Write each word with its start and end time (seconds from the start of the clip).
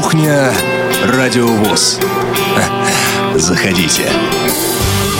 Кухня 0.00 0.52
Радиовоз. 1.06 1.98
Заходите. 3.34 4.04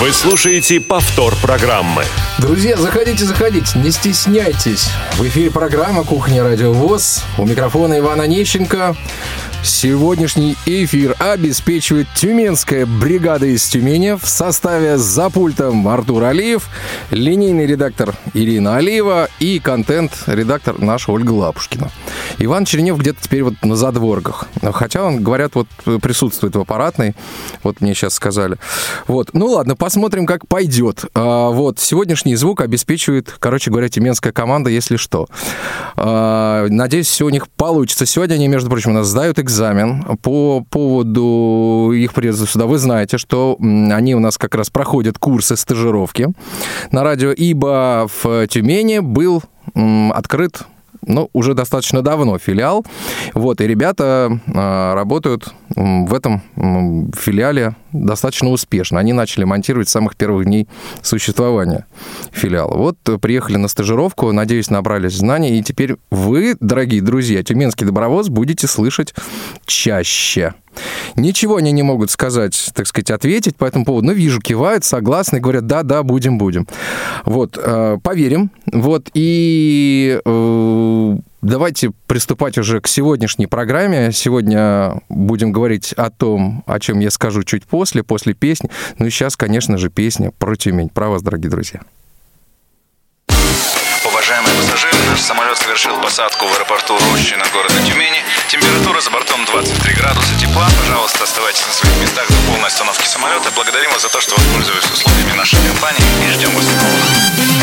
Вы 0.01 0.13
слушаете 0.13 0.81
повтор 0.81 1.35
программы. 1.43 2.05
Друзья, 2.39 2.77
заходите, 2.77 3.25
заходите, 3.25 3.77
не 3.81 3.91
стесняйтесь. 3.91 4.91
В 5.15 5.27
эфире 5.27 5.51
программа 5.51 6.05
«Кухня 6.05 6.45
Радио 6.45 6.73
ВОЗ». 6.73 7.25
У 7.39 7.45
микрофона 7.45 7.99
Ивана 7.99 8.23
Онищенко. 8.23 8.95
Сегодняшний 9.63 10.57
эфир 10.67 11.17
обеспечивает 11.19 12.07
Тюменская 12.15 12.87
бригада 12.87 13.47
из 13.47 13.65
Тюмени 13.69 14.17
в 14.17 14.27
составе 14.27 14.97
за 14.99 15.31
пультом 15.31 15.87
Артур 15.89 16.25
Алиев, 16.25 16.69
линейный 17.11 17.67
редактор 17.67 18.15
Ирина 18.35 18.77
Алиева 18.77 19.29
и 19.41 19.59
контент-редактор 19.59 20.79
наша 20.79 21.11
Ольга 21.11 21.33
Лапушкина. 21.33 21.91
Иван 22.39 22.65
Чернев 22.65 22.99
где-то 22.99 23.21
теперь 23.21 23.43
вот 23.43 23.55
на 23.63 23.75
задворках. 23.75 24.47
Хотя 24.73 25.03
он, 25.03 25.23
говорят, 25.23 25.55
вот 25.55 25.67
присутствует 26.01 26.55
в 26.55 26.61
аппаратной. 26.61 27.15
Вот 27.63 27.81
мне 27.81 27.95
сейчас 27.95 28.15
сказали. 28.15 28.59
Вот. 29.09 29.31
Ну 29.33 29.47
ладно, 29.47 29.75
посмотрим, 29.75 30.25
как 30.25 30.47
пойдет. 30.47 31.05
А, 31.15 31.51
вот. 31.51 31.81
Сегодняшний 31.81 32.37
звук 32.37 32.61
обеспечивает, 32.61 33.35
короче 33.39 33.71
говоря, 33.71 33.89
тюменская 33.89 34.33
команда, 34.33 34.71
если 34.71 34.97
что. 34.97 35.27
А, 35.97 36.67
надеюсь, 36.69 37.09
все 37.09 37.27
у 37.27 37.31
них 37.31 37.49
получится. 37.49 38.07
Сегодня 38.07 38.35
они, 38.35 38.47
между 38.47 38.71
прочим, 38.71 38.93
у 38.93 38.95
нас 38.95 39.09
сдают 39.09 39.39
экзамен 39.49 40.05
по 40.23 40.63
поводу 40.69 41.93
их 41.95 42.13
приезда 42.13 42.47
сюда. 42.47 42.67
Вы 42.67 42.79
знаете, 42.79 43.17
что 43.17 43.57
они 43.59 44.15
у 44.15 44.21
нас 44.21 44.37
как 44.37 44.55
раз 44.55 44.69
проходят 44.69 45.19
курсы 45.19 45.57
стажировки 45.57 46.29
на 46.93 47.03
радио, 47.03 47.33
ибо 47.33 48.07
в 48.23 48.47
Тюмени 48.47 48.99
был 48.99 49.43
открыт 49.75 50.63
ну, 51.07 51.31
уже 51.33 51.55
достаточно 51.55 52.03
давно 52.03 52.39
филиал. 52.39 52.85
Вот, 53.33 53.61
и 53.61 53.67
ребята 53.67 54.39
э, 54.47 54.95
работают 54.95 55.55
в 55.77 56.15
этом 56.15 56.43
э, 56.57 57.19
филиале 57.19 57.77
достаточно 57.93 58.51
успешно. 58.51 58.99
Они 59.01 59.13
начали 59.13 59.45
монтировать 59.45 59.89
с 59.89 59.93
самых 59.93 60.17
первых 60.17 60.45
дней 60.45 60.69
существования 61.03 61.87
филиала. 62.33 62.77
Вот 62.77 62.99
приехали 63.21 63.57
на 63.57 63.69
стажировку, 63.69 64.33
надеюсь, 64.33 64.71
набрались 64.71 65.15
знаний, 65.15 65.59
и 65.59 65.63
теперь 65.63 65.97
вы, 66.11 66.57
дорогие 66.61 67.03
друзья, 67.03 67.43
Тюменский 67.43 67.87
добровоз, 67.87 68.29
будете 68.29 68.67
слышать 68.67 69.15
чаще. 69.67 70.55
Ничего 71.17 71.57
они 71.57 71.73
не 71.73 71.83
могут 71.83 72.11
сказать, 72.11 72.71
так 72.75 72.87
сказать, 72.87 73.11
ответить 73.11 73.57
по 73.57 73.65
этому 73.65 73.85
поводу. 73.85 74.07
Но 74.07 74.13
вижу, 74.13 74.41
кивают, 74.41 74.85
согласны, 74.85 75.41
говорят, 75.41 75.67
да, 75.67 75.83
да, 75.83 76.03
будем, 76.03 76.39
будем. 76.39 76.67
Вот, 77.25 77.59
э, 77.61 77.99
поверим. 78.03 78.51
Вот, 78.73 79.09
и 79.15 80.21
э, 80.25 81.17
давайте 81.43 81.93
приступать 82.07 82.59
уже 82.59 82.81
к 82.81 82.89
сегодняшней 82.89 83.47
программе. 83.47 84.13
Сегодня 84.13 85.01
будем 85.09 85.53
говорить 85.53 85.93
о 85.93 86.11
том, 86.11 86.65
о 86.67 86.79
чем 86.81 87.01
я 87.01 87.11
скажу 87.11 87.43
чуть 87.43 87.65
после, 87.65 88.03
после 88.03 88.35
песни. 88.35 88.71
Ну 88.99 89.07
и 89.07 89.11
сейчас, 89.11 89.37
конечно 89.37 89.79
же, 89.79 89.91
песня 89.91 90.31
про 90.39 90.57
Тюмень. 90.57 90.89
Про 90.89 91.09
вас, 91.09 91.23
дорогие 91.23 91.51
друзья. 91.51 91.81
Уважаемые 94.05 94.55
пассажиры, 94.57 94.97
наш 95.11 95.21
самолет 95.21 95.57
совершил 95.59 96.01
посадку 96.01 96.47
в 96.47 96.53
аэропорту 96.55 96.99
Рощино 97.13 97.45
города 97.53 97.75
Тюмени. 97.87 98.19
Температура 98.49 99.01
за 99.01 99.11
бортом 99.11 99.45
23 99.45 99.95
градуса 99.95 100.33
тепла. 100.41 100.69
Пожалуйста, 100.81 101.25
оставайтесь 101.25 101.67
на 101.67 101.73
своих 101.73 102.03
местах 102.03 102.27
до 102.29 102.37
полной 102.51 102.69
остановки 102.69 103.07
самолета. 103.07 103.51
Благодарим 103.55 103.91
вас 103.91 104.03
за 104.03 104.09
то, 104.09 104.21
что 104.21 104.35
воспользовались 104.37 104.91
условиями 104.91 105.33
нашей 105.37 105.59
компании 105.67 106.05
и 106.27 106.33
ждем 106.33 106.51
вас 106.51 106.65
снова. 106.65 107.58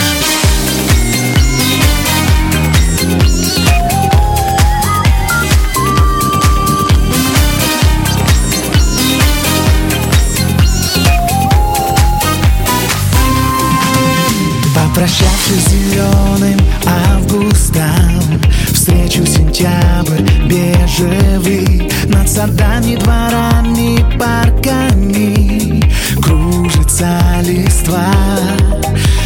С 15.46 15.70
зеленым 15.70 16.60
августом 16.88 18.42
Встречу 18.74 19.24
сентябрь 19.28 20.24
бежевый. 20.48 21.88
Над 22.06 22.28
садами, 22.28 22.96
дворами, 22.96 24.00
парками 24.18 25.84
Кружится 26.20 27.20
листва. 27.44 28.12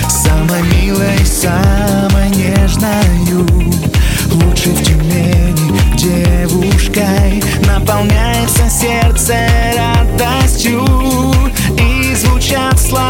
Самой 0.10 0.62
милой, 0.64 1.26
самой 1.26 2.30
нежною. 2.32 3.48
Лучше 4.30 4.72
в 4.72 4.84
Тюмени 4.84 5.72
девушкой 5.96 7.42
Наполняется 7.66 8.70
сердце 8.70 9.38
радостью. 9.74 10.86
И 11.78 12.14
звучат 12.14 12.78
слова 12.78 13.09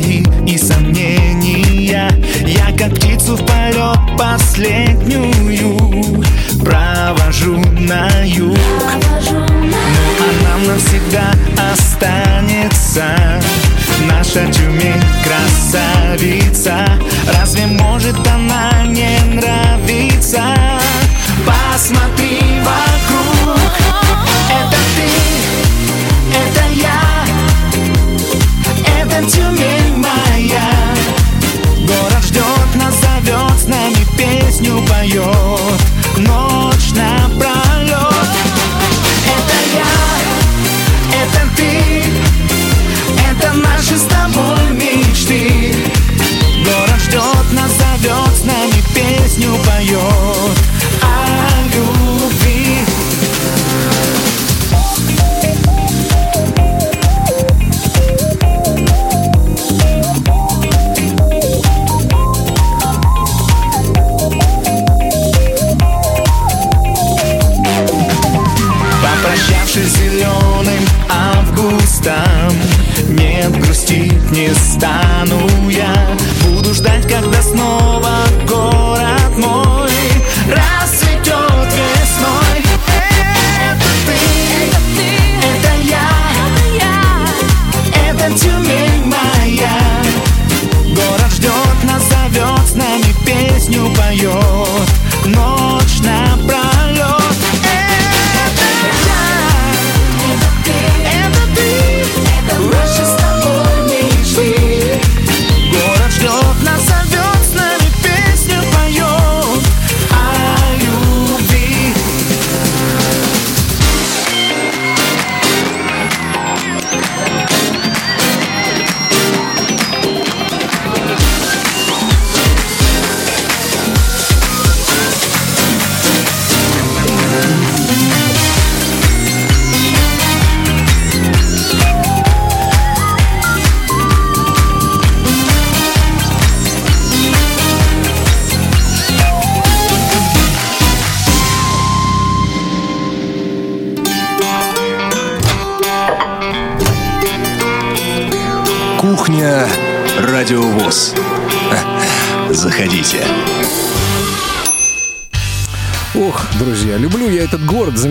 свои 0.00 0.22
и 0.46 0.58
сомнения. 0.58 2.10
Я 2.46 2.72
как 2.76 2.94
птицу 2.94 3.36
в 3.36 3.46
полет 3.46 4.18
последнюю 4.18 5.76
Провожу 6.64 7.58
на 7.78 8.08
юг. 8.24 8.58
Ну 9.30 9.36
а 9.38 10.44
нам 10.44 10.66
навсегда 10.66 11.32
останется 11.72 13.16
Наша 14.08 14.46
Тюмень 14.52 15.02
красавица. 15.24 16.86
Разве 17.38 17.66
может 17.66 18.16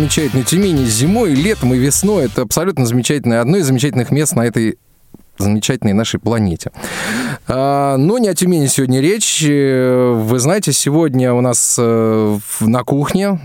город 0.09 0.15
замечательный. 0.15 0.43
Тюмень 0.43 0.79
и 0.81 0.85
зимой, 0.85 1.33
летом, 1.33 1.73
и 1.73 1.77
весной. 1.77 2.25
Это 2.25 2.41
абсолютно 2.41 2.85
замечательное, 2.85 3.41
одно 3.41 3.57
из 3.57 3.65
замечательных 3.65 4.11
мест 4.11 4.35
на 4.35 4.45
этой 4.45 4.77
замечательной 5.37 5.93
нашей 5.93 6.19
планете. 6.19 6.71
А, 7.47 7.95
но 7.97 8.17
не 8.17 8.27
о 8.27 8.35
Тюмени 8.35 8.67
сегодня 8.67 8.99
речь. 8.99 9.41
Вы 9.41 10.39
знаете, 10.39 10.73
сегодня 10.73 11.33
у 11.33 11.41
нас 11.41 11.75
э, 11.79 12.39
на 12.59 12.83
кухне 12.83 13.39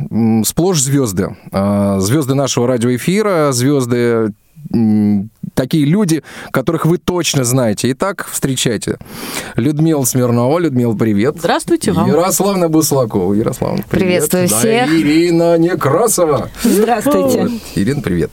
сплошь 0.44 0.80
звезды. 0.80 1.36
А, 1.52 2.00
звезды 2.00 2.34
нашего 2.34 2.66
радиоэфира, 2.66 3.52
звезды 3.52 4.32
такие 5.54 5.84
люди, 5.84 6.22
которых 6.50 6.86
вы 6.86 6.98
точно 6.98 7.44
знаете. 7.44 7.90
Итак, 7.92 8.26
встречайте. 8.30 8.98
Людмила 9.56 10.04
Смирнова. 10.04 10.58
Людмила, 10.58 10.94
привет. 10.94 11.36
Здравствуйте 11.38 11.92
вам. 11.92 12.08
Ярославна 12.08 12.68
Буслакова. 12.68 13.34
Ярославна, 13.34 13.84
привет. 13.88 14.28
Приветствую 14.30 14.48
да, 14.48 14.58
всех. 14.58 14.90
Ирина 14.90 15.58
Некрасова. 15.58 16.50
Здравствуйте. 16.62 17.42
Вот. 17.42 17.50
Ирина, 17.74 18.02
привет. 18.02 18.30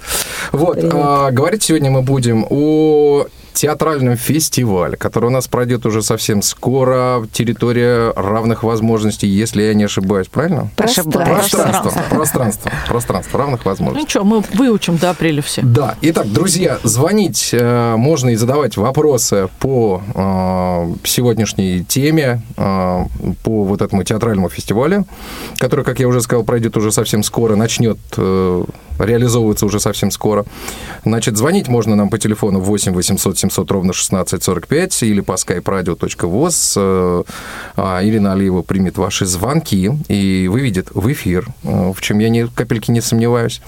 Вот, 0.52 0.76
Привет. 0.76 0.94
а, 0.96 1.32
говорить 1.32 1.64
сегодня 1.64 1.92
мы 1.92 2.02
будем 2.02 2.46
о 2.50 3.28
театральном 3.54 4.18
фестивале, 4.18 4.98
который 4.98 5.26
у 5.26 5.30
нас 5.30 5.48
пройдет 5.48 5.86
уже 5.86 6.02
совсем 6.02 6.42
скоро. 6.42 7.28
Территория 7.32 8.12
равных 8.16 8.64
возможностей, 8.64 9.28
если 9.28 9.62
я 9.64 9.74
не 9.74 9.84
ошибаюсь, 9.86 10.28
правильно? 10.28 10.70
Пространство. 10.76 11.22
Пространство. 11.24 11.92
Пространство. 12.10 12.72
Пространство 12.88 13.40
равных 13.40 13.66
Ну 13.66 13.70
возможностей. 13.72 14.06
ничего, 14.06 14.24
мы 14.24 14.44
выучим 14.54 14.98
до 14.98 15.10
апреля 15.12 15.42
все. 15.42 15.62
Да. 15.64 15.96
Итак, 16.02 16.32
друзья, 16.32 16.80
звонить 16.84 17.50
э, 17.54 17.96
можно 17.98 18.30
и 18.30 18.36
задавать 18.36 18.78
вопросы 18.78 19.50
по 19.60 20.02
э, 20.14 20.94
сегодняшней 21.06 21.84
теме, 21.84 22.42
э, 22.58 23.04
по 23.44 23.64
вот 23.64 23.82
этому 23.82 24.04
театральному 24.04 24.50
фестивалю, 24.50 25.06
который, 25.58 25.86
как 25.86 26.00
я 26.00 26.08
уже 26.08 26.22
сказал, 26.22 26.44
пройдет 26.44 26.78
уже 26.78 26.92
совсем 26.92 27.24
скоро, 27.24 27.56
начнет 27.56 27.98
э, 28.18 28.64
реализовываться 29.00 29.66
уже 29.66 29.80
совсем 29.80 30.12
скоро. 30.12 30.46
Значит, 31.06 31.38
звонить 31.38 31.68
можно 31.68 31.96
нам 31.96 32.10
по 32.10 32.18
телефону 32.18 32.60
8 32.60 32.94
800 32.94 33.38
700 33.42 33.72
ровно 33.72 33.94
16 33.94 34.44
45 34.44 35.04
или 35.04 35.22
по 35.22 35.34
skype 35.34 35.64
radio.voz. 35.64 36.74
Э, 36.78 37.24
а 37.76 38.04
Ирина 38.04 38.34
Алиева 38.34 38.62
примет 38.62 38.98
ваши 38.98 39.26
звонки 39.26 39.92
и 40.08 40.48
выведет 40.48 40.90
в 40.94 41.12
эфир, 41.12 41.48
э, 41.64 41.92
в 41.96 42.02
чем 42.02 42.20
я 42.20 42.30
ни 42.30 42.46
капельки 42.46 42.92
не 42.92 43.02
сомневаюсь. 43.02 43.62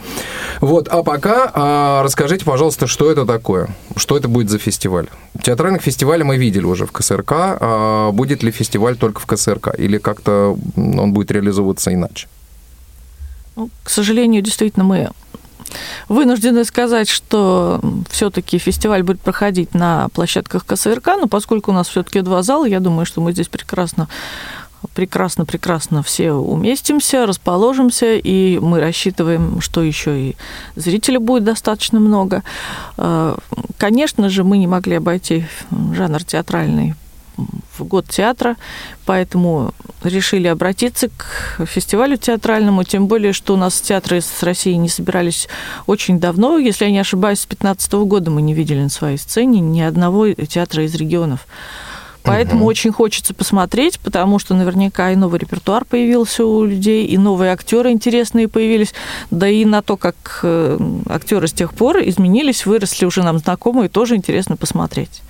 Вот, 0.61 0.87
а 0.87 1.03
пока 1.03 1.51
а, 1.53 2.03
расскажите, 2.03 2.45
пожалуйста, 2.45 2.87
что 2.87 3.11
это 3.11 3.25
такое? 3.25 3.69
Что 3.95 4.17
это 4.17 4.27
будет 4.27 4.49
за 4.49 4.59
фестиваль? 4.59 5.07
Театральных 5.41 5.81
фестивалей 5.81 6.23
мы 6.23 6.37
видели 6.37 6.65
уже 6.65 6.85
в 6.85 6.91
КСРК. 6.91 7.31
А 7.31 8.11
будет 8.11 8.43
ли 8.43 8.51
фестиваль 8.51 8.95
только 8.95 9.19
в 9.19 9.25
КСРК? 9.25 9.69
Или 9.77 9.97
как-то 9.97 10.57
он 10.75 11.13
будет 11.13 11.31
реализовываться 11.31 11.93
иначе? 11.93 12.27
Ну, 13.55 13.69
к 13.83 13.89
сожалению, 13.89 14.41
действительно, 14.41 14.83
мы 14.83 15.11
вынуждены 16.09 16.65
сказать, 16.65 17.09
что 17.09 17.81
все-таки 18.09 18.57
фестиваль 18.57 19.03
будет 19.03 19.21
проходить 19.21 19.73
на 19.73 20.09
площадках 20.09 20.65
КСРК, 20.65 21.07
но 21.19 21.27
поскольку 21.27 21.71
у 21.71 21.73
нас 21.73 21.87
все-таки 21.87 22.21
два 22.21 22.43
зала, 22.43 22.65
я 22.65 22.79
думаю, 22.79 23.05
что 23.05 23.21
мы 23.21 23.31
здесь 23.31 23.47
прекрасно 23.47 24.07
прекрасно, 24.95 25.45
прекрасно 25.45 26.03
все 26.03 26.33
уместимся, 26.33 27.25
расположимся, 27.25 28.15
и 28.15 28.59
мы 28.59 28.81
рассчитываем, 28.81 29.61
что 29.61 29.81
еще 29.81 30.19
и 30.19 30.35
зрителей 30.75 31.19
будет 31.19 31.45
достаточно 31.45 32.01
много. 32.01 32.43
Э, 32.97 33.37
Конечно 33.77 34.29
же, 34.29 34.43
мы 34.43 34.57
не 34.57 34.67
могли 34.67 34.95
обойти 34.95 35.45
жанр 35.71 36.23
театральный 36.23 36.95
в 37.77 37.83
год 37.83 38.07
театра, 38.07 38.55
поэтому 39.05 39.73
решили 40.03 40.47
обратиться 40.47 41.09
к 41.09 41.65
фестивалю 41.65 42.17
театральному, 42.17 42.83
тем 42.83 43.07
более, 43.07 43.33
что 43.33 43.53
у 43.53 43.57
нас 43.57 43.79
театры 43.81 44.21
с 44.21 44.43
России 44.43 44.73
не 44.73 44.89
собирались 44.89 45.47
очень 45.87 46.19
давно, 46.19 46.57
если 46.57 46.85
я 46.85 46.91
не 46.91 46.99
ошибаюсь, 46.99 47.39
с 47.39 47.45
15 47.45 47.93
года 47.93 48.31
мы 48.31 48.41
не 48.41 48.53
видели 48.53 48.81
на 48.81 48.89
своей 48.89 49.17
сцене 49.17 49.59
ни 49.59 49.81
одного 49.81 50.31
театра 50.33 50.83
из 50.83 50.95
регионов. 50.95 51.47
Поэтому 52.23 52.65
очень 52.65 52.91
хочется 52.91 53.33
посмотреть, 53.33 53.99
потому 53.99 54.39
что 54.39 54.55
наверняка 54.55 55.11
и 55.11 55.15
новый 55.15 55.39
репертуар 55.39 55.83
появился 55.83 56.45
у 56.45 56.63
людей, 56.63 57.05
и 57.05 57.17
новые 57.17 57.51
актеры 57.51 57.91
интересные 57.91 58.47
появились, 58.47 58.93
да 59.29 59.47
и 59.49 59.65
на 59.65 59.81
то, 59.81 59.97
как 59.97 60.39
э, 60.43 60.79
актеры 61.07 61.47
с 61.47 61.53
тех 61.53 61.73
пор 61.73 61.97
изменились, 61.97 62.65
выросли 62.65 63.05
уже 63.05 63.23
нам 63.23 63.39
знакомые, 63.39 63.89
тоже 63.89 64.15
интересно 64.15 64.55
посмотреть. 64.55 65.21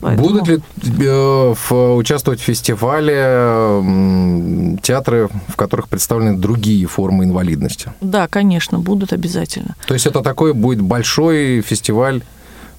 Поэтому- 0.00 0.28
Будут 0.28 0.48
ли 0.48 0.60
э, 1.00 1.54
в- 1.68 1.94
участвовать 1.96 2.40
в 2.40 2.44
фестивале 2.44 3.14
м, 3.16 4.78
театры, 4.82 5.28
в 5.48 5.56
которых 5.56 5.88
представлены 5.88 6.36
другие 6.36 6.86
формы 6.86 7.24
инвалидности? 7.24 7.92
Да, 8.00 8.28
конечно, 8.28 8.78
будут 8.78 9.12
обязательно. 9.12 9.74
То 9.86 9.94
есть 9.94 10.06
это 10.06 10.22
такой 10.22 10.52
будет 10.52 10.80
большой 10.80 11.60
фестиваль 11.62 12.22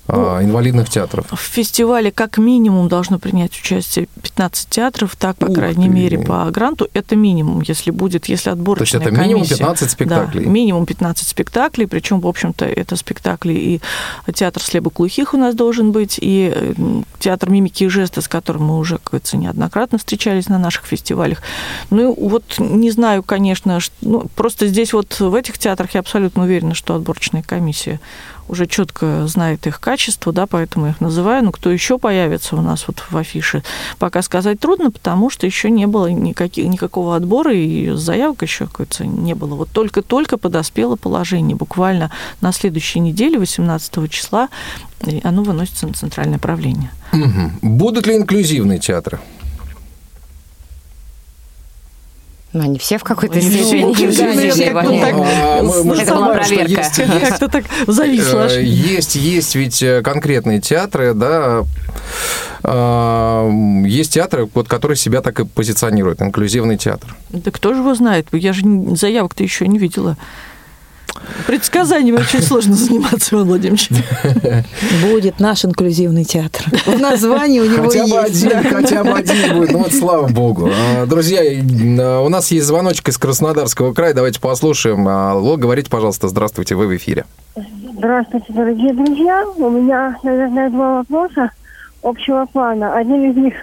а, 0.07 0.44
инвалидных 0.44 0.89
театров? 0.89 1.25
В 1.31 1.38
фестивале 1.38 2.12
как 2.12 2.38
минимум 2.38 2.88
должно 2.88 3.20
принять 3.20 3.51
участие 3.58 4.08
15 4.22 4.70
театров, 4.70 5.15
так, 5.15 5.38
по 5.38 5.46
Ух 5.46 5.55
крайней 5.55 5.88
ты. 5.88 5.93
мере, 5.93 6.20
по 6.20 6.46
гранту. 6.51 6.88
Это 6.93 7.15
минимум, 7.15 7.62
если 7.62 7.91
будет, 7.91 8.27
если 8.27 8.46
То 8.46 8.50
есть 8.51 8.60
отборочная 8.60 9.01
это 9.01 9.12
минимум 9.12 9.43
комиссия. 9.43 9.58
15 9.58 9.91
спектаклей? 9.91 10.43
Да, 10.46 10.50
минимум 10.50 10.86
15 10.86 11.27
спектаклей, 11.27 11.88
причем, 11.88 12.20
в 12.22 12.27
общем-то, 12.27 12.65
это 12.65 12.96
спектакли 12.96 13.53
и 13.53 13.82
театр 14.34 14.62
слепоглухих 14.62 15.34
у 15.34 15.38
нас 15.38 15.55
должен 15.55 15.91
быть, 15.91 16.17
и 16.22 16.51
э, 16.53 16.74
театр 17.20 17.50
мимики 17.50 17.84
и 17.84 17.88
жеста, 17.88 18.22
с 18.22 18.27
которым 18.27 18.65
мы 18.65 18.77
уже, 18.77 18.96
как 18.98 19.12
говорится, 19.12 19.38
неоднократно 19.38 19.98
встречались 19.98 20.48
на 20.48 20.58
наших 20.58 20.86
фестивалях. 20.86 21.41
Ну, 21.89 22.13
вот 22.17 22.55
не 22.60 22.91
знаю, 22.91 23.24
конечно, 23.24 23.79
ну, 24.01 24.27
просто 24.36 24.67
здесь 24.67 24.93
вот 24.93 25.20
в 25.20 25.36
этих 25.36 25.58
театрах 25.58 25.93
я 25.93 26.00
абсолютно 26.00 26.43
уверена, 26.43 26.74
что 26.74 26.96
отборочная 26.96 27.43
комиссия 27.43 28.00
уже 28.48 28.68
четко 28.68 29.27
знает 29.27 29.68
их 29.68 29.80
качество, 29.80 30.32
да, 30.32 30.48
поэтому 30.48 30.88
их 30.88 31.01
называю. 31.01 31.44
Но 31.44 31.51
кто 31.51 31.72
еще 31.72 31.98
появится 31.98 32.56
у 32.56 32.62
нас 32.62 32.86
вот 32.88 33.04
в 33.10 33.18
афише, 33.18 33.63
пока 34.00 34.22
сказать 34.22 34.60
трудно, 34.60 34.92
потому 34.92 35.30
что 35.30 35.46
еще 35.46 35.70
не 35.70 35.88
было 35.88 36.08
никаких, 36.08 36.66
никакого 36.66 37.16
отбора, 37.16 37.54
и 37.54 37.89
заявок 37.92 38.42
еще, 38.44 38.66
как 38.66 38.75
говорится, 38.75 39.06
не 39.06 39.34
было. 39.34 39.56
Вот 39.56 39.70
только-только 39.72 40.38
подоспело 40.38 40.96
положение. 40.96 41.56
Буквально 41.56 42.12
на 42.42 42.51
следующей 42.51 43.00
неделе, 43.00 43.39
18 43.39 44.10
числа, 44.10 44.50
оно 45.24 45.44
выносится 45.44 45.88
на 45.88 45.94
центральное 45.94 46.39
правление. 46.39 46.92
Мгм. 47.12 47.60
Будут 47.62 48.08
ли 48.08 48.16
инклюзивные 48.16 48.80
театры? 48.80 49.20
Ну, 52.58 52.64
они 52.64 52.80
все 52.80 52.98
в 52.98 53.04
какой-то 53.04 53.40
степени. 53.40 53.94
А, 55.14 55.64
же 55.96 56.02
Это 56.02 56.16
была 56.16 56.34
проверка. 56.34 56.72
есть- 56.72 56.98
есть- 56.98 57.22
Как-то 57.30 57.48
так 57.50 57.66
зависло. 57.88 58.48
Э, 58.48 58.64
Есть, 58.64 59.16
есть 59.16 59.56
ведь 59.56 59.82
э, 59.84 60.02
конкретные 60.02 60.60
театры, 60.60 61.14
да, 61.14 61.64
а, 62.64 63.50
есть 63.86 64.14
театры, 64.14 64.48
вот, 64.54 64.68
которые 64.68 64.98
себя 64.98 65.22
так 65.22 65.40
и 65.40 65.46
позиционируют, 65.46 66.22
инклюзивный 66.22 66.78
театр. 66.78 67.16
Да 67.30 67.52
кто 67.52 67.74
же 67.74 67.80
его 67.82 67.94
знает? 67.96 68.28
Я 68.32 68.54
же 68.54 68.64
заявок-то 68.96 69.44
еще 69.44 69.68
не 69.68 69.78
видела. 69.78 70.18
Предсказаниями 71.45 72.17
очень 72.17 72.41
сложно 72.41 72.74
заниматься, 72.75 73.36
Иван 73.36 73.47
Владимирович. 73.47 73.89
Будет 75.03 75.39
наш 75.39 75.65
инклюзивный 75.65 76.24
театр. 76.24 76.65
В 76.86 77.00
названии 77.00 77.59
у 77.59 77.65
него 77.65 77.83
Хотя 77.86 78.03
бы 78.03 78.27
есть. 78.27 78.45
один, 78.45 78.63
хотя 78.63 79.03
бы 79.03 79.12
один 79.12 79.57
будет, 79.57 79.71
ну 79.71 79.79
вот 79.79 79.93
слава 79.93 80.27
богу. 80.27 80.69
А, 80.74 81.05
Друзья, 81.05 81.43
э, 81.43 82.19
у 82.19 82.29
нас 82.29 82.51
есть 82.51 82.65
звоночек 82.65 83.09
из 83.09 83.17
Краснодарского 83.17 83.93
края, 83.93 84.13
давайте 84.13 84.39
послушаем. 84.39 85.07
Алло, 85.07 85.57
говорите, 85.57 85.89
пожалуйста, 85.89 86.27
здравствуйте, 86.27 86.75
вы 86.75 86.88
в 86.88 86.95
эфире. 86.97 87.25
Здравствуйте, 87.97 88.45
дорогие 88.53 88.93
друзья. 88.93 89.43
У 89.57 89.69
меня, 89.69 90.15
наверное, 90.24 90.69
два 90.69 90.97
вопроса 90.97 91.51
общего 92.03 92.45
плана. 92.45 92.95
Один 92.95 93.31
из 93.31 93.36
них 93.36 93.53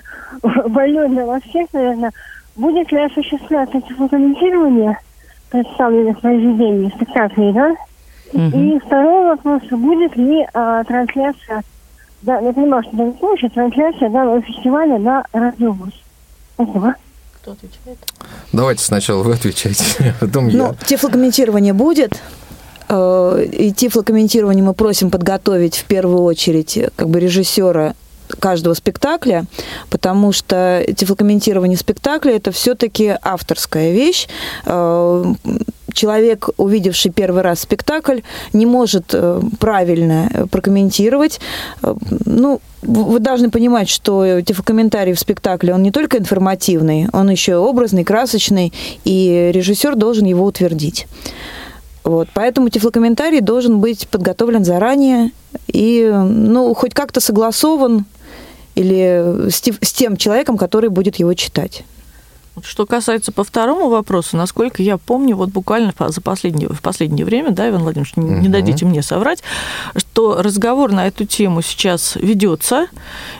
больной 0.68 1.08
для 1.08 1.25
вас 1.25 1.42
всех, 1.42 1.68
наверное. 1.73 2.11
Будет 2.56 2.90
ли 2.92 2.99
осуществляться 3.04 3.80
тифлокомментирование 3.80 4.99
представленных 5.54 6.20
произведений, 6.20 6.92
спектаклей, 6.96 7.52
да? 7.52 7.76
И 8.32 8.80
второй 8.84 9.37
вопрос, 9.37 9.62
будет 9.70 10.16
ли 10.16 10.44
а, 10.52 10.82
трансляция, 10.82 11.62
да, 12.23 12.40
я 12.40 12.52
понимаю, 12.52 12.82
что 12.82 12.90
это 13.00 13.18
случай, 13.18 13.49
трансляция 13.49 14.11
данного 14.11 14.42
фестиваля 14.42 14.99
на 14.99 15.25
радиовоз. 15.32 15.92
Спасибо. 16.54 16.94
Кто 17.40 17.52
отвечает? 17.52 17.99
Давайте 18.52 18.82
сначала 18.82 19.23
вы 19.23 19.34
отвечайте, 19.34 19.84
а 20.20 20.25
потом 20.25 20.49
я. 20.49 20.58
Ну, 20.58 20.75
тифлокомментирование 20.84 21.73
будет. 21.73 22.20
Э, 22.88 23.44
И 23.52 23.70
тифлокомментирование 23.70 24.64
мы 24.64 24.75
просим 24.75 25.11
подготовить 25.11 25.76
в 25.76 25.84
первую 25.84 26.23
очередь 26.23 26.76
э, 26.76 26.90
как 26.96 27.08
бы 27.08 27.20
режиссера 27.20 27.94
каждого 28.38 28.75
спектакля, 28.75 29.45
потому 29.91 30.33
что 30.33 30.85
тифлокомментирование 30.97 31.76
спектакля 31.76 32.37
это 32.37 32.53
все-таки 32.53 33.17
авторская 33.23 33.93
вещь. 33.93 34.29
Э, 34.67 35.25
человек, 35.93 36.49
увидевший 36.57 37.12
первый 37.12 37.43
раз 37.43 37.61
спектакль, 37.61 38.21
не 38.53 38.67
может 38.67 39.11
э, 39.12 39.41
правильно 39.59 40.29
э, 40.33 40.47
прокомментировать. 40.47 41.41
Ну, 42.26 42.61
вы 42.83 43.19
должны 43.19 43.50
понимать, 43.50 43.88
что 43.88 44.41
тифлокомментарий 44.43 45.14
в 45.14 45.21
спектакле, 45.21 45.73
он 45.73 45.83
не 45.83 45.91
только 45.91 46.19
информативный, 46.19 47.07
он 47.12 47.31
еще 47.31 47.57
образный, 47.57 48.05
красочный, 48.05 48.73
и 49.05 49.50
режиссер 49.55 49.95
должен 49.95 50.26
его 50.26 50.45
утвердить. 50.45 51.07
Вот, 52.05 52.29
поэтому 52.35 52.69
тифлокомментарий 52.69 53.41
должен 53.41 53.81
быть 53.81 54.07
подготовлен 54.09 54.62
заранее 54.62 55.31
и, 55.69 56.11
ну, 56.12 56.75
хоть 56.75 56.93
как-то 56.93 57.21
согласован 57.21 58.05
или 58.75 59.49
с, 59.50 59.61
те- 59.61 59.78
с 59.81 59.93
тем 59.93 60.16
человеком, 60.16 60.57
который 60.57 60.90
будет 60.90 61.16
его 61.16 61.35
читать. 61.35 61.85
Что 62.62 62.87
касается 62.87 63.33
по 63.33 63.43
второму 63.43 63.88
вопросу, 63.88 64.37
насколько 64.37 64.81
я 64.81 64.97
помню, 64.97 65.35
вот 65.35 65.49
буквально 65.49 65.93
за 65.99 66.21
последнее, 66.21 66.69
в 66.69 66.81
последнее 66.83 67.26
время, 67.26 67.50
да, 67.50 67.69
Иван 67.69 67.83
Владимирович, 67.83 68.14
не 68.16 68.43
не 68.43 68.49
дадите 68.49 68.85
мне 68.85 69.02
соврать, 69.02 69.43
что 69.97 70.40
разговор 70.40 70.93
на 70.93 71.09
эту 71.09 71.25
тему 71.25 71.62
сейчас 71.62 72.14
ведется, 72.14 72.87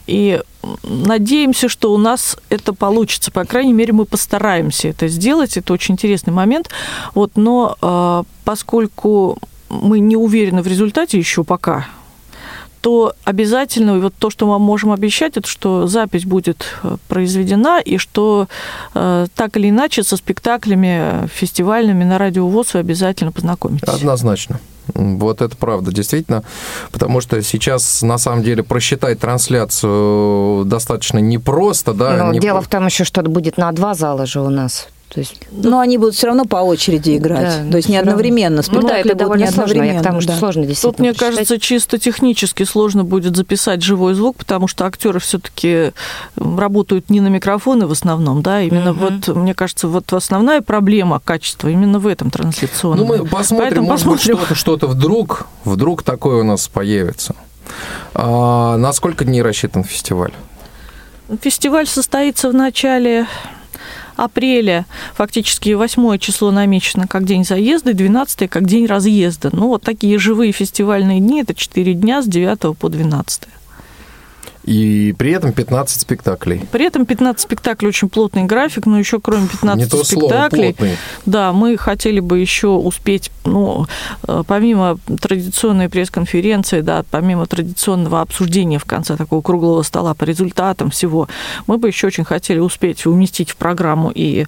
и 0.09 0.43
надеемся, 0.83 1.69
что 1.69 1.95
у 1.95 1.97
нас 1.97 2.37
это 2.49 2.73
получится. 2.73 3.31
По 3.31 3.45
крайней 3.45 3.73
мере, 3.73 3.93
мы 3.93 4.05
постараемся 4.05 4.89
это 4.89 5.07
сделать. 5.07 5.57
Это 5.57 5.73
очень 5.73 5.95
интересный 5.95 6.33
момент. 6.33 6.71
Вот, 7.15 7.33
но 7.37 7.77
э, 7.81 8.23
поскольку 8.45 9.39
мы 9.69 10.01
не 10.01 10.17
уверены 10.17 10.63
в 10.63 10.67
результате 10.67 11.19
еще 11.19 11.45
пока, 11.45 11.87
то 12.85 13.15
обязательно, 13.25 13.99
вот 13.99 14.13
то, 14.19 14.29
что 14.29 14.47
мы 14.47 14.59
можем 14.59 14.93
обещать, 14.93 15.39
это 15.39 15.49
что 15.49 15.87
запись 15.87 16.27
будет 16.27 16.67
э, 16.83 16.99
произведена, 17.09 17.81
и 17.81 17.97
что 17.97 18.47
э, 18.93 19.27
так 19.35 19.57
или 19.57 19.71
иначе 19.71 20.03
со 20.03 20.19
спектаклями 20.19 21.25
э, 21.25 21.27
фестивальными 21.33 22.05
на 22.05 22.19
радио 22.19 22.47
ВОЗ 22.47 22.75
вы 22.75 22.81
обязательно 22.81 23.33
познакомитесь. 23.33 23.89
Однозначно. 23.89 24.61
Вот 24.93 25.41
это 25.41 25.57
правда, 25.57 25.93
действительно. 25.93 26.45
Потому 26.93 27.23
что 27.23 27.43
сейчас, 27.43 28.03
на 28.03 28.19
самом 28.19 28.43
деле, 28.43 28.63
просчитать 28.63 29.19
трансляцию 29.19 30.67
достаточно 30.67 31.21
непросто, 31.21 31.95
да. 31.95 32.19
Но 32.19 32.33
не 32.35 32.39
дело 32.39 32.59
про- 32.59 32.65
в 32.67 32.69
том 32.69 32.85
еще, 32.85 33.05
что 33.05 33.23
это 33.23 33.31
будет 33.31 33.57
на 33.57 33.73
два 33.73 33.95
зала 33.95 34.27
же 34.27 34.43
у 34.43 34.51
нас. 34.51 34.89
То 35.15 35.21
есть, 35.21 35.37
Но 35.53 35.79
они 35.79 35.97
будут 35.97 36.17
все 36.17 36.27
равно 36.27 36.45
по 36.45 36.57
очереди 36.57 37.17
играть. 37.17 37.65
Да, 37.67 37.71
То 37.71 37.77
есть 37.77 37.89
не 37.89 37.97
равно. 37.99 38.11
одновременно. 38.11 38.63
ну 38.69 38.83
да, 38.83 38.99
это 38.99 39.15
довольно 39.15 39.47
сложно. 39.53 39.83
Я 39.85 40.01
к 40.01 40.03
тому, 40.03 40.21
что 40.21 40.33
да. 40.33 40.39
сложно 40.39 40.67
действительно 40.67 40.93
Тут, 40.93 40.99
мне 40.99 41.09
посчитать. 41.13 41.35
кажется, 41.37 41.61
чисто 41.61 41.99
технически 41.99 42.65
сложно 42.65 43.05
будет 43.05 43.37
записать 43.37 43.81
живой 43.83 44.15
звук, 44.15 44.37
потому 44.39 44.67
что 44.67 44.87
актеры 44.87 45.21
все-таки 45.21 45.93
работают 46.37 47.11
не 47.11 47.21
на 47.21 47.29
микрофоны 47.29 47.87
в 47.87 47.93
основном, 47.93 48.43
да, 48.43 48.61
именно 48.63 48.93
Мгм. 48.93 49.21
вот, 49.27 49.37
мне 49.37 49.55
кажется, 49.55 49.87
вот 49.87 50.13
основная 50.13 50.63
проблема 50.63 51.21
качества 51.25 51.69
именно 51.69 52.01
в 52.01 52.09
этом 52.09 52.33
трансляционном. 52.33 53.07
Ну, 53.07 53.17
мы 53.19 53.25
посмотрим, 53.25 53.69
Поэтому 53.69 53.87
может 53.87 54.07
быть, 54.09 54.17
посмотрим. 54.19 54.39
что-то, 54.47 54.55
что-то 54.57 54.87
вдруг, 54.89 55.47
вдруг 55.65 56.03
такое 56.03 56.41
у 56.41 56.45
нас 56.45 56.67
появится. 56.67 57.37
А 58.15 58.77
на 58.79 58.93
сколько 58.93 59.25
дней 59.25 59.43
рассчитан 59.43 59.85
фестиваль? 59.85 60.33
Фестиваль 61.41 61.87
состоится 61.87 62.51
в 62.51 62.55
начале 62.55 63.27
апреля. 64.17 64.87
Фактически 65.15 65.71
8 65.71 66.19
число 66.19 66.51
намечено 66.51 67.07
как 67.07 67.25
день 67.25 67.45
заезда, 67.45 67.91
и 67.91 67.95
12 67.95 68.49
как 68.51 68.67
день 68.67 68.87
разъезда. 68.87 69.51
Ну, 69.53 69.69
вот 69.69 69.83
такие 69.83 70.19
живые 70.19 70.53
фестивальные 70.53 71.21
дни– 71.21 71.41
это 71.43 71.55
4 71.55 71.95
дня 71.95 72.23
с 72.23 72.27
9 72.27 72.77
по 72.77 72.89
12. 72.89 73.43
И 74.65 75.15
при 75.19 75.33
этом 75.33 75.53
15 75.53 76.01
спектаклей. 76.01 76.63
При 76.73 76.87
этом 76.87 77.05
15 77.05 77.41
спектаклей 77.41 77.89
очень 77.89 78.09
плотный 78.09 78.45
график, 78.45 78.87
но 78.87 78.99
еще 78.99 79.21
кроме 79.21 79.47
15 79.49 79.85
Не 79.85 79.91
то 79.91 80.05
слово, 80.05 80.27
спектаклей, 80.27 80.75
плотный. 80.75 80.97
да, 81.27 81.53
мы 81.53 81.77
хотели 81.77 82.21
бы 82.21 82.39
еще 82.39 82.69
успеть, 82.69 83.31
ну, 83.45 83.87
э, 84.27 84.43
помимо 84.47 84.99
традиционной 85.21 85.89
пресс-конференции, 85.89 86.81
да, 86.81 87.05
помимо 87.11 87.47
традиционного 87.47 88.23
обсуждения 88.23 88.79
в 88.79 88.87
конце 88.87 89.17
такого 89.17 89.43
круглого 89.43 89.83
стола 89.83 90.15
по 90.15 90.25
результатам 90.25 90.91
всего, 90.91 91.29
мы 91.67 91.77
бы 91.77 91.89
еще 91.89 92.07
очень 92.07 92.25
хотели 92.25 92.59
успеть 92.59 93.05
уместить 93.07 93.51
в 93.51 93.57
программу 93.57 94.11
и 94.15 94.47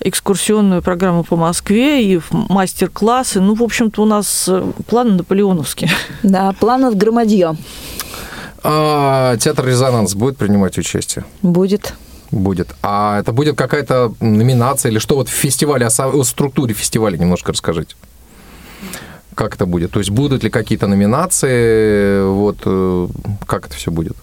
экскурсионную 0.00 0.82
программу 0.82 1.24
по 1.24 1.36
Москве, 1.36 2.04
и 2.04 2.18
в 2.18 2.30
мастер-классы. 2.30 3.40
Ну, 3.40 3.54
в 3.54 3.62
общем-то, 3.62 4.02
у 4.02 4.06
нас 4.06 4.46
э, 4.48 4.64
планы 4.86 5.12
наполеоновские. 5.12 5.90
Да, 6.22 6.52
планов 6.52 6.96
громадье 6.96 7.56
А 8.62 9.36
театр 9.36 9.66
«Резонанс» 9.66 10.14
будет 10.14 10.36
принимать 10.36 10.78
участие? 10.78 11.24
будет. 11.42 11.94
Будет. 12.32 12.74
А 12.82 13.20
это 13.20 13.32
будет 13.32 13.56
какая-то 13.56 14.12
номинация 14.20 14.90
или 14.90 14.98
что 14.98 15.14
вот 15.14 15.28
в 15.28 15.32
фестивале, 15.32 15.86
о, 15.86 16.24
структуре 16.24 16.74
фестиваля 16.74 17.16
немножко 17.16 17.52
расскажите. 17.52 17.94
Как 19.34 19.54
это 19.54 19.66
будет? 19.66 19.92
То 19.92 20.00
есть 20.00 20.10
будут 20.10 20.42
ли 20.42 20.50
какие-то 20.50 20.86
номинации? 20.86 22.26
Вот 22.26 22.58
э, 22.64 23.08
как 23.46 23.66
это 23.66 23.76
все 23.76 23.90
будет? 23.90 24.16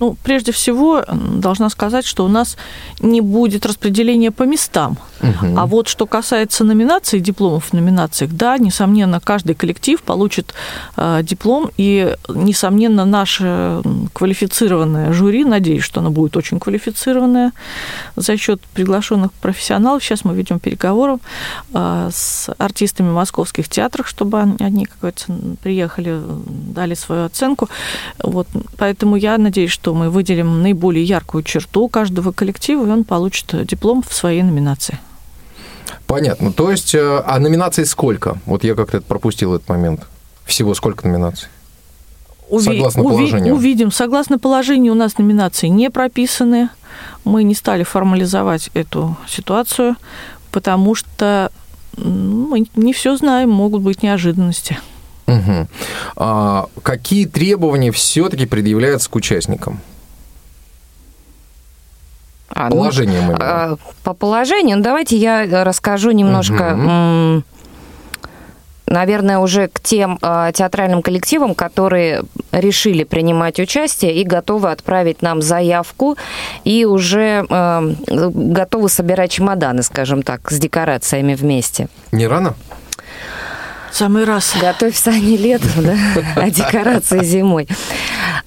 Ну, 0.00 0.16
прежде 0.22 0.50
всего, 0.50 1.04
должна 1.12 1.68
сказать, 1.70 2.06
что 2.06 2.24
у 2.24 2.28
нас 2.28 2.56
не 3.00 3.20
будет 3.20 3.66
распределения 3.66 4.30
по 4.30 4.44
местам. 4.44 4.96
Мгм. 5.20 5.58
А 5.58 5.66
вот 5.66 5.88
что 5.88 6.06
касается 6.06 6.64
номинаций, 6.64 7.20
дипломов 7.20 7.66
в 7.66 7.72
номинациях, 7.74 8.32
да, 8.32 8.56
несомненно, 8.56 9.20
каждый 9.20 9.54
коллектив 9.54 10.00
получит 10.02 10.54
э, 10.96 11.20
диплом, 11.22 11.70
и, 11.76 12.16
несомненно, 12.28 13.04
наше 13.04 13.82
квалифицированное 14.14 15.12
жюри, 15.12 15.44
надеюсь, 15.44 15.84
что 15.84 16.00
оно 16.00 16.10
будет 16.10 16.36
очень 16.36 16.58
квалифицированное 16.58 17.52
за 18.16 18.36
счет 18.38 18.62
приглашенных 18.74 19.32
профессионалов. 19.34 20.02
Сейчас 20.02 20.24
мы 20.24 20.34
ведем 20.34 20.58
переговоры 20.58 21.18
э, 21.74 22.10
с 22.10 22.48
артистами 22.56 23.10
московских 23.10 23.68
театров, 23.68 24.08
чтобы 24.08 24.40
они- 24.58 24.86
как 24.86 24.98
говорится, 25.00 25.26
приехали, 25.62 26.18
дали 26.74 26.94
свою 26.94 27.26
оценку. 27.26 27.68
Вот, 28.22 28.48
поэтому 28.78 29.16
я 29.16 29.36
надеюсь, 29.36 29.70
что 29.70 29.89
мы 29.94 30.10
выделим 30.10 30.62
наиболее 30.62 31.04
яркую 31.04 31.42
черту 31.42 31.88
каждого 31.88 32.32
коллектива, 32.32 32.86
и 32.86 32.90
он 32.90 33.04
получит 33.04 33.66
диплом 33.66 34.02
в 34.06 34.12
своей 34.14 34.42
номинации. 34.42 34.98
Понятно. 36.06 36.52
То 36.52 36.70
есть, 36.70 36.94
э, 36.94 37.22
а 37.24 37.38
номинаций 37.38 37.86
сколько? 37.86 38.38
Вот 38.46 38.64
я 38.64 38.74
как-то 38.74 39.00
пропустил 39.00 39.54
этот 39.54 39.68
момент. 39.68 40.06
Всего 40.44 40.74
сколько 40.74 41.06
номинаций? 41.06 41.48
Уви- 42.48 42.62
Согласно 42.64 43.00
уви- 43.02 43.08
положению. 43.08 43.54
Увидим. 43.54 43.92
Согласно 43.92 44.38
положению 44.38 44.92
у 44.92 44.96
нас 44.96 45.18
номинации 45.18 45.68
не 45.68 45.90
прописаны. 45.90 46.68
Мы 47.24 47.44
не 47.44 47.54
стали 47.54 47.84
формализовать 47.84 48.70
эту 48.74 49.16
ситуацию, 49.28 49.94
потому 50.50 50.94
что 50.96 51.52
мы 51.96 52.66
не 52.74 52.92
все 52.92 53.16
знаем, 53.16 53.50
могут 53.50 53.82
быть 53.82 54.02
неожиданности. 54.02 54.78
Мгм. 55.36 55.68
А 56.16 56.66
какие 56.82 57.26
требования 57.26 57.90
все-таки 57.92 58.46
предъявляются 58.46 59.08
к 59.10 59.16
участникам? 59.16 59.80
А, 62.52 62.64
ну, 62.68 62.76
Положением 62.76 63.24
именно. 63.30 63.38
а, 63.40 63.76
По 64.02 64.12
положению, 64.12 64.78
ну, 64.78 64.82
давайте 64.82 65.16
я 65.16 65.44
э, 65.44 65.62
расскажу 65.62 66.10
немножко, 66.10 66.64
м, 66.64 67.44
наверное, 68.86 69.38
уже 69.38 69.68
к 69.68 69.78
тем 69.80 70.18
а, 70.20 70.50
театральным 70.50 71.00
коллективам, 71.00 71.54
которые 71.54 72.24
решили 72.50 73.04
принимать 73.04 73.60
участие 73.60 74.14
и 74.20 74.24
готовы 74.24 74.72
отправить 74.72 75.22
нам 75.22 75.42
заявку, 75.42 76.16
и 76.64 76.84
уже 76.84 77.46
э, 77.48 77.94
готовы 78.08 78.88
собирать 78.88 79.30
чемоданы, 79.30 79.84
скажем 79.84 80.22
так, 80.24 80.50
с 80.50 80.58
декорациями 80.58 81.34
вместе. 81.34 81.88
Не 82.10 82.26
рано? 82.26 82.56
Самый 83.92 84.24
раз. 84.24 84.54
Готовь 84.60 84.96
сани 84.96 85.36
летом, 85.36 85.70
да, 85.76 85.96
а 86.36 86.50
декорации 86.50 87.24
зимой. 87.24 87.68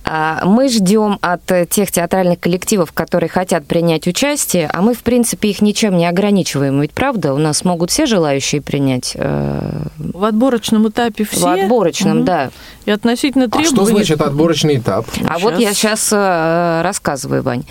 А, 0.05 0.45
Мы 0.45 0.69
ждем 0.69 1.17
от 1.21 1.49
э, 1.51 1.65
тех 1.65 1.91
театральных 1.91 2.39
коллективов, 2.39 2.91
которые 2.91 3.29
хотят 3.29 3.65
принять 3.65 4.07
участие, 4.07 4.69
а 4.71 4.81
мы, 4.81 4.93
в 4.93 4.99
принципе, 5.03 5.49
их 5.49 5.61
ничем 5.61 5.97
не 5.97 6.05
ограничиваем. 6.05 6.81
Ведь 6.81 6.91
правда, 6.93 7.33
у 7.33 7.37
нас 7.37 7.63
могут 7.63 7.89
все 7.91 8.05
желающие 8.05 8.61
принять 8.61 9.13
э, 9.15 9.83
В 9.97 10.23
отборочном 10.25 10.89
этапе 10.89 11.23
все. 11.23 11.39
в 11.39 11.45
отборочном, 11.47 12.17
Мгм. 12.17 12.25
да. 12.25 12.49
И 12.85 12.91
относительно 12.91 13.45
А 13.45 13.49
требований... 13.49 13.75
что 13.75 13.85
значит 13.85 14.21
отборочный 14.21 14.77
этап? 14.77 15.05
А 15.27 15.39
вот 15.39 15.57
я 15.57 15.73
сейчас 15.73 16.11
рассказываю, 16.11 17.41
Вань. 17.43 17.63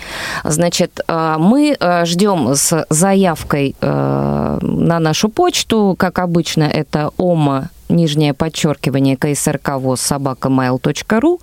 Значит, 0.43 0.99
э, 1.07 1.35
мы 1.39 1.75
э, 1.79 2.05
ждем 2.05 2.55
с 2.55 2.85
заявкой 2.89 3.75
э, 3.79 4.59
на 4.61 4.99
нашу 4.99 5.29
почту, 5.29 5.95
как 5.97 6.19
обычно, 6.19 6.63
это 6.63 7.11
ома 7.17 7.69
нижнее 7.89 8.33
подчеркивание 8.33 9.17
КСРК 9.17 9.77
ВОЗ 9.77 10.11
mail.ru, 10.11 11.39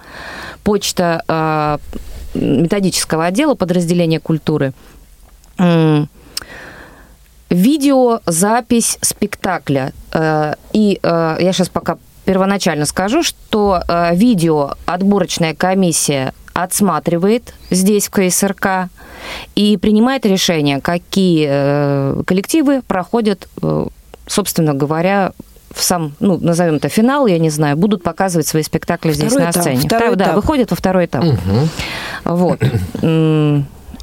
почта 0.64 1.22
э, 1.28 1.78
методического 2.34 3.26
отдела 3.26 3.54
подразделения 3.54 4.20
культуры. 4.20 4.72
М, 5.58 6.08
Видеозапись 7.48 8.98
спектакля. 9.00 9.92
Э, 10.12 10.54
И 10.72 11.00
э, 11.02 11.36
я 11.40 11.52
сейчас 11.52 11.68
пока 11.68 11.98
первоначально 12.24 12.86
скажу, 12.86 13.22
что 13.22 13.82
э, 13.88 14.14
видео 14.14 14.74
отборочная 14.86 15.54
комиссия 15.54 16.32
отсматривает 16.52 17.54
здесь, 17.70 18.08
в 18.08 18.10
КСРК, 18.10 18.88
и 19.56 19.76
принимает 19.76 20.26
решение, 20.26 20.80
какие 20.80 21.48
э, 21.50 22.22
коллективы 22.26 22.82
проходят 22.82 23.48
э, 23.62 23.86
собственно 24.30 24.74
говоря, 24.74 25.32
в 25.74 25.82
сам, 25.82 26.12
ну, 26.20 26.36
назовем 26.38 26.76
это 26.76 26.88
финал, 26.88 27.26
я 27.26 27.38
не 27.38 27.50
знаю, 27.50 27.76
будут 27.76 28.02
показывать 28.02 28.46
свои 28.46 28.62
спектакли 28.62 29.12
здесь 29.12 29.28
Второй 29.30 29.46
на 29.46 29.50
этап, 29.50 29.62
сцене. 29.62 29.80
второй 29.80 30.16
да, 30.16 30.24
этап. 30.24 30.36
выходят 30.36 30.70
во 30.70 30.76
второй 30.76 31.04
этап. 31.06 31.24
Мгм. 31.24 31.68
Вот. 32.24 32.60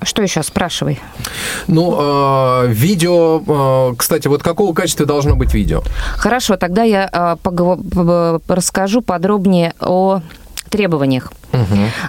Что 0.03 0.21
еще? 0.21 0.43
Спрашивай. 0.43 0.99
Ну, 1.65 1.95
э, 1.99 2.67
видео, 2.67 3.41
э, 3.91 3.95
кстати, 3.97 4.27
вот 4.27 4.43
какого 4.43 4.73
качества 4.73 5.05
должно 5.07 5.35
быть 5.35 5.53
видео? 5.55 5.81
Хорошо, 6.17 6.55
тогда 6.55 6.83
я 6.83 7.37
п- 7.41 8.39
расскажу 8.47 9.01
подробнее 9.01 9.73
о 9.79 10.21
требованиях. 10.69 11.31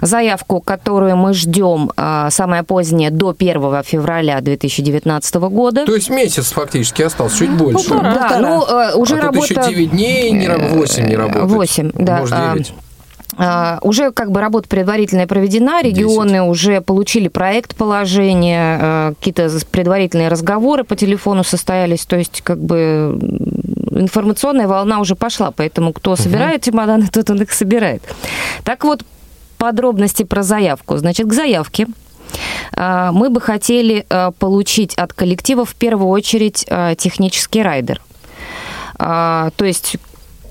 Заявку, 0.01 0.61
которую 0.61 1.15
мы 1.17 1.33
ждем 1.33 1.91
а, 1.97 2.29
самое 2.29 2.63
позднее 2.63 3.09
до 3.09 3.35
1 3.37 3.83
февраля 3.83 4.39
2019 4.41 5.35
года. 5.35 5.85
То 5.85 5.95
есть 5.95 6.09
месяц 6.09 6.51
фактически 6.51 7.01
остался, 7.01 7.37
чуть 7.37 7.51
больше. 7.51 7.89
Полтора. 7.89 8.13
Да, 8.13 8.39
ну, 8.39 8.65
э, 8.65 8.93
уже 8.95 9.15
а 9.15 9.17
тут 9.17 9.25
работа... 9.25 9.53
еще 9.53 9.69
9 9.69 9.91
дней, 9.91 10.31
не, 10.31 10.47
раб- 10.47 10.71
8 10.71 11.07
не 11.07 11.15
работает. 11.15 11.45
8, 11.51 11.91
да. 11.95 12.19
Может, 12.19 12.35
А, 12.37 12.53
9. 12.53 12.73
А, 13.37 13.79
Уже 13.81 14.11
как 14.11 14.31
бы 14.31 14.41
работа 14.41 14.67
предварительная 14.67 15.27
проведена, 15.27 15.81
регионы 15.81 16.41
уже 16.41 16.81
получили 16.81 17.27
проект 17.27 17.75
положения, 17.75 18.79
э, 18.81 19.13
какие-то 19.17 19.49
предварительные 19.71 20.29
разговоры 20.29 20.83
по 20.83 20.95
телефону 20.95 21.43
состоялись, 21.43 22.05
то 22.05 22.17
есть 22.17 22.41
как 22.41 22.59
бы 22.59 23.17
информационная 23.91 24.67
волна 24.67 24.99
уже 24.99 25.15
пошла, 25.15 25.51
поэтому 25.51 25.93
кто 25.93 26.15
собирает 26.15 26.63
чемоданы, 26.63 27.07
тот 27.11 27.29
он 27.29 27.41
их 27.41 27.51
собирает. 27.51 28.03
Так 28.63 28.83
вот, 28.83 29.03
подробности 29.57 30.23
про 30.23 30.41
заявку. 30.41 30.97
Значит, 30.97 31.27
к 31.27 31.33
заявке 31.33 31.87
а, 32.73 33.11
мы 33.11 33.29
бы 33.29 33.41
хотели 33.41 34.05
а, 34.09 34.31
получить 34.31 34.95
от 34.95 35.13
коллектива 35.13 35.65
в 35.65 35.75
первую 35.75 36.09
очередь 36.09 36.65
а, 36.69 36.95
технический 36.95 37.61
райдер. 37.61 38.01
А, 38.97 39.51
То 39.55 39.65
есть 39.65 39.97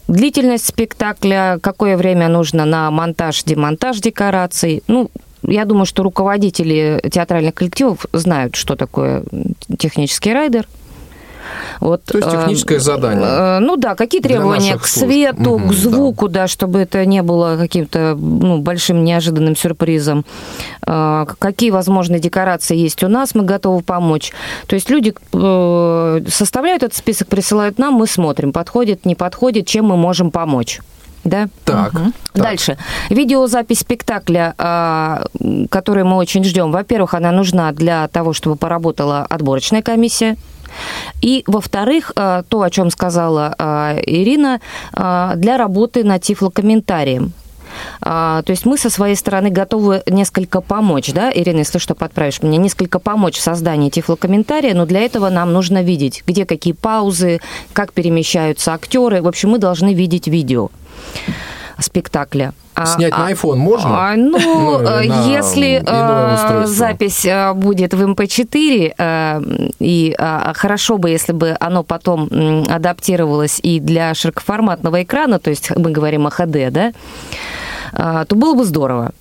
длительность 0.09 0.67
спектакля, 0.67 1.59
какое 1.63 1.97
время 1.97 2.29
нужно 2.29 2.65
на 2.65 2.91
монтаж, 2.91 3.45
демонтаж 3.45 4.01
декораций. 4.01 4.83
Ну, 4.89 5.11
я 5.43 5.65
думаю, 5.65 5.87
что 5.87 6.03
руководители 6.03 7.01
театральных 7.11 7.55
коллективов 7.55 8.07
знают, 8.13 8.57
что 8.57 8.75
такое 8.75 9.23
технический 9.79 10.33
райдер. 10.33 10.67
Вот, 11.81 12.05
То 12.05 12.19
есть 12.19 12.29
э, 12.29 12.33
техническое 12.33 12.79
задание. 12.81 13.27
э, 13.27 13.59
Ну 13.61 13.77
да, 13.77 13.95
какие 13.95 14.21
требования 14.21 14.77
к 14.77 14.87
свету, 14.87 15.59
Мгм, 15.59 15.69
к 15.69 15.73
да. 15.73 15.77
звуку, 15.77 16.29
да. 16.29 16.47
чтобы 16.49 16.81
это 16.81 17.05
не 17.07 17.23
было 17.23 17.57
каким-то 17.59 18.15
ну, 18.19 18.59
большим 18.59 19.05
неожиданным 19.05 19.57
сюрпризом. 19.57 20.25
Э, 20.87 21.27
Какие 21.39 21.71
возможные 21.71 22.21
декорации 22.21 22.77
есть 22.77 23.03
у 23.05 23.09
нас, 23.09 23.35
мы 23.35 23.45
готовы 23.45 23.83
помочь. 23.83 24.33
То 24.67 24.75
есть 24.75 24.91
люди 24.91 25.15
э, 25.33 26.21
составляют 26.29 26.83
этот 26.83 26.97
список, 26.97 27.29
присылают 27.29 27.79
нам, 27.79 27.95
мы 27.95 28.07
смотрим, 28.07 28.53
подходит, 28.53 29.05
не 29.07 29.15
подходит, 29.15 29.67
чем 29.67 29.87
мы 29.87 29.97
можем 29.97 30.31
помочь. 30.31 30.81
Да? 31.25 31.49
Так. 31.65 31.93
так. 31.93 32.03
Дальше. 32.33 32.79
Видеозапись 33.11 33.81
спектакля, 33.81 34.55
а, 34.57 35.25
м, 35.41 35.67
которую 35.69 36.07
мы 36.07 36.17
очень 36.17 36.43
ждем. 36.45 36.71
Во-первых, 36.73 37.13
она 37.15 37.33
нужна 37.33 37.73
для 37.73 38.09
того, 38.09 38.33
чтобы 38.33 38.57
поработала 38.57 39.27
отборочная 39.29 39.83
комиссия. 39.83 40.37
И, 41.21 41.45
во-вторых, 41.47 42.13
а, 42.17 42.43
то, 42.43 42.63
о 42.63 42.71
чем 42.71 42.91
сказала 42.91 43.55
а, 43.59 43.97
Ирина, 44.05 44.61
а, 44.93 45.35
для 45.37 45.57
работы 45.57 46.05
над 46.05 46.23
тифлокомментарием. 46.23 47.33
То 48.01 48.45
есть 48.47 48.65
мы 48.65 48.79
со 48.79 48.89
своей 48.89 49.15
стороны 49.15 49.51
готовы 49.51 50.03
несколько 50.07 50.63
помочь, 50.63 51.13
да, 51.13 51.31
Ирина, 51.31 51.59
если 51.59 51.79
что, 51.79 51.95
подправишь 51.95 52.43
меня, 52.43 52.57
несколько 52.57 52.99
помочь 52.99 53.37
в 53.37 53.43
создании 53.43 53.91
тифлокомментария, 53.91 54.75
но 54.75 54.87
для 54.87 55.01
этого 55.01 55.29
нам 55.29 55.53
нужно 55.53 55.83
видеть, 55.83 56.25
где 56.27 56.47
какие 56.47 56.73
паузы, 56.73 57.41
как 57.75 57.93
перемещаются 57.93 58.73
актеры. 58.73 59.21
В 59.21 59.29
общем, 59.29 59.51
мы 59.51 59.59
должны 59.59 59.93
видеть 59.93 60.29
видео 60.29 60.71
спектакля. 61.79 62.55
А- 62.83 62.87
Снять 62.87 63.13
а- 63.15 63.19
на 63.25 63.33
iPhone 63.33 63.57
можно? 63.57 64.11
а, 64.11 64.17
ну, 64.17 64.39
Ну, 64.39 64.81
э, 64.81 65.05
если 65.27 65.83
э, 65.85 66.67
запись 66.67 67.25
э, 67.25 67.53
будет 67.55 67.95
в 67.95 68.03
MP4, 68.03 68.95
э, 68.97 69.41
и 69.81 70.17
хорошо 70.55 70.99
бы, 70.99 71.11
если 71.11 71.33
бы 71.33 71.57
оно 71.61 71.83
потом 71.83 72.29
адаптировалось 72.69 73.61
и 73.63 73.81
для 73.81 74.15
широкоформатного 74.15 75.03
экрана, 75.03 75.39
то 75.39 75.51
есть 75.51 75.71
мы 75.77 75.91
говорим 75.91 76.27
о 76.27 76.31
HD, 76.31 76.71
да, 76.71 78.25
то 78.25 78.37
было 78.37 78.55
бы 78.55 78.65
здорово. 78.65 79.13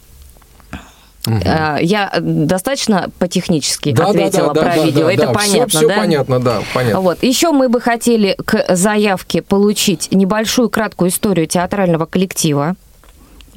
Э, 1.28 1.78
Я 1.82 2.12
достаточно 2.20 3.10
по-технически 3.20 3.92
Да, 3.92 4.04
да, 4.06 4.10
ответила 4.10 4.54
да, 4.54 4.62
про 4.62 4.76
да, 4.76 4.86
видео. 4.86 5.06
да, 5.08 5.14
Это 5.14 5.28
да. 5.28 5.34
понятно, 5.34 5.68
все, 5.68 5.78
все 5.80 5.88
да? 5.88 5.96
понятно, 5.98 6.40
да, 6.40 6.62
понятно. 6.74 7.02
Вот. 7.02 7.24
Еще 7.24 7.52
мы 7.52 7.70
бы 7.70 7.82
хотели 7.82 8.36
к 8.46 8.76
заявке 8.76 9.42
получить 9.42 10.10
небольшую 10.12 10.70
краткую 10.70 11.10
историю 11.10 11.48
театрального 11.48 12.06
коллектива. 12.06 12.76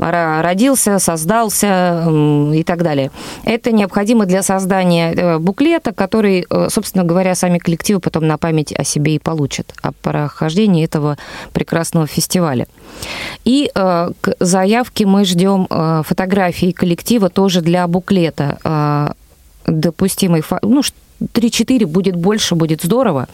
Родился, 0.00 0.98
создался 0.98 2.06
и 2.54 2.62
так 2.64 2.82
далее. 2.82 3.10
Это 3.44 3.70
необходимо 3.70 4.24
для 4.24 4.42
создания 4.42 5.12
э, 5.12 5.38
буклета, 5.38 5.92
который, 5.92 6.46
э, 6.48 6.68
собственно 6.70 7.04
говоря, 7.04 7.34
сами 7.34 7.58
коллективы 7.58 8.00
потом 8.00 8.26
на 8.26 8.38
память 8.38 8.72
о 8.72 8.82
себе 8.84 9.14
и 9.16 9.18
получат 9.18 9.74
о 9.82 9.92
прохождении 9.92 10.84
этого 10.84 11.18
прекрасного 11.52 12.06
фестиваля. 12.06 12.66
И 13.44 13.70
э, 13.74 14.10
к 14.20 14.34
заявке 14.40 15.04
мы 15.06 15.24
ждем 15.24 15.66
фотографии 16.04 16.70
коллектива 16.72 17.28
тоже 17.28 17.60
для 17.60 17.86
буклета. 17.86 19.14
Допустимый, 19.66 20.42
ну, 20.62 20.82
ш- 20.82 20.92
3-4 21.20 21.86
будет 21.86 22.16
больше, 22.16 22.54
будет 22.54 22.82
здорово. 22.82 23.28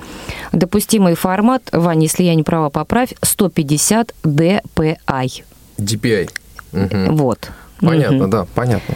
Допустимый 0.53 1.15
формат, 1.15 1.63
Ваня, 1.73 2.03
если 2.03 2.25
я 2.25 2.35
не 2.35 2.43
права, 2.43 2.69
поправь, 2.71 3.15
150 3.23 4.15
dpi. 4.25 5.45
DPI. 5.79 6.31
Мгм. 6.73 7.17
Вот. 7.17 7.51
Понятно, 7.81 8.17
Мгм. 8.19 8.31
да, 8.31 8.47
понятно. 8.55 8.95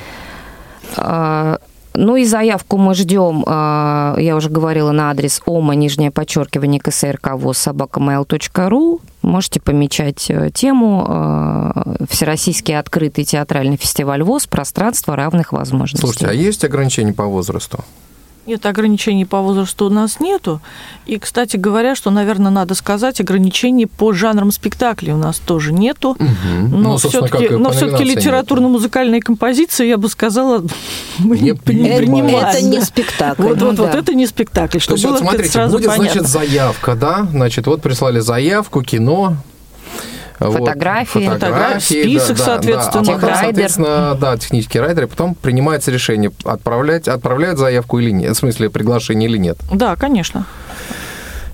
А, 0.96 1.58
Ну 1.92 2.14
и 2.14 2.24
заявку 2.24 2.76
мы 2.78 2.94
ждем, 2.94 3.42
а, 3.48 4.14
я 4.16 4.36
уже 4.36 4.48
говорила, 4.48 4.92
на 4.92 5.10
адрес 5.10 5.42
ома, 5.44 5.74
нижнее 5.74 6.12
подчеркивание, 6.12 6.80
КСРК, 6.80 7.32
ВОЗ, 7.34 7.58
собакамейл.ру. 7.58 9.00
Можете 9.22 9.60
помечать 9.60 10.30
э, 10.30 10.50
тему 10.54 11.04
а, 11.08 11.96
«Всероссийский 12.08 12.78
открытый 12.78 13.24
театральный 13.24 13.76
фестиваль 13.76 14.22
ВОЗ. 14.22 14.46
Пространство 14.46 15.16
равных 15.16 15.52
возможностей». 15.52 16.06
Слушайте, 16.06 16.28
а 16.28 16.32
есть 16.32 16.64
ограничения 16.64 17.12
по 17.12 17.24
возрасту? 17.26 17.84
Нет, 18.46 18.64
ограничений 18.66 19.24
по 19.26 19.40
возрасту 19.42 19.86
у 19.86 19.90
нас 19.90 20.18
нету. 20.18 20.60
И, 21.06 21.18
кстати 21.18 21.56
говоря, 21.56 21.94
что, 21.94 22.10
наверное, 22.10 22.50
надо 22.50 22.74
сказать, 22.74 23.20
ограничений 23.20 23.86
по 23.86 24.12
жанрам 24.12 24.50
спектаклей 24.50 25.12
у 25.12 25.16
нас 25.18 25.38
тоже 25.38 25.72
нету. 25.72 26.16
Мгм. 26.18 26.70
Но 26.70 26.90
Ну, 26.92 26.96
все-таки, 26.96 27.48
но 27.50 27.70
все-таки 27.70 28.04
литературно-музыкальные 28.04 29.20
композиции, 29.20 29.86
я 29.86 29.98
бы 29.98 30.08
сказала, 30.08 30.64
мы 31.18 31.38
Не 31.38 31.50
не, 31.50 31.54
принимаем. 31.54 32.36
Это 32.38 32.62
не 32.64 32.80
спектакль. 32.80 33.42
Вот, 33.42 33.60
вот, 33.60 33.76
Ну 33.76 33.84
вот 33.84 33.92
да. 33.92 33.98
это 33.98 34.14
не 34.14 34.26
спектакль. 34.26 34.78
То 34.78 34.82
Что 34.84 34.92
есть, 34.94 35.04
было, 35.04 35.12
вот 35.12 35.20
смотрите, 35.20 35.50
сразу 35.52 35.76
будет, 35.76 35.86
понятно. 35.88 36.12
значит, 36.12 36.28
заявка, 36.28 36.94
да? 36.94 37.28
Значит, 37.30 37.66
вот 37.66 37.82
прислали 37.82 38.20
заявку, 38.20 38.82
кино. 38.82 39.36
Вот, 40.48 40.58
Фотографии. 40.60 41.28
фотографии, 41.28 42.02
Список, 42.02 42.38
да, 42.38 42.44
да, 42.44 42.44
соответственно, 42.44 43.04
да. 43.04 43.12
А 43.12 43.18
потом, 43.18 43.34
соответственно, 43.36 44.14
да, 44.20 44.36
технический 44.38 44.80
райдер, 44.80 45.04
и 45.04 45.06
потом 45.06 45.34
принимается 45.34 45.90
решение, 45.90 46.32
отправлять, 46.44 47.08
отправляют 47.08 47.58
заявку 47.58 47.98
или 47.98 48.10
нет, 48.10 48.34
в 48.34 48.38
смысле, 48.38 48.70
приглашение 48.70 49.28
или 49.28 49.36
нет. 49.36 49.58
Да, 49.72 49.96
конечно. 49.96 50.46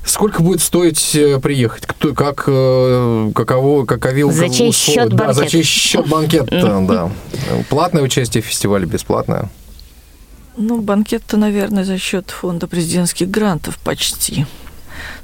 Сколько 0.04 0.40
будет 0.40 0.60
стоить 0.62 1.16
э, 1.16 1.40
приехать? 1.40 1.84
Кто, 1.84 2.14
как, 2.14 2.44
э, 2.46 3.32
каково, 3.34 3.84
какови 3.86 4.22
За 4.30 4.48
чей 4.48 4.70
условия? 4.70 4.72
счет 4.72 5.08
Да, 5.16 5.32
за 5.32 5.40
банкет? 5.40 5.50
чей 5.50 5.62
счет 5.64 6.06
банкет, 6.08 6.46
да. 6.46 7.10
Платное 7.68 8.02
участие 8.04 8.40
в 8.42 8.46
фестивале, 8.46 8.86
бесплатное? 8.86 9.50
Ну, 10.56 10.80
банкет-то, 10.80 11.36
наверное, 11.36 11.84
за 11.84 11.98
счет 11.98 12.30
фонда 12.30 12.68
президентских 12.68 13.28
грантов 13.30 13.78
почти. 13.78 14.46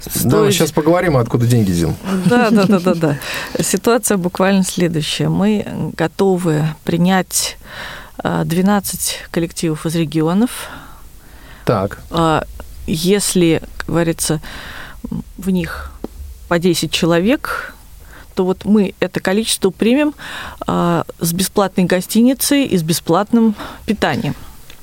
Да, 0.04 0.20
Стоит- 0.20 0.52
сейчас 0.54 0.72
поговорим, 0.72 1.16
откуда 1.16 1.46
деньги, 1.46 1.72
Зин. 1.72 1.94
Да, 2.26 2.50
да, 2.50 2.64
да, 2.66 2.78
да, 2.80 2.94
да. 2.94 3.18
Ситуация 3.62 4.16
буквально 4.16 4.64
следующая. 4.64 5.28
Мы 5.28 5.92
готовы 5.96 6.64
принять 6.84 7.56
а, 8.18 8.44
12 8.44 9.20
коллективов 9.30 9.86
из 9.86 9.94
регионов. 9.96 10.68
Так, 11.64 12.00
А, 12.10 12.44
Если, 12.86 13.62
как 13.78 13.86
говорится, 13.86 14.40
в 15.38 15.50
них 15.50 15.92
по 16.48 16.58
10 16.58 16.90
человек, 16.90 17.74
то 18.34 18.44
вот 18.44 18.64
мы 18.64 18.94
это 18.98 19.20
количество 19.20 19.70
примем 19.70 20.14
а, 20.66 21.04
с 21.20 21.32
бесплатной 21.32 21.84
гостиницей 21.84 22.64
и 22.64 22.76
с 22.76 22.82
бесплатным 22.82 23.54
питанием. 23.86 24.34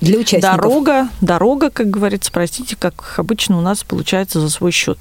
Для 0.01 0.17
участников. 0.19 0.57
Дорога, 0.57 1.09
дорога, 1.21 1.69
как 1.69 1.89
говорится, 1.89 2.31
простите, 2.31 2.75
как 2.79 3.15
обычно 3.17 3.57
у 3.57 3.61
нас 3.61 3.83
получается 3.83 4.39
за 4.39 4.49
свой 4.49 4.71
счет. 4.71 4.97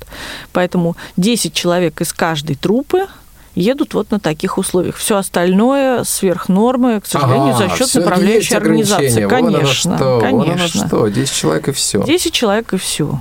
Поэтому 0.53 0.97
10 1.17 1.53
человек 1.53 2.01
из 2.01 2.13
каждой 2.13 2.57
трупы 2.57 3.07
едут 3.55 3.95
вот 3.95 4.11
на 4.11 4.19
таких 4.19 4.59
условиях. 4.59 4.97
Все 4.97 5.17
остальное 5.17 6.03
сверх 6.05 6.49
нормы, 6.49 7.01
к 7.01 7.07
сожалению, 7.07 7.55
Ага, 7.55 7.69
за 7.69 7.77
счет 7.77 7.95
направляющей 7.95 8.57
организации. 8.57 9.25
Вон 9.25 9.31
Конечно, 9.31 9.97
что, 9.97 10.19
вон 10.21 10.25
оно 10.43 10.45
конечно. 10.45 10.87
что, 10.87 11.09
10 11.09 11.33
человек 11.35 11.69
и 11.69 11.73
все. 11.73 12.03
10 12.03 12.33
человек 12.33 12.73
и 12.73 12.77
все. 12.77 13.21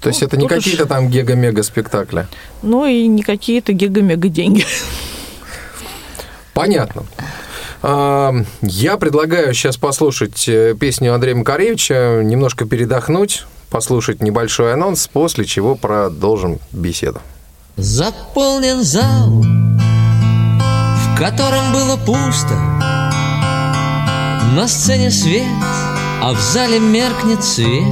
То 0.00 0.08
есть 0.08 0.22
это 0.22 0.36
не 0.36 0.42
тут 0.42 0.52
уж- 0.52 0.64
какие-то 0.64 0.86
там 0.86 1.08
гега-мега 1.08 1.62
спектакли. 1.62 2.26
Ну 2.62 2.84
и 2.86 3.06
не 3.06 3.22
какие-то 3.22 3.72
гига-мега 3.72 4.28
деньги. 4.28 4.64
Понятно. 6.52 7.04
Я 7.84 8.96
предлагаю 8.98 9.52
сейчас 9.52 9.76
послушать 9.76 10.48
э, 10.48 10.74
песню 10.78 11.12
Андрея 11.14 11.34
Макаревича, 11.34 12.22
немножко 12.24 12.64
передохнуть, 12.64 13.44
послушать 13.68 14.22
небольшой 14.22 14.72
анонс, 14.72 15.06
после 15.06 15.44
чего 15.44 15.74
продолжим 15.74 16.60
беседу. 16.72 17.20
Заполнен 17.76 18.82
зал, 18.82 19.28
в 19.28 21.18
котором 21.18 21.72
было 21.74 21.98
пусто. 21.98 22.54
На 24.56 24.66
сцене 24.66 25.10
свет, 25.10 25.42
а 26.22 26.32
в 26.32 26.40
зале 26.40 26.78
меркнет 26.78 27.44
свет. 27.44 27.84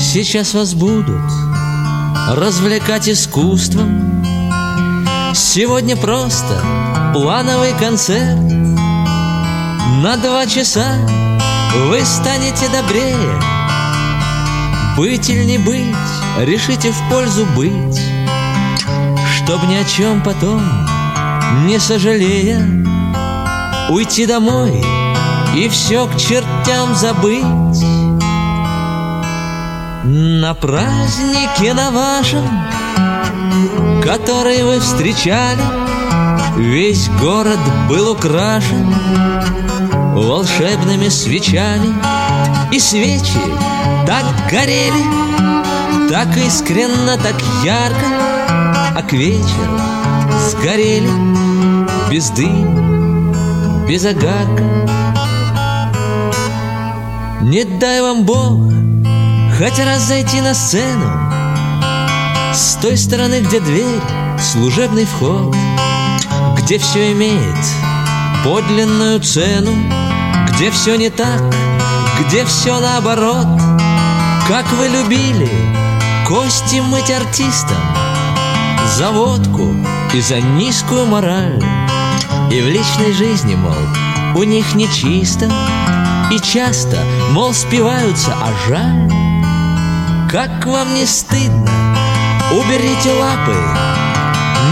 Сейчас 0.00 0.54
вас 0.54 0.72
будут 0.72 1.30
развлекать 2.30 3.06
искусством. 3.06 4.24
Сегодня 5.34 5.94
просто 5.94 6.62
плановый 7.12 7.72
концерт 7.78 8.38
На 10.02 10.16
два 10.16 10.46
часа. 10.46 10.96
Вы 11.88 12.04
станете 12.04 12.68
добрее. 12.68 13.40
Быть 14.96 15.28
или 15.28 15.44
не 15.44 15.58
быть, 15.58 15.94
решите 16.38 16.92
в 16.92 17.10
пользу 17.10 17.46
быть. 17.56 18.00
Чтоб 19.36 19.62
ни 19.64 19.76
о 19.76 19.84
чем 19.84 20.22
потом, 20.22 20.62
не 21.66 21.78
сожалея. 21.78 22.60
Уйти 23.88 24.26
домой 24.26 24.84
и 25.54 25.68
все 25.68 26.06
к 26.06 26.16
чертям 26.16 26.94
забыть. 26.94 27.44
На 30.04 30.54
празднике 30.54 31.74
на 31.74 31.90
вашем, 31.90 32.48
который 34.02 34.62
вы 34.64 34.80
встречали 34.80 35.89
Весь 36.60 37.08
город 37.08 37.58
был 37.88 38.12
украшен 38.12 38.94
волшебными 40.14 41.08
свечами 41.08 41.88
И 42.70 42.78
свечи 42.78 43.40
так 44.06 44.26
горели, 44.50 46.10
так 46.10 46.28
искренно, 46.36 47.16
так 47.16 47.34
ярко 47.64 48.06
А 48.94 49.02
к 49.02 49.14
вечеру 49.14 49.80
сгорели 50.50 51.10
без 52.10 52.28
дыма, 52.28 53.86
без 53.88 54.04
огарка 54.04 54.62
Не 57.40 57.64
дай 57.64 58.02
вам 58.02 58.24
Бог 58.24 58.70
хоть 59.56 59.78
раз 59.78 60.02
зайти 60.02 60.42
на 60.42 60.52
сцену 60.52 61.10
С 62.52 62.76
той 62.82 62.98
стороны, 62.98 63.40
где 63.40 63.60
дверь, 63.60 64.02
служебный 64.38 65.06
вход 65.06 65.56
Где 66.62 66.78
все 66.78 67.12
имеет 67.12 67.56
подлинную 68.44 69.18
цену? 69.20 69.72
Где 70.50 70.70
все 70.70 70.94
не 70.96 71.08
так, 71.08 71.42
где 72.20 72.44
все 72.44 72.78
наоборот? 72.78 73.46
Как 74.46 74.70
вы 74.74 74.88
любили 74.88 75.50
кости 76.28 76.80
мыть 76.80 77.10
артистам 77.10 77.78
За 78.96 79.10
водку 79.10 79.74
и 80.12 80.20
за 80.20 80.40
низкую 80.40 81.06
мораль? 81.06 81.60
И 82.52 82.60
в 82.60 82.66
личной 82.66 83.14
жизни, 83.14 83.54
мол, 83.56 83.72
у 84.36 84.44
них 84.44 84.74
нечисто 84.74 85.50
И 86.30 86.38
часто, 86.38 86.98
мол, 87.30 87.54
спиваются, 87.54 88.32
а 88.40 88.52
жаль 88.68 90.30
Как 90.30 90.66
вам 90.66 90.94
не 90.94 91.06
стыдно? 91.06 91.70
Уберите 92.52 93.12
лапы 93.12 93.56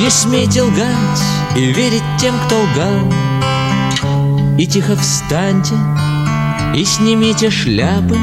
Не 0.00 0.10
смейте 0.10 0.62
лгать 0.62 1.37
и 1.58 1.72
верить 1.72 2.04
тем, 2.20 2.34
кто 2.46 2.60
лгал. 2.60 3.12
И 4.56 4.66
тихо 4.66 4.96
встаньте 4.96 5.74
и 6.74 6.84
снимите 6.84 7.50
шляпы. 7.50 8.16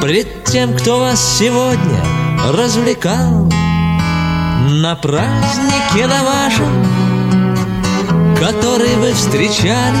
Пред 0.00 0.44
тем, 0.44 0.74
кто 0.74 1.00
вас 1.00 1.38
сегодня 1.38 2.00
развлекал. 2.52 3.50
На 4.70 4.96
празднике 4.96 6.06
на 6.06 6.22
вашем 6.24 6.86
Который 8.38 8.96
вы 8.96 9.12
встречали 9.14 9.96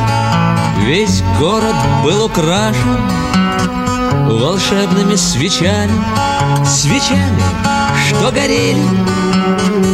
Весь 0.84 1.22
город 1.38 1.74
был 2.04 2.26
украшен 2.26 3.00
Волшебными 4.28 5.14
свечами 5.14 6.04
Свечами, 6.66 7.42
что 8.10 8.30
горели 8.30 8.82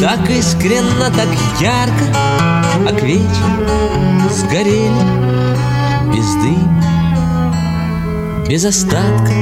Так 0.00 0.30
искренно, 0.30 1.10
так 1.10 1.28
ярко 1.60 2.04
А 2.14 2.92
к 2.92 3.02
вечеру 3.02 3.66
сгорели 4.30 5.04
Без 6.12 6.34
дыма, 6.34 7.54
без 8.46 8.64
остатка 8.64 9.32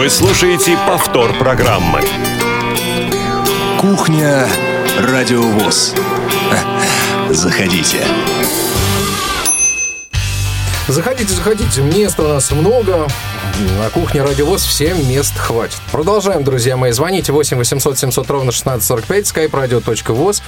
Вы 0.00 0.08
слушаете 0.08 0.78
повтор 0.86 1.30
программы. 1.34 2.00
Кухня 3.78 4.48
Радиовоз. 4.98 5.94
Заходите. 7.28 8.02
Заходите, 10.88 11.34
заходите, 11.34 11.82
места 11.82 12.22
у 12.22 12.28
нас 12.28 12.50
много. 12.50 13.06
На 13.60 13.90
кухне 13.90 14.22
Радиовоз 14.22 14.62
всем 14.64 15.06
мест 15.06 15.36
хватит. 15.36 15.78
Продолжаем, 15.92 16.44
друзья 16.44 16.78
мои. 16.78 16.92
Звоните 16.92 17.30
8 17.30 17.58
800 17.58 17.98
700 17.98 18.30
ровно 18.30 18.52
1645, 18.52 19.24
skype 19.26 19.50
radio.voz. 19.50 20.40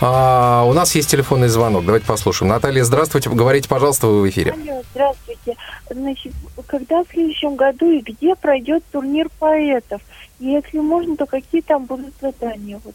А, 0.00 0.62
у 0.64 0.72
нас 0.72 0.94
есть 0.94 1.10
телефонный 1.10 1.48
звонок. 1.48 1.84
Давайте 1.84 2.06
послушаем. 2.06 2.48
Наталья, 2.48 2.84
здравствуйте. 2.84 3.28
Говорите, 3.28 3.68
пожалуйста, 3.68 4.06
вы 4.06 4.20
в 4.22 4.28
эфире. 4.28 4.52
Алло, 4.52 4.82
здравствуйте. 4.92 5.56
Значит, 5.90 6.32
когда 6.68 7.02
в 7.02 7.08
следующем 7.12 7.56
году 7.56 7.90
и 7.90 8.02
где 8.02 8.36
пройдет 8.36 8.84
турнир 8.92 9.28
поэтов? 9.40 10.00
И 10.38 10.46
если 10.46 10.78
можно, 10.78 11.16
то 11.16 11.26
какие 11.26 11.62
там 11.62 11.86
будут 11.86 12.14
задания? 12.22 12.80
Вот. 12.84 12.94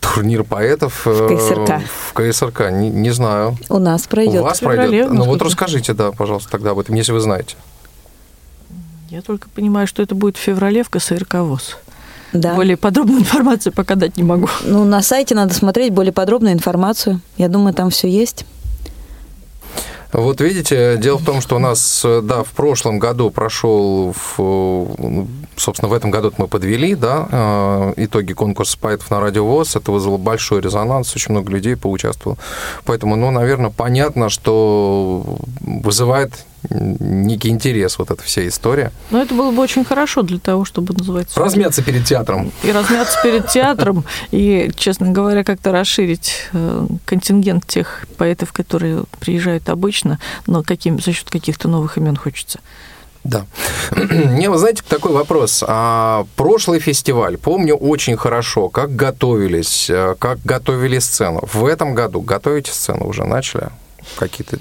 Турнир 0.00 0.42
поэтов 0.42 1.04
в 1.04 1.28
КСРК. 1.28 1.82
В 2.08 2.12
КСРК. 2.14 2.70
Не, 2.70 2.88
не 2.88 3.10
знаю. 3.10 3.58
У 3.68 3.78
нас 3.78 4.06
пройдет. 4.06 4.40
У 4.40 4.44
вас 4.44 4.60
пройдет. 4.60 5.10
Ну 5.12 5.24
вот 5.24 5.42
расскажите, 5.42 5.92
да, 5.92 6.12
пожалуйста, 6.12 6.50
тогда 6.50 6.70
об 6.70 6.78
этом, 6.78 6.94
если 6.94 7.12
вы 7.12 7.20
знаете. 7.20 7.56
Я 9.08 9.22
только 9.22 9.48
понимаю, 9.48 9.86
что 9.86 10.02
это 10.02 10.14
будет 10.14 10.36
в 10.36 10.40
феврале 10.40 10.82
в 10.82 10.90
КСРК 10.90 11.34
ВОЗ. 11.34 11.76
Да. 12.32 12.54
Более 12.54 12.76
подробную 12.76 13.20
информацию 13.20 13.72
пока 13.72 13.94
дать 13.94 14.16
не 14.16 14.24
могу. 14.24 14.48
Ну, 14.64 14.84
на 14.84 15.00
сайте 15.02 15.34
надо 15.34 15.54
смотреть 15.54 15.92
более 15.92 16.12
подробную 16.12 16.54
информацию. 16.54 17.20
Я 17.36 17.48
думаю, 17.48 17.72
там 17.72 17.90
все 17.90 18.08
есть. 18.08 18.44
Вот 20.12 20.40
видите, 20.40 20.96
дело 20.98 21.18
в 21.18 21.24
том, 21.24 21.40
что 21.40 21.56
у 21.56 21.58
нас, 21.58 22.04
да, 22.22 22.42
в 22.42 22.50
прошлом 22.50 22.98
году 22.98 23.30
прошел, 23.30 24.14
в, 24.14 24.96
собственно, 25.56 25.88
в 25.88 25.92
этом 25.92 26.10
году 26.10 26.32
мы 26.38 26.48
подвели, 26.48 26.94
да, 26.94 27.28
э, 27.30 27.94
итоги 27.98 28.32
конкурса 28.32 28.78
поэтов 28.80 29.10
на 29.10 29.20
Радио 29.20 29.44
ВОЗ. 29.44 29.76
Это 29.76 29.92
вызвало 29.92 30.16
большой 30.16 30.60
резонанс, 30.60 31.14
очень 31.14 31.32
много 31.32 31.52
людей 31.52 31.76
поучаствовало. 31.76 32.38
Поэтому, 32.84 33.16
ну, 33.16 33.30
наверное, 33.30 33.70
понятно, 33.70 34.30
что 34.30 35.38
вызывает 35.60 36.32
некий 36.70 37.48
интерес 37.48 37.98
вот 37.98 38.10
эта 38.10 38.22
вся 38.22 38.46
история. 38.46 38.92
Но 39.10 39.22
это 39.22 39.34
было 39.34 39.50
бы 39.50 39.62
очень 39.62 39.84
хорошо 39.84 40.22
для 40.22 40.38
того, 40.38 40.64
чтобы 40.64 40.94
называется... 40.94 41.38
Размяться 41.38 41.82
перед 41.82 42.04
театром. 42.04 42.52
И 42.62 42.72
размяться 42.72 43.18
перед 43.22 43.48
театром, 43.48 44.04
и, 44.30 44.70
честно 44.76 45.10
говоря, 45.10 45.44
как-то 45.44 45.72
расширить 45.72 46.34
э, 46.52 46.86
контингент 47.04 47.66
тех 47.66 48.06
поэтов, 48.16 48.52
которые 48.52 49.04
приезжают 49.20 49.68
обычно, 49.68 50.18
но 50.46 50.62
каким, 50.62 51.00
за 51.00 51.12
счет 51.12 51.30
каких-то 51.30 51.68
новых 51.68 51.98
имен 51.98 52.16
хочется. 52.16 52.60
Да. 53.26 53.44
Мне, 53.90 54.48
вы 54.50 54.58
знаете, 54.58 54.82
такой 54.88 55.12
вопрос. 55.12 55.64
А 55.66 56.26
прошлый 56.36 56.78
фестиваль, 56.78 57.36
помню 57.36 57.74
очень 57.74 58.16
хорошо, 58.16 58.68
как 58.68 58.94
готовились, 58.94 59.90
э, 59.90 60.14
как 60.18 60.38
готовили 60.44 60.98
сцену. 61.00 61.42
В 61.52 61.66
этом 61.66 61.94
году 61.94 62.20
готовите 62.20 62.72
сцену 62.72 63.06
уже 63.06 63.24
начали? 63.24 63.70
Какие-то, 64.16 64.58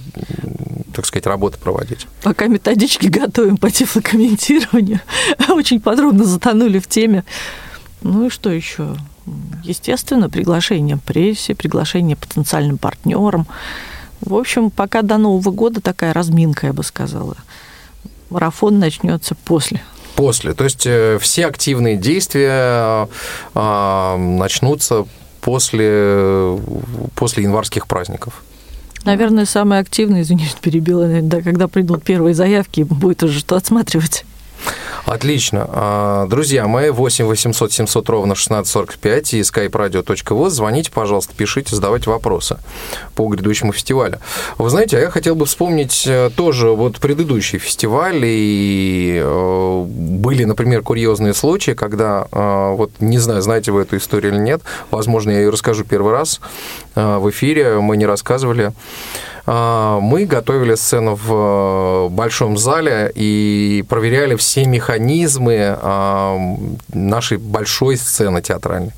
так 0.94 1.06
сказать, 1.06 1.26
работы 1.28 1.58
проводить? 1.58 2.08
Пока 2.24 2.48
методички 2.48 3.08
готовим 3.08 3.58
по 3.58 3.70
тифлокомментированию, 3.72 5.00
очень 5.50 5.80
подробно 5.80 6.26
затонули 6.26 6.80
в 6.80 6.88
теме. 6.88 7.24
Ну 8.02 8.28
и 8.28 8.30
что 8.30 8.50
еще? 8.50 8.98
Естественно, 9.64 10.30
приглашение 10.30 10.98
прессе, 10.98 11.56
приглашение 11.56 12.16
потенциальным 12.16 12.78
партнерам. 12.78 13.48
В 14.22 14.36
общем, 14.36 14.70
пока 14.70 15.02
до 15.02 15.18
Нового 15.18 15.52
года 15.52 15.82
такая 15.82 16.14
разминка, 16.14 16.68
я 16.68 16.74
бы 16.74 16.84
сказала. 16.84 17.38
Марафон 18.30 18.80
начнется 18.80 19.36
после. 19.36 19.82
После. 20.16 20.54
То 20.54 20.64
есть 20.64 20.86
э, 20.86 21.18
все 21.20 21.46
активные 21.46 21.98
действия 21.98 23.08
э, 23.54 24.18
начнутся 24.18 25.06
после, 25.42 26.58
после 27.16 27.44
январских 27.44 27.88
праздников. 27.88 28.44
Наверное, 29.06 29.46
самый 29.46 29.80
активный, 29.80 30.22
извините, 30.22 30.56
перебила, 30.62 31.08
да, 31.22 31.42
когда 31.42 31.68
придут 31.68 32.04
первые 32.04 32.34
заявки, 32.34 32.82
будет 32.82 33.24
уже 33.24 33.40
что 33.40 33.56
отсматривать. 33.56 34.26
Отлично. 35.06 35.66
А, 35.70 36.28
Друзья 36.28 36.68
мои, 36.68 36.90
8 36.90 37.26
800 37.26 37.72
700 37.72 38.10
ровно 38.10 38.34
1645 38.34 39.34
и 39.36 39.40
skype-radio.voz. 39.42 40.50
Звоните, 40.50 40.92
пожалуйста, 40.92 41.34
пишите, 41.36 41.76
задавайте 41.76 42.10
вопросы 42.10 42.58
по 43.16 43.28
грядущему 43.28 43.72
фестивалю. 43.72 44.20
Вы 44.58 44.70
знаете, 44.70 44.98
а 44.98 45.02
я 45.02 45.10
хотел 45.12 45.36
бы 45.36 45.46
вспомнить 45.46 46.06
э, 46.08 46.32
тоже 46.36 46.70
вот 46.70 46.98
предыдущий 46.98 47.60
фестиваль, 47.60 48.22
и 48.24 49.22
э, 49.24 49.86
были, 49.88 50.44
например, 50.44 50.82
курьезные 50.82 51.34
случаи, 51.36 51.72
когда, 51.72 52.28
э, 52.32 52.76
вот 52.76 52.92
не 53.00 53.20
знаю, 53.20 53.42
знаете 53.44 53.72
вы 53.72 53.84
эту 53.84 53.98
историю 53.98 54.34
или 54.34 54.40
нет, 54.40 54.62
возможно, 54.90 55.30
я 55.32 55.40
ее 55.40 55.50
расскажу 55.50 55.84
первый 55.84 56.14
раз 56.14 56.42
в 56.96 57.30
эфире, 57.30 57.80
мы 57.80 57.98
не 57.98 58.06
рассказывали. 58.06 58.72
А, 59.46 60.00
Мы 60.00 60.26
готовили 60.26 60.76
сцену 60.76 61.16
в 61.16 61.32
э, 61.32 62.10
большом 62.10 62.58
зале 62.58 63.12
и 63.14 63.84
проверяли 63.88 64.36
все 64.36 64.66
механизмы 64.66 65.78
а, 65.82 66.38
нашей 66.94 67.38
большой 67.38 67.98
сцены 67.98 68.42
театральной. 68.42 68.92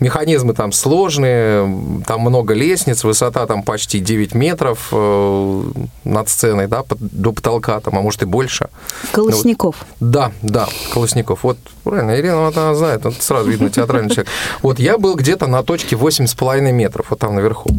Механизмы 0.00 0.54
там 0.54 0.72
сложные, 0.72 2.02
там 2.06 2.20
много 2.20 2.54
лестниц, 2.54 3.04
высота 3.04 3.46
там 3.46 3.62
почти 3.62 3.98
9 3.98 4.34
метров 4.34 4.88
э, 4.92 5.62
над 6.04 6.28
сценой, 6.28 6.66
да, 6.66 6.84
до 6.98 7.32
потолка 7.32 7.80
там, 7.80 7.98
а 7.98 8.02
может 8.02 8.22
и 8.22 8.26
больше. 8.26 8.68
Колосников. 9.12 9.76
Да, 10.00 10.32
да, 10.42 10.68
Колосников. 10.92 11.44
Вот 11.44 11.58
правильно, 11.84 12.18
Ирина, 12.18 12.42
вот 12.46 12.56
она 12.56 12.74
знает, 12.74 13.04
вот 13.04 13.14
сразу 13.14 13.50
видно 13.50 13.70
театральный 13.70 14.10
человек. 14.10 14.28
Вот 14.62 14.78
я 14.78 14.98
был 14.98 15.16
где-то 15.16 15.46
на 15.46 15.62
точке 15.62 15.96
8,5 15.96 16.72
метров, 16.72 17.06
вот 17.10 17.18
там 17.18 17.34
наверху. 17.34 17.70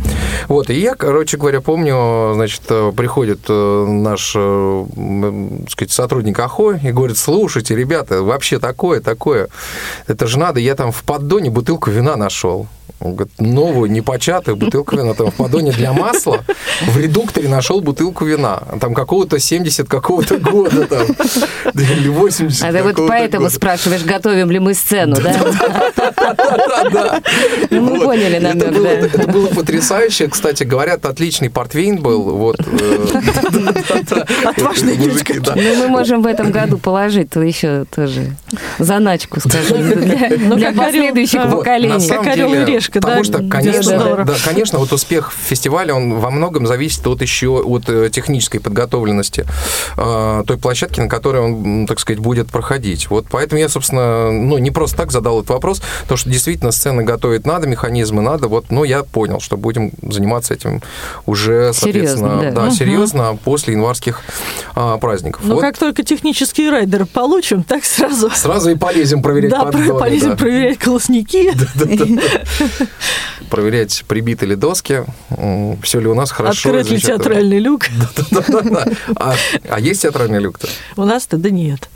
Вот, 0.48 0.70
и 0.70 0.80
я, 0.80 0.96
короче 0.96 1.38
говоря, 1.38 1.62
помню, 1.62 2.34
значит, 2.36 2.62
э, 2.70 2.92
приходит 2.96 3.40
э, 3.50 3.86
наш, 3.88 4.34
так 4.34 5.72
сказать, 5.72 5.92
сотрудник 5.92 6.40
АХО 6.40 6.80
и 6.84 6.92
говорит, 6.92 7.18
слушайте, 7.18 7.76
ребята, 7.76 8.22
вообще 8.24 8.60
такое, 8.60 9.02
такое, 9.02 9.50
это 10.08 10.28
же 10.28 10.40
надо, 10.40 10.60
я 10.60 10.76
там 10.76 10.92
в 10.92 11.04
поддоне 11.04 11.50
бутылку 11.62 11.92
вина 11.92 12.16
нашел. 12.16 12.68
Он 13.02 13.16
говорит, 13.16 13.34
новую, 13.40 13.92
непочатую 13.92 14.56
бутылку 14.58 14.96
вина. 14.96 15.14
Там 15.14 15.32
в 15.32 15.36
поддоне 15.36 15.72
для 15.72 15.92
масла 15.92 16.44
в 16.82 16.98
редукторе 16.98 17.50
нашел 17.50 17.82
бутылку 17.82 18.26
вина. 18.26 18.62
Там 18.80 18.94
какого-то 18.94 19.40
70 19.40 19.88
какого-то 19.88 20.38
года 20.38 20.86
там. 20.88 21.08
Или 21.74 22.10
80 22.10 22.64
А 22.64 22.72
ты 22.72 22.84
вот 22.84 22.96
поэтому 23.08 23.44
года. 23.46 23.56
спрашиваешь, 23.56 24.04
готовим 24.04 24.52
ли 24.52 24.60
мы 24.60 24.74
сцену, 24.74 25.16
да? 25.16 25.36
Да-да. 25.96 27.22
Ну, 27.70 27.82
мы 27.82 28.02
поняли 28.02 28.38
намек, 28.40 28.72
да. 28.72 28.90
это 28.90 29.28
было 29.32 29.48
потрясающе. 29.48 30.28
Кстати, 30.28 30.64
говорят, 30.64 31.06
отличный 31.06 31.50
портвейн 31.50 31.98
был. 31.98 32.22
Вот. 32.24 32.58
э, 32.60 33.22
Отважные 34.46 34.96
мужики, 34.96 35.40
да. 35.40 35.54
Ну, 35.56 35.76
мы 35.76 35.88
можем 35.88 36.22
в 36.22 36.28
этом 36.28 36.52
году 36.52 36.78
положить 36.78 37.30
то 37.30 37.42
еще 37.42 37.86
тоже 37.94 38.36
заначку, 38.80 39.40
скажем, 39.40 40.02
для, 40.02 40.30
Ну, 40.38 40.56
для 40.56 40.72
последующих 40.72 41.44
да. 41.44 41.56
Поколений. 41.56 42.08
Как 42.08 42.28
орел 42.28 42.54
и 42.54 42.66
решка, 42.66 42.91
да, 43.00 43.08
потому 43.08 43.24
что, 43.24 43.40
Дед 43.40 43.52
конечно, 43.52 44.24
да, 44.26 44.36
конечно, 44.46 44.80
вот 44.80 44.92
успех 44.92 45.32
фестиваля, 45.32 45.94
он 45.94 46.20
во 46.20 46.32
многом 46.32 46.68
зависит 46.68 47.06
от 47.08 47.22
еще 47.22 47.62
от 47.62 47.90
э, 47.90 48.10
технической 48.12 48.60
подготовленности 48.60 49.46
э, 49.98 50.44
той 50.46 50.58
площадки, 50.58 51.00
на 51.00 51.10
которой 51.10 51.42
он, 51.42 51.88
так 51.88 52.00
сказать, 52.00 52.20
будет 52.20 52.50
проходить. 52.50 53.10
Вот 53.10 53.26
поэтому 53.30 53.60
я, 53.60 53.70
собственно, 53.70 54.32
ну, 54.32 54.58
не 54.58 54.72
просто 54.72 54.98
так 54.98 55.12
задал 55.12 55.40
этот 55.40 55.52
вопрос, 55.52 55.82
то, 56.08 56.18
что 56.18 56.30
действительно 56.30 56.72
сцены 56.72 57.04
готовить 57.04 57.46
надо, 57.46 57.68
механизмы 57.68 58.22
надо, 58.22 58.48
вот, 58.48 58.66
ну, 58.70 58.84
я 58.84 59.04
понял, 59.04 59.40
что 59.40 59.58
будем 59.58 59.92
заниматься 60.02 60.54
этим 60.54 60.82
уже, 61.26 61.72
соответственно, 61.74 62.30
Серьезно, 62.30 62.42
да. 62.42 62.52
да, 62.52 62.62
Мгм. 62.68 62.72
серьезно, 62.72 63.38
после 63.44 63.74
январских 63.74 64.22
а, 64.76 64.98
праздников. 64.98 65.42
Но 65.44 65.56
Вот 65.56 65.62
как 65.62 65.78
только 65.78 66.04
технические 66.04 66.70
райдеры 66.70 67.06
получим, 67.06 67.64
так 67.64 67.84
сразу... 67.86 68.30
Сразу 68.30 68.72
и 68.72 68.76
полезем 68.76 69.22
проверять 69.22 69.52
Да, 69.52 69.64
поддоны, 69.66 70.00
полезем 70.00 70.30
да. 70.32 70.36
проверять 70.36 70.78
колосники. 70.78 71.52
проверять, 73.50 74.04
прибиты 74.08 74.46
ли 74.46 74.56
доски, 74.56 75.04
все 75.84 76.00
ли 76.00 76.08
у 76.08 76.14
нас 76.14 76.32
хорошо. 76.32 76.70
Открыть 76.70 76.90
ли 76.92 77.00
театральный 77.00 77.60
люк. 77.60 77.86
А, 79.16 79.36
а 79.70 79.80
есть 79.80 80.02
театральный 80.04 80.40
люк-то? 80.40 80.68
У 80.96 81.04
нас-то 81.06 81.38
да 81.38 81.50
нет. 81.50 81.90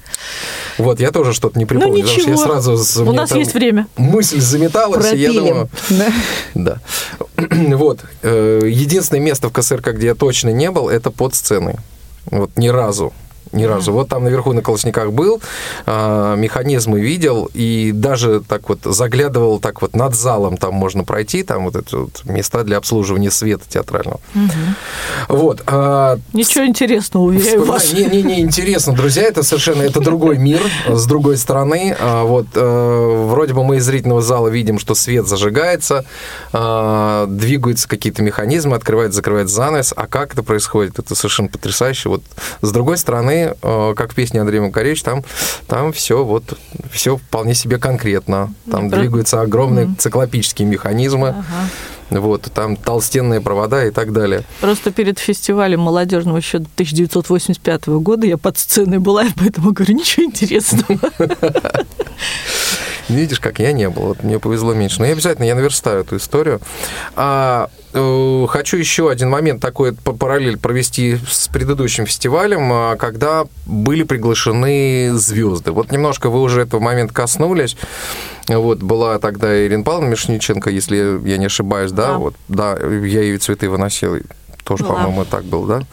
Вот, 0.77 0.99
я 0.99 1.11
тоже 1.11 1.33
что-то 1.33 1.57
не 1.57 1.65
припомню, 1.65 2.01
потому 2.03 2.07
что 2.07 2.21
я 2.21 2.27
Ну, 2.27 2.33
ничего. 2.33 2.61
сразу... 2.61 3.03
У 3.09 3.11
нас 3.13 3.31
есть 3.33 3.53
время. 3.53 3.87
Мысль 3.97 4.39
заметалась, 4.39 5.13
и 5.13 5.17
я 5.17 5.33
думаю... 5.33 5.69
Да. 5.89 6.07
Да. 6.53 6.79
Вот. 7.75 7.99
э, 8.21 8.61
Единственное 8.65 9.21
место 9.21 9.49
в 9.49 9.53
КСРК, 9.53 9.89
где 9.93 10.07
я 10.07 10.15
точно 10.15 10.49
не 10.49 10.71
был, 10.71 10.89
это 10.89 11.11
под 11.11 11.35
сценой. 11.35 11.75
Вот 12.25 12.51
ни 12.57 12.67
разу. 12.67 13.13
Ни 13.55 13.63
разу. 13.63 13.93
Вот 13.93 14.09
там 14.09 14.25
наверху 14.25 14.51
на 14.53 14.61
колосниках 14.61 15.11
был, 15.11 15.41
а, 15.85 16.35
механизмы 16.35 16.99
видел, 16.99 17.49
и 17.53 17.91
даже 17.93 18.41
так 18.41 18.67
вот 18.67 18.79
заглядывал 18.83 19.59
так 19.59 19.81
вот 19.81 19.95
над 19.95 20.13
залом, 20.13 20.57
там 20.57 20.73
можно 20.73 21.03
пройти, 21.05 21.41
там 21.41 21.63
вот 21.65 21.75
эти 21.77 21.95
вот 21.95 22.23
места 22.25 22.63
для 22.63 22.77
обслуживания 22.77 23.31
света 23.31 23.63
театрального. 23.67 24.19
Вот. 25.29 25.63
а, 25.67 26.19
Ничего 26.33 26.65
интересного, 26.65 27.23
уверяю 27.23 27.63
вас. 27.63 27.93
не, 27.93 28.05
не, 28.05 28.21
не 28.23 28.41
интересно, 28.41 28.93
друзья, 28.93 29.23
это 29.23 29.41
совершенно 29.41 29.83
это 29.83 30.01
другой 30.01 30.37
мир 30.37 30.61
с 30.87 31.05
другой 31.05 31.37
стороны. 31.37 31.95
А, 31.99 32.23
Вот 32.25 32.47
э, 32.55 33.25
вроде 33.29 33.53
бы 33.53 33.63
мы 33.63 33.77
из 33.77 33.85
зрительного 33.85 34.21
зала 34.21 34.49
видим, 34.49 34.79
что 34.79 34.95
свет 34.95 35.27
зажигается, 35.27 36.03
а, 36.51 37.25
двигаются 37.27 37.87
какие-то 37.87 38.21
механизмы, 38.21 38.75
открывается, 38.75 39.15
закрывается 39.17 39.55
занавес. 39.55 39.93
А 39.95 40.07
как 40.07 40.33
это 40.33 40.43
происходит? 40.43 40.99
Это 40.99 41.15
совершенно 41.15 41.47
потрясающе. 41.47 42.09
Вот 42.09 42.23
с 42.61 42.71
другой 42.71 42.97
стороны, 42.97 43.44
э, 43.61 43.93
как 43.95 44.11
в 44.11 44.15
песне 44.15 44.41
Андрея 44.41 44.61
Макаревича, 44.61 45.03
там, 45.05 45.23
там 45.67 45.91
все 45.93 46.23
вот 46.23 46.57
все 46.91 47.17
вполне 47.17 47.53
себе 47.53 47.77
конкретно. 47.77 48.53
Там 48.71 48.89
про- 48.89 48.99
двигаются 48.99 49.41
огромные 49.41 49.93
циклопические 49.97 50.67
механизмы. 50.67 51.29
Ага. 51.29 51.43
Вот, 52.19 52.43
там 52.53 52.75
толстенные 52.75 53.41
провода 53.41 53.85
и 53.85 53.91
так 53.91 54.13
далее. 54.13 54.43
Просто 54.61 54.91
перед 54.91 55.19
фестивалем 55.19 55.81
молодежного 55.81 56.37
еще 56.37 56.57
1985 56.57 57.87
года 57.87 58.25
я 58.27 58.37
под 58.37 58.57
сценой 58.57 58.99
была, 58.99 59.25
поэтому 59.37 59.71
говорю, 59.71 59.95
ничего 59.95 60.25
интересного. 60.25 60.99
Видишь, 63.09 63.39
как 63.39 63.59
я 63.59 63.71
не 63.71 63.89
был. 63.89 64.03
Вот 64.03 64.23
мне 64.23 64.39
повезло 64.39 64.73
меньше. 64.73 64.99
Но 64.99 65.05
я 65.05 65.13
обязательно 65.13 65.45
я 65.45 65.55
наверстаю 65.55 66.01
эту 66.01 66.17
историю. 66.17 66.59
А, 67.15 67.69
э, 67.93 68.45
хочу 68.49 68.77
еще 68.77 69.11
один 69.11 69.29
момент 69.29 69.61
такой 69.61 69.93
параллель 69.93 70.57
провести 70.57 71.17
с 71.29 71.47
предыдущим 71.47 72.07
фестивалем, 72.07 72.69
а, 72.73 72.95
когда 72.95 73.45
были 73.65 74.03
приглашены 74.03 75.13
звезды. 75.13 75.71
Вот 75.71 75.91
немножко 75.91 76.29
вы 76.29 76.41
уже 76.41 76.61
этого 76.61 76.81
момента 76.81 77.13
коснулись. 77.13 77.77
Вот 78.47 78.79
была 78.79 79.17
тогда 79.19 79.65
Ирина 79.65 79.83
Павловна 79.83 80.09
Мишниченко, 80.09 80.69
если 80.69 81.19
я 81.27 81.37
не 81.37 81.45
ошибаюсь, 81.47 81.91
да, 81.91 82.07
Да. 82.13 82.17
вот, 82.17 82.35
да, 82.47 82.77
я 82.77 83.21
ей 83.21 83.37
цветы 83.37 83.69
выносил. 83.69 84.17
Тоже, 84.63 84.83
Была. 84.83 84.95
по-моему, 84.95 85.25
так 85.25 85.43
был, 85.45 85.65
да? 85.65 85.83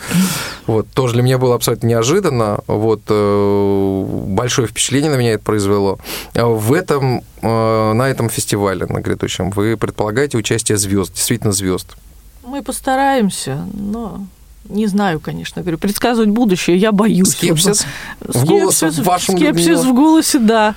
Вот, 0.67 0.89
тоже 0.95 1.13
для 1.13 1.23
меня 1.23 1.37
было 1.37 1.55
абсолютно 1.55 1.87
неожиданно. 1.89 2.61
Вот, 2.67 3.03
э, 3.07 4.05
большое 4.29 4.67
впечатление 4.67 5.11
на 5.11 5.17
меня 5.17 5.33
это 5.33 5.45
произвело. 5.45 5.99
А 6.35 6.47
В 6.47 6.73
этом, 6.73 7.23
э, 7.43 7.93
на 7.93 8.09
этом 8.09 8.31
фестивале, 8.31 8.87
на 8.87 9.01
грядущем, 9.01 9.51
вы 9.51 9.77
предполагаете 9.77 10.39
участие 10.39 10.79
звезд, 10.79 11.13
действительно 11.13 11.53
звезд. 11.53 11.87
Мы 12.47 12.63
постараемся, 12.63 13.59
но 13.75 14.25
не 14.71 14.87
знаю, 14.87 15.21
конечно. 15.21 15.61
Говорю, 15.61 15.77
предсказывать 15.77 16.31
будущее 16.31 16.79
я 16.79 16.93
боюсь. 16.93 17.33
Скепсис 17.33 17.85
в 18.21 18.31
Скепсис, 18.31 18.49
голосе 18.49 18.91
вашем, 19.03 19.37
скепсис 19.37 19.85
в 19.85 19.93
голосе, 19.93 20.39
да. 20.39 20.75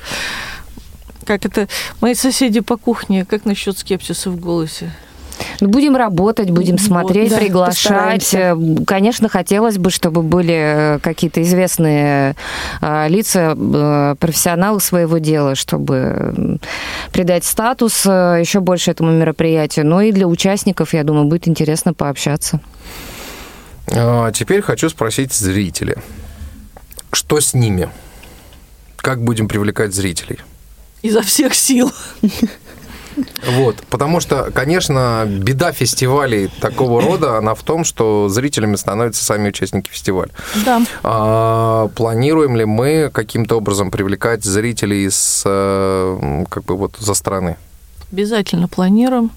Как 1.25 1.45
это? 1.45 1.67
Мои 2.01 2.13
соседи 2.13 2.59
по 2.61 2.77
кухне, 2.77 3.25
как 3.25 3.45
насчет 3.45 3.77
скепсиса 3.77 4.29
в 4.29 4.39
голосе? 4.39 4.91
Ну, 5.59 5.67
Будем 5.69 5.95
работать, 5.95 6.49
будем 6.49 6.75
Вот, 6.77 6.85
смотреть, 6.85 7.29
да, 7.29 7.38
приглашать. 7.38 7.75
постараемся. 7.75 8.38
Э, 8.57 8.83
Конечно, 8.85 9.29
хотелось 9.29 9.77
бы, 9.77 9.89
чтобы 9.89 10.21
были 10.21 10.95
э, 10.95 10.99
какие-то 10.99 11.41
известные 11.41 12.35
э, 12.81 13.07
лица, 13.09 13.55
профессионалы 14.19 14.79
своего 14.79 15.17
дела, 15.17 15.55
чтобы 15.55 16.59
придать 17.11 17.43
статус 17.43 18.05
еще 18.05 18.59
больше 18.59 18.91
этому 18.91 19.11
мероприятию. 19.11 19.85
Но 19.85 20.01
и 20.01 20.11
для 20.11 20.27
участников, 20.27 20.93
я 20.93 21.03
думаю, 21.03 21.25
будет 21.25 21.47
интересно 21.47 21.93
пообщаться. 21.93 22.59
А 23.91 24.31
Теперь 24.31 24.61
хочу 24.61 24.89
спросить 24.89 25.33
зрителей. 25.33 25.95
Что 27.11 27.39
с 27.39 27.53
ними? 27.53 27.89
Как 28.95 29.23
будем 29.23 29.47
привлекать 29.47 29.93
зрителей? 29.93 30.39
Изо 31.01 31.21
всех 31.21 31.53
сил. 31.53 31.91
Вот, 33.47 33.77
потому 33.89 34.19
что, 34.19 34.51
конечно, 34.51 35.25
беда 35.25 35.71
фестивалей 35.71 36.49
такого 36.60 37.01
рода, 37.01 37.38
она 37.38 37.55
в 37.55 37.63
том, 37.63 37.84
что 37.84 38.27
зрителями 38.29 38.75
становятся 38.75 39.23
сами 39.23 39.49
участники 39.49 39.89
фестиваля. 39.89 40.31
Да. 40.65 40.81
А, 41.03 41.88
планируем 41.95 42.55
ли 42.58 42.65
мы 42.65 43.10
каким-то 43.13 43.58
образом 43.58 43.91
привлекать 43.91 44.43
зрителей 44.43 45.10
с, 45.10 45.43
э, 45.45 46.43
как 46.49 46.65
бы 46.65 46.75
вот 46.75 46.97
за 46.99 47.13
стороны? 47.13 47.55
Обязательно 48.12 48.67
планируем. 48.67 49.31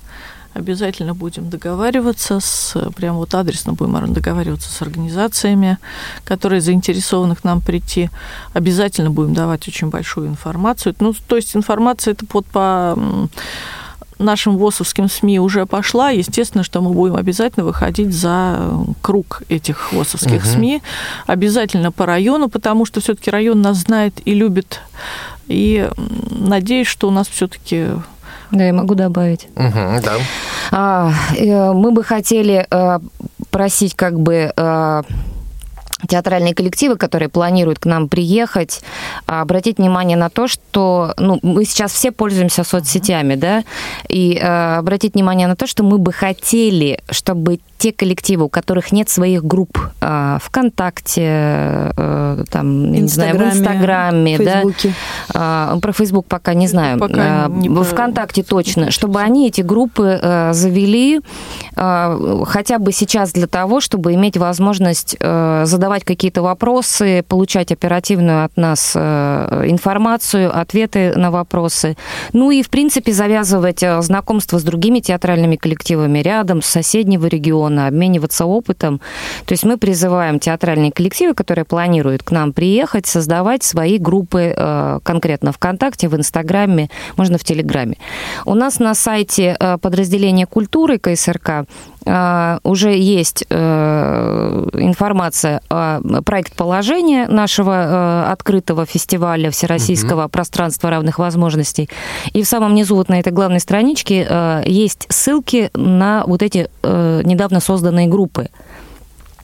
Обязательно 0.59 1.15
будем 1.15 1.51
договариваться 1.51 2.41
с, 2.41 2.77
прям 2.97 3.17
вот 3.17 3.33
адресно 3.33 3.75
будем 3.75 4.13
договариваться 4.13 4.69
с 4.69 4.83
организациями, 4.83 5.79
которые 6.25 6.61
заинтересованы 6.61 7.37
к 7.37 7.45
нам 7.45 7.61
прийти. 7.61 8.11
Обязательно 8.55 9.11
будем 9.11 9.35
давать 9.35 9.69
очень 9.69 9.89
большую 9.89 10.27
информацию. 10.27 10.97
Ну, 10.99 11.15
то 11.29 11.37
есть 11.37 11.55
информация 11.55 12.15
это 12.15 12.27
вот 12.33 12.47
по 12.47 12.99
нашим 14.19 14.59
ВОСовским 14.59 15.09
СМИ 15.09 15.39
уже 15.39 15.65
пошла, 15.65 16.11
естественно, 16.11 16.65
что 16.65 16.81
мы 16.81 16.91
будем 16.91 17.15
обязательно 17.15 17.65
выходить 17.65 18.13
за 18.13 18.59
круг 19.01 19.43
этих 19.49 19.93
ВОСовских 19.93 20.43
угу. 20.43 20.51
СМИ, 20.55 20.83
обязательно 21.27 21.93
по 21.93 22.05
району, 22.05 22.49
потому 22.49 22.85
что 22.85 23.01
все-таки 23.01 23.31
район 23.31 23.63
нас 23.63 23.77
знает 23.77 24.15
и 24.25 24.35
любит. 24.35 24.81
И 25.47 25.89
надеюсь, 26.31 26.89
что 26.89 27.07
у 27.07 27.13
нас 27.13 27.29
все-таки 27.29 27.91
да, 28.51 28.65
я 28.65 28.73
могу 28.73 28.95
добавить. 28.95 29.49
Угу, 29.57 30.03
да. 30.05 30.13
А, 30.71 31.13
э, 31.37 31.73
мы 31.73 31.91
бы 31.93 32.03
хотели 32.05 32.67
э, 32.71 32.99
просить 33.51 33.95
как 33.95 34.19
бы 34.19 34.53
э, 34.55 35.03
театральные 36.07 36.55
коллективы, 36.55 36.97
которые 36.97 37.29
планируют 37.29 37.79
к 37.79 37.87
нам 37.87 38.09
приехать, 38.09 38.83
обратить 39.27 39.79
внимание 39.79 40.17
на 40.17 40.31
то, 40.31 40.47
что 40.47 41.15
ну, 41.19 41.39
мы 41.43 41.65
сейчас 41.65 41.93
все 41.93 42.13
пользуемся 42.13 42.65
соцсетями, 42.65 43.35
да, 43.35 43.65
и 44.09 44.35
э, 44.35 44.77
обратить 44.77 45.15
внимание 45.15 45.49
на 45.49 45.57
то, 45.57 45.67
что 45.67 45.83
мы 45.83 45.99
бы 45.99 46.13
хотели, 46.13 47.01
чтобы 47.11 47.59
те 47.79 47.93
коллективы, 47.93 48.45
у 48.45 48.49
которых 48.49 48.93
нет 48.93 49.09
своих 49.09 49.45
групп 49.45 49.79
э, 50.01 50.39
ВКонтакте, 50.43 51.23
э, 51.97 52.45
там, 52.51 52.93
не 52.93 53.09
знаю, 53.09 53.39
в 53.39 53.43
Инстаграме, 53.43 54.37
Фейсбуке. 54.37 54.95
да, 55.33 55.75
э, 55.77 55.81
про 55.81 55.93
Фейсбук 55.93 56.27
пока 56.27 56.55
не 56.55 56.67
знаю, 56.67 56.99
пока 56.99 57.47
э, 57.47 57.51
не 57.51 57.69
ВКонтакте 57.69 58.43
точно, 58.43 58.91
чтобы 58.91 59.21
они 59.21 59.49
эти 59.49 59.61
группы 59.61 60.19
э, 60.21 60.53
завели 60.53 61.21
э, 61.77 62.45
хотя 62.47 62.79
бы 62.79 62.93
сейчас 62.93 63.33
для 63.33 63.47
того, 63.47 63.81
чтобы 63.81 64.15
иметь 64.15 64.37
возможность 64.37 65.17
э, 65.19 65.63
задавать 65.65 65.88
какие-то 66.05 66.43
вопросы, 66.43 67.25
получать 67.27 67.73
оперативную 67.73 68.45
от 68.45 68.57
нас 68.57 68.93
э, 68.95 69.65
информацию, 69.67 70.57
ответы 70.57 71.13
на 71.17 71.31
вопросы, 71.31 71.97
ну 72.33 72.51
и, 72.51 72.63
в 72.63 72.71
принципе, 72.71 73.13
завязывать 73.13 73.83
э, 73.83 74.01
знакомство 74.03 74.59
с 74.59 74.63
другими 74.63 75.01
театральными 75.01 75.57
коллективами 75.57 76.21
рядом, 76.21 76.63
с 76.63 76.67
соседнего 76.67 77.27
региона, 77.27 77.87
обмениваться 77.87 78.45
опытом. 78.47 79.01
То 79.47 79.53
есть 79.53 79.65
мы 79.65 79.79
призываем 79.79 80.39
театральные 80.39 80.93
коллективы, 80.93 81.35
которые 81.35 81.65
планируют 81.65 82.23
к 82.23 82.31
нам 82.31 82.53
приехать, 82.53 83.07
создавать 83.07 83.63
свои 83.63 83.99
группы 83.99 84.55
э, 84.57 85.01
конкретно 85.03 85.53
ВКонтакте, 85.53 86.09
в 86.09 86.17
Инстаграме, 86.17 86.91
можно 87.17 87.39
в 87.39 87.45
Телеграме. 87.45 87.97
У 88.45 88.55
нас 88.55 88.79
на 88.79 88.95
сайте 88.95 89.57
подразделения 89.81 90.47
культуры 90.47 90.99
КСРК 90.99 91.67
уже 92.63 92.97
есть 92.97 93.45
информация 93.51 95.61
о 95.69 96.01
проект 96.23 96.55
положения 96.55 97.27
нашего 97.29 98.31
открытого 98.31 98.87
фестиваля 98.87 99.51
Всероссийского 99.51 100.25
угу. 100.25 100.31
пространства 100.31 100.91
равных 100.91 101.19
возможностей. 101.19 101.89
И 102.33 102.43
в 102.43 102.49
самом 102.49 102.75
низу 102.75 102.95
вот 102.95 103.09
на 103.09 103.21
этой 103.21 103.33
главной 103.33 103.61
страничке 103.61 104.63
есть 104.65 105.07
ссылки 105.09 105.71
на 105.75 106.25
вот 106.27 106.43
эти 106.43 106.69
недавно 106.83 107.49
недавно 107.49 107.61
созданные 107.61 108.09
группы. 108.09 108.49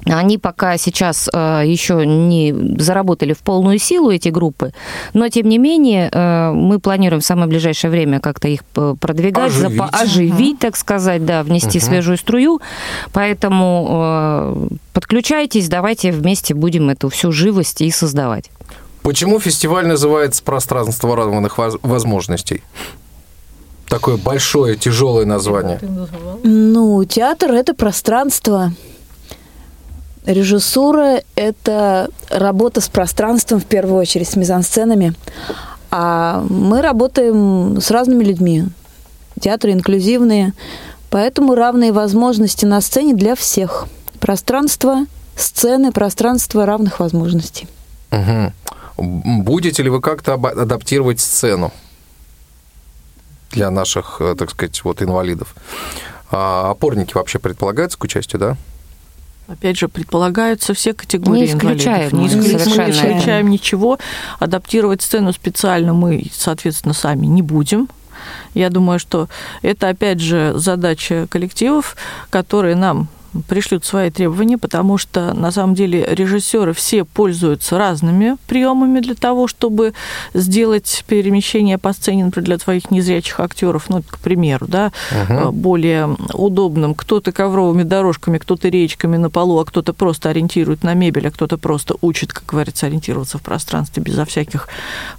Они 0.06 0.38
пока 0.38 0.76
сейчас 0.76 1.28
э, 1.32 1.62
еще 1.64 2.04
не 2.06 2.54
заработали 2.78 3.32
в 3.32 3.38
полную 3.38 3.78
силу, 3.78 4.10
эти 4.10 4.28
группы, 4.28 4.72
но, 5.14 5.28
тем 5.28 5.48
не 5.48 5.58
менее, 5.58 6.10
э, 6.12 6.50
мы 6.52 6.78
планируем 6.78 7.20
в 7.20 7.24
самое 7.24 7.48
ближайшее 7.48 7.90
время 7.90 8.20
как-то 8.20 8.48
их 8.48 8.60
э, 8.76 8.94
продвигать, 9.00 9.50
оживить, 9.50 9.80
запа- 9.80 9.88
оживить 9.90 10.58
так 10.58 10.76
сказать, 10.76 11.24
да, 11.24 11.42
внести 11.42 11.78
угу. 11.78 11.86
свежую 11.86 12.18
струю. 12.18 12.60
Поэтому 13.12 14.68
подключайтесь, 14.92 15.68
давайте 15.68 16.12
вместе 16.12 16.54
будем 16.54 16.90
эту 16.90 17.08
всю 17.08 17.32
живость 17.32 17.80
и 17.80 17.90
создавать. 17.90 18.50
Почему 19.02 19.38
фестиваль 19.38 19.86
называется 19.86 20.42
«Пространство 20.42 21.16
равных 21.16 21.58
возможностей»? 21.58 22.62
такое 23.94 24.16
большое, 24.16 24.76
тяжелое 24.76 25.24
название? 25.24 25.78
Ну, 26.42 27.04
театр– 27.04 27.52
это 27.52 27.74
пространство. 27.74 28.72
Режиссура– 30.24 31.22
это 31.37 32.08
работа 32.30 32.80
с 32.80 32.88
пространством, 32.88 33.60
в 33.60 33.66
первую 33.66 34.00
очередь, 34.00 34.28
с 34.28 34.37
мизансценами. 34.37 35.14
А 35.90 36.44
мы 36.48 36.82
работаем 36.82 37.80
с 37.80 37.90
разными 37.90 38.24
людьми. 38.24 38.64
Театры 39.40 39.72
инклюзивные, 39.72 40.52
поэтому 41.10 41.54
равные 41.54 41.92
возможности 41.92 42.64
на 42.64 42.80
сцене 42.80 43.14
для 43.14 43.34
всех. 43.34 43.87
Пространство, 44.20 45.06
сцены, 45.37 45.92
пространство 45.92 46.64
равных 46.64 47.00
возможностей. 47.00 47.68
Угу. 48.10 49.02
Будете 49.42 49.82
ли 49.82 49.90
вы 49.90 50.00
как-то 50.00 50.34
адаптировать 50.34 51.20
сцену? 51.20 51.72
для 53.54 53.70
наших, 53.70 54.16
э, 54.20 54.34
так 54.37 54.50
сказать, 54.50 54.82
вот 54.84 55.00
инвалидов. 55.00 55.54
А 56.30 56.70
опорники 56.70 57.14
вообще 57.14 57.38
предполагаются 57.38 57.96
к 57.96 58.04
участию, 58.04 58.40
да? 58.40 58.56
Опять 59.46 59.78
же, 59.78 59.88
предполагаются 59.88 60.72
все 60.72 60.94
категории 60.94 61.40
не 61.40 61.46
исключаем, 61.46 62.11
инвалидов. 62.11 62.37
Не 62.37 62.57
исключаем, 62.57 62.78
мы 62.78 62.85
не 62.85 62.90
исключаем 62.90 63.50
ничего. 63.50 63.98
Адаптировать 64.38 65.02
сцену 65.02 65.33
специально 65.33 65.92
мы, 65.92 66.24
соответственно, 66.33 66.94
сами 66.94 67.26
не 67.26 67.42
будем. 67.42 67.88
Я 68.54 68.70
думаю, 68.70 68.98
что 68.98 69.28
это, 69.61 69.90
опять 69.90 70.20
же, 70.20 70.52
задача 70.57 71.26
коллективов, 71.28 71.96
которые 72.30 72.74
нам 72.74 73.09
пришлют 73.49 73.85
свои 73.85 74.11
требования, 74.11 74.59
потому 74.59 74.99
что 74.99 75.35
на 75.35 75.51
самом 75.51 75.75
деле 75.75 76.07
режиссеры 76.11 76.73
все 76.73 77.05
пользуются 77.05 77.79
разными 77.79 78.37
приемами 78.47 79.01
для 79.01 79.14
того, 79.14 79.49
чтобы 79.49 79.94
сделать 80.33 81.05
перемещение 81.07 81.79
по 81.79 81.92
сцене, 81.92 82.25
например, 82.25 82.44
для 82.44 82.59
своих 82.59 82.90
незрячих 82.90 83.40
актеров, 83.40 83.88
ну, 83.88 84.03
к 84.03 84.18
примеру, 84.18 84.66
да, 84.68 84.92
угу. 85.11 85.53
более 85.53 86.16
удобным. 86.33 86.94
Кто-то 86.94 87.33
ковровыми 87.33 87.83
дорожками, 87.83 88.38
кто-то 88.38 88.68
речками 88.68 89.16
на 89.16 89.31
полу, 89.31 89.59
а 89.59 89.64
кто-то 89.64 89.92
просто 89.92 90.31
ориентирует 90.31 90.83
на 90.83 90.94
мебель, 90.94 91.29
а 91.29 91.31
кто-то 91.31 91.59
просто 91.59 91.94
учит, 92.01 92.33
как 92.33 92.47
говорится, 92.47 92.87
ориентироваться 92.87 93.38
в 93.38 93.42
пространстве 93.42 94.03
безо 94.03 94.25
всяких 94.25 94.68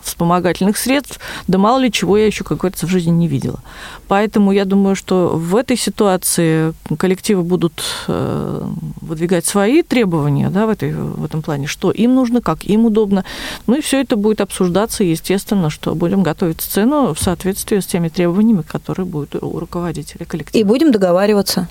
вспомогательных 0.01 0.77
средств. 0.77 1.19
Да 1.47 1.57
мало 1.57 1.79
ли 1.79 1.91
чего 1.91 2.17
я 2.17 2.25
еще, 2.25 2.43
как 2.43 2.59
говорится, 2.59 2.87
в 2.87 2.89
жизни 2.89 3.11
не 3.11 3.27
видела. 3.27 3.59
Поэтому 4.07 4.51
я 4.51 4.65
думаю, 4.65 4.95
что 4.95 5.29
в 5.35 5.55
этой 5.55 5.77
ситуации 5.77 6.73
коллективы 6.97 7.43
будут 7.43 7.83
выдвигать 8.07 9.45
свои 9.45 9.81
требования 9.81 10.49
да, 10.49 10.65
в, 10.65 10.69
этой, 10.69 10.93
в 10.93 11.23
этом 11.23 11.41
плане, 11.41 11.67
что 11.67 11.91
им 11.91 12.15
нужно, 12.15 12.41
как 12.41 12.63
им 12.63 12.85
удобно. 12.85 13.25
Ну 13.67 13.77
и 13.77 13.81
все 13.81 14.01
это 14.01 14.15
будет 14.15 14.41
обсуждаться, 14.41 15.03
естественно, 15.03 15.69
что 15.69 15.95
будем 15.95 16.23
готовить 16.23 16.61
сцену 16.61 17.13
в 17.13 17.19
соответствии 17.19 17.79
с 17.79 17.85
теми 17.85 18.09
требованиями, 18.09 18.61
которые 18.61 19.05
будут 19.05 19.35
у 19.35 19.59
руководителя 19.59 20.25
коллектива. 20.25 20.59
И 20.59 20.63
будем 20.63 20.91
договариваться. 20.91 21.67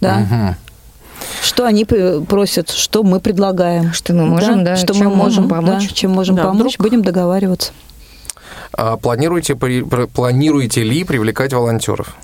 Да. 0.00 0.26
Угу. 0.30 0.56
Что 1.42 1.64
они 1.66 1.84
просят, 1.84 2.70
что 2.70 3.02
мы 3.02 3.20
предлагаем. 3.20 3.92
Что 3.92 4.12
мы 4.12 4.26
можем, 4.26 4.64
да, 4.64 4.72
да 4.72 4.76
что 4.76 4.94
мы 4.94 5.08
можем 5.08 5.48
помочь. 5.48 5.88
Да, 5.88 5.94
чем 5.94 6.10
можем 6.10 6.36
да, 6.36 6.44
помочь, 6.44 6.74
вдруг... 6.74 6.90
будем 6.90 7.02
договариваться. 7.02 7.72
А 8.72 8.96
планируете, 8.96 9.54
планируете 9.54 10.82
ли 10.82 11.04
привлекать 11.04 11.52
волонтеров? 11.52 12.16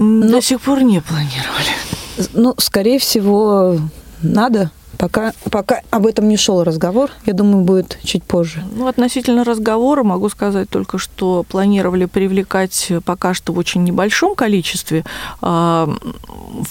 Но... 0.00 0.28
До 0.28 0.40
сих 0.40 0.62
пор 0.62 0.82
не 0.82 1.02
планировали. 1.02 1.68
Ну, 2.32 2.54
скорее 2.56 2.98
всего, 2.98 3.76
надо. 4.22 4.70
Пока, 4.96 5.32
пока 5.50 5.80
об 5.90 6.06
этом 6.06 6.28
не 6.28 6.38
шел 6.38 6.64
разговор, 6.64 7.10
я 7.26 7.34
думаю, 7.34 7.64
будет 7.64 7.98
чуть 8.02 8.24
позже. 8.24 8.64
Ну, 8.74 8.86
относительно 8.86 9.44
разговора 9.44 10.02
могу 10.02 10.30
сказать 10.30 10.70
только, 10.70 10.98
что 10.98 11.44
планировали 11.48 12.06
привлекать 12.06 12.92
пока 13.04 13.34
что 13.34 13.52
в 13.52 13.58
очень 13.58 13.84
небольшом 13.84 14.34
количестве 14.34 15.04
а, 15.42 15.88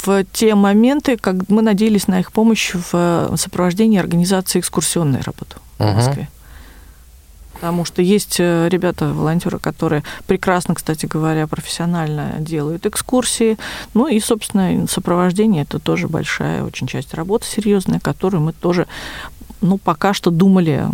в 0.04 0.24
те 0.32 0.56
моменты, 0.56 1.18
как 1.18 1.50
мы 1.50 1.62
надеялись 1.62 2.08
на 2.08 2.20
их 2.20 2.32
помощь 2.32 2.74
в 2.74 3.36
сопровождении 3.36 4.00
организации 4.00 4.60
экскурсионной 4.60 5.22
работы 5.22 5.56
в 5.78 5.86
Москве. 5.86 6.30
Потому 7.60 7.84
что 7.84 8.02
есть 8.02 8.40
э, 8.40 8.70
ребята, 8.70 9.14
волонтеры, 9.14 9.60
которые 9.60 10.04
прекрасно, 10.28 10.76
кстати 10.76 11.06
говоря, 11.06 11.46
профессионально 11.46 12.36
делают 12.40 12.86
экскурсии. 12.86 13.58
Ну 13.94 14.08
и, 14.08 14.20
собственно, 14.22 14.88
сопровождение 14.88 15.64
это 15.64 15.80
тоже 15.80 16.08
большая 16.08 16.64
очень 16.64 16.88
часть 16.88 17.14
работы 17.14 17.46
серьезная, 17.46 18.00
которую 18.00 18.42
мы 18.42 18.54
тоже 18.54 18.88
ну, 19.62 19.78
пока 19.78 20.14
что 20.14 20.32
думали 20.32 20.86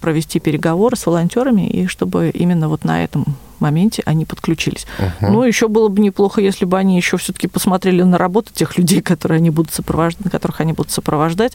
провести 0.00 0.40
переговоры 0.40 0.96
с 0.96 1.06
волонтерами, 1.06 1.68
и 1.68 1.86
чтобы 1.86 2.30
именно 2.30 2.68
вот 2.68 2.84
на 2.84 3.02
этом 3.02 3.36
моменте 3.58 4.02
они 4.04 4.26
подключились. 4.26 4.86
Uh-huh. 4.98 5.30
Ну, 5.30 5.42
еще 5.42 5.68
было 5.68 5.88
бы 5.88 6.00
неплохо, 6.00 6.40
если 6.40 6.66
бы 6.66 6.76
они 6.78 6.96
еще 6.96 7.16
все-таки 7.16 7.48
посмотрели 7.48 8.02
на 8.02 8.18
работу 8.18 8.52
тех 8.52 8.76
людей, 8.76 9.00
которые 9.00 9.38
они 9.38 9.50
будут 9.50 9.72
сопровождать, 9.72 10.30
которых 10.30 10.60
они 10.60 10.74
будут 10.74 10.92
сопровождать, 10.92 11.54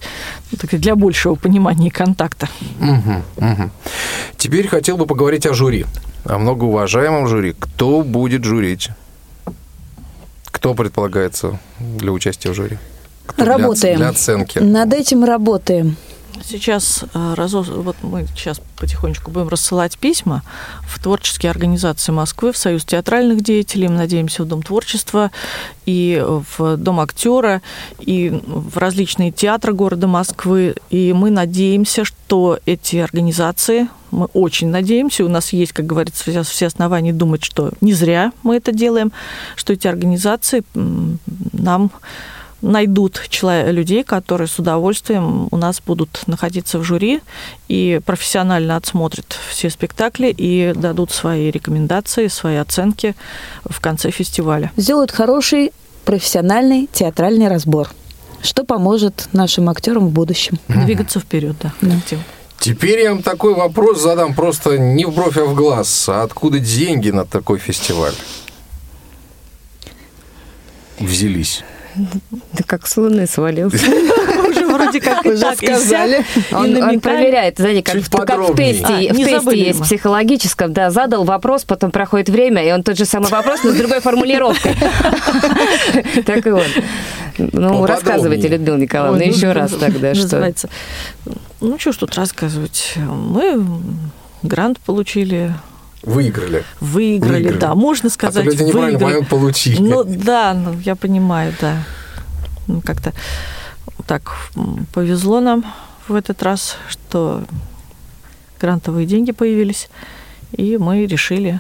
ну, 0.51 0.57
так 0.57 0.79
для 0.79 0.95
большего 0.95 1.35
понимания 1.35 1.87
и 1.87 1.91
контакта. 1.91 2.49
Uh-huh. 2.79 3.21
Uh-huh. 3.37 3.69
Теперь 4.37 4.67
хотел 4.67 4.97
бы 4.97 5.05
поговорить 5.05 5.45
о 5.45 5.53
жюри. 5.53 5.85
о 6.25 6.37
многоуважаемом 6.37 7.27
жюри. 7.27 7.55
Кто 7.57 8.01
будет 8.01 8.43
жюрить? 8.43 8.89
Кто 10.45 10.73
предполагается 10.73 11.59
для 11.79 12.11
участия 12.11 12.51
в 12.51 12.53
жюри? 12.53 12.77
Кто 13.25 13.43
для 13.43 13.57
Работаем. 13.57 13.97
Для 13.97 14.09
оценки. 14.09 14.59
Над 14.59 14.93
этим 14.93 15.23
работаем. 15.23 15.95
Сейчас 16.45 17.03
э, 17.13 17.33
разос- 17.35 17.71
вот 17.71 17.95
мы 18.01 18.25
сейчас 18.35 18.61
потихонечку 18.77 19.31
будем 19.31 19.47
рассылать 19.47 19.97
письма 19.97 20.43
в 20.87 21.01
творческие 21.01 21.49
организации 21.49 22.11
Москвы, 22.11 22.51
в 22.51 22.57
Союз 22.57 22.83
театральных 22.83 23.41
деятелей, 23.41 23.87
мы 23.87 23.95
надеемся, 23.95 24.43
в 24.43 24.47
Дом 24.47 24.63
творчества 24.63 25.31
и 25.85 26.23
в 26.57 26.77
Дом 26.77 26.99
актера, 26.99 27.61
и 27.99 28.29
в 28.45 28.77
различные 28.77 29.31
театры 29.31 29.73
города 29.73 30.07
Москвы. 30.07 30.75
И 30.89 31.13
мы 31.13 31.29
надеемся, 31.29 32.05
что 32.05 32.59
эти 32.65 32.97
организации, 32.97 33.87
мы 34.09 34.25
очень 34.33 34.69
надеемся, 34.69 35.23
у 35.23 35.29
нас 35.29 35.53
есть, 35.53 35.73
как 35.73 35.85
говорится, 35.85 36.23
сейчас 36.25 36.49
все 36.49 36.67
основания 36.67 37.13
думать, 37.13 37.43
что 37.43 37.71
не 37.81 37.93
зря 37.93 38.31
мы 38.43 38.57
это 38.57 38.71
делаем, 38.71 39.11
что 39.55 39.73
эти 39.73 39.87
организации 39.87 40.63
нам 40.73 41.91
найдут 42.61 43.21
людей, 43.41 44.03
которые 44.03 44.47
с 44.47 44.59
удовольствием 44.59 45.47
у 45.51 45.57
нас 45.57 45.81
будут 45.85 46.23
находиться 46.27 46.79
в 46.79 46.83
жюри 46.83 47.21
и 47.67 47.99
профессионально 48.05 48.75
отсмотрят 48.75 49.37
все 49.49 49.69
спектакли 49.69 50.33
и 50.35 50.73
дадут 50.75 51.11
свои 51.11 51.51
рекомендации, 51.51 52.27
свои 52.27 52.57
оценки 52.57 53.15
в 53.65 53.79
конце 53.79 54.11
фестиваля. 54.11 54.71
Сделают 54.77 55.11
хороший 55.11 55.71
профессиональный 56.05 56.89
театральный 56.91 57.47
разбор, 57.47 57.89
что 58.41 58.63
поможет 58.63 59.27
нашим 59.33 59.69
актерам 59.69 60.07
в 60.07 60.11
будущем. 60.11 60.59
Двигаться 60.67 61.19
вперед, 61.19 61.55
да. 61.61 61.73
коллектив. 61.79 62.19
Теперь 62.59 62.99
я 62.99 63.13
вам 63.13 63.23
такой 63.23 63.55
вопрос 63.55 64.01
задам 64.01 64.35
просто 64.35 64.77
не 64.77 65.05
в 65.05 65.15
бровь, 65.15 65.35
а 65.37 65.45
в 65.45 65.55
глаз. 65.55 66.07
А 66.09 66.21
откуда 66.21 66.59
деньги 66.59 67.09
на 67.09 67.25
такой 67.25 67.57
фестиваль? 67.57 68.13
Взялись. 70.99 71.63
Да 72.53 72.63
как 72.65 72.87
с 72.87 72.97
луны 72.97 73.27
свалился. 73.27 73.77
Уже 74.49 74.65
вроде 74.65 74.99
как 74.99 75.25
и 75.25 75.35
так, 75.35 75.57
сказали. 75.57 76.25
Он, 76.51 76.99
проверяет, 76.99 77.57
знаете, 77.57 77.83
как, 77.83 77.95
в- 77.95 78.55
тесте, 78.55 78.85
А, 78.87 78.99
есть 78.99 79.81
психологическом, 79.81 80.73
да, 80.73 80.91
задал 80.91 81.23
вопрос, 81.23 81.63
потом 81.63 81.91
проходит 81.91 82.29
время, 82.29 82.65
и 82.67 82.71
он 82.71 82.83
тот 82.83 82.97
же 82.97 83.05
самый 83.05 83.29
вопрос, 83.29 83.61
но 83.63 83.71
с 83.71 83.75
другой 83.75 84.01
формулировкой. 84.01 84.75
Так 86.25 86.45
и 86.45 86.51
он. 86.51 86.63
Ну, 87.37 87.85
рассказывайте, 87.85 88.47
Людмила 88.47 88.77
Николаевна, 88.77 89.19
ну, 89.19 89.25
еще 89.25 89.51
раз 89.51 89.71
тогда, 89.71 90.13
что... 90.13 90.53
Ну, 91.61 91.79
что 91.79 91.91
ж 91.91 91.97
тут 91.97 92.15
рассказывать. 92.15 92.95
Мы 92.97 93.63
грант 94.43 94.79
получили, 94.79 95.53
Выиграли. 96.03 96.63
выиграли, 96.79 97.33
Выиграли. 97.43 97.57
да, 97.59 97.75
можно 97.75 98.07
А 98.07 98.11
сказать, 98.11 98.43
то 98.45 98.49
люди 98.51 98.63
неправильно 98.63 98.99
понимают, 98.99 99.27
получили. 99.27 99.79
Ну 99.81 100.03
да, 100.03 100.53
ну, 100.53 100.77
я 100.79 100.95
понимаю, 100.95 101.53
да. 101.61 101.83
Ну, 102.67 102.81
как-то 102.81 103.13
так 104.07 104.35
повезло 104.93 105.39
нам 105.41 105.63
в 106.07 106.15
этот 106.15 106.41
раз, 106.43 106.77
что 106.89 107.43
грантовые 108.59 109.05
деньги 109.05 109.31
появились, 109.31 109.89
и 110.53 110.77
мы 110.77 111.05
решили 111.05 111.59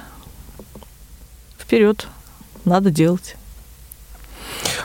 вперед, 1.59 2.07
надо 2.65 2.89
делать. 2.89 3.35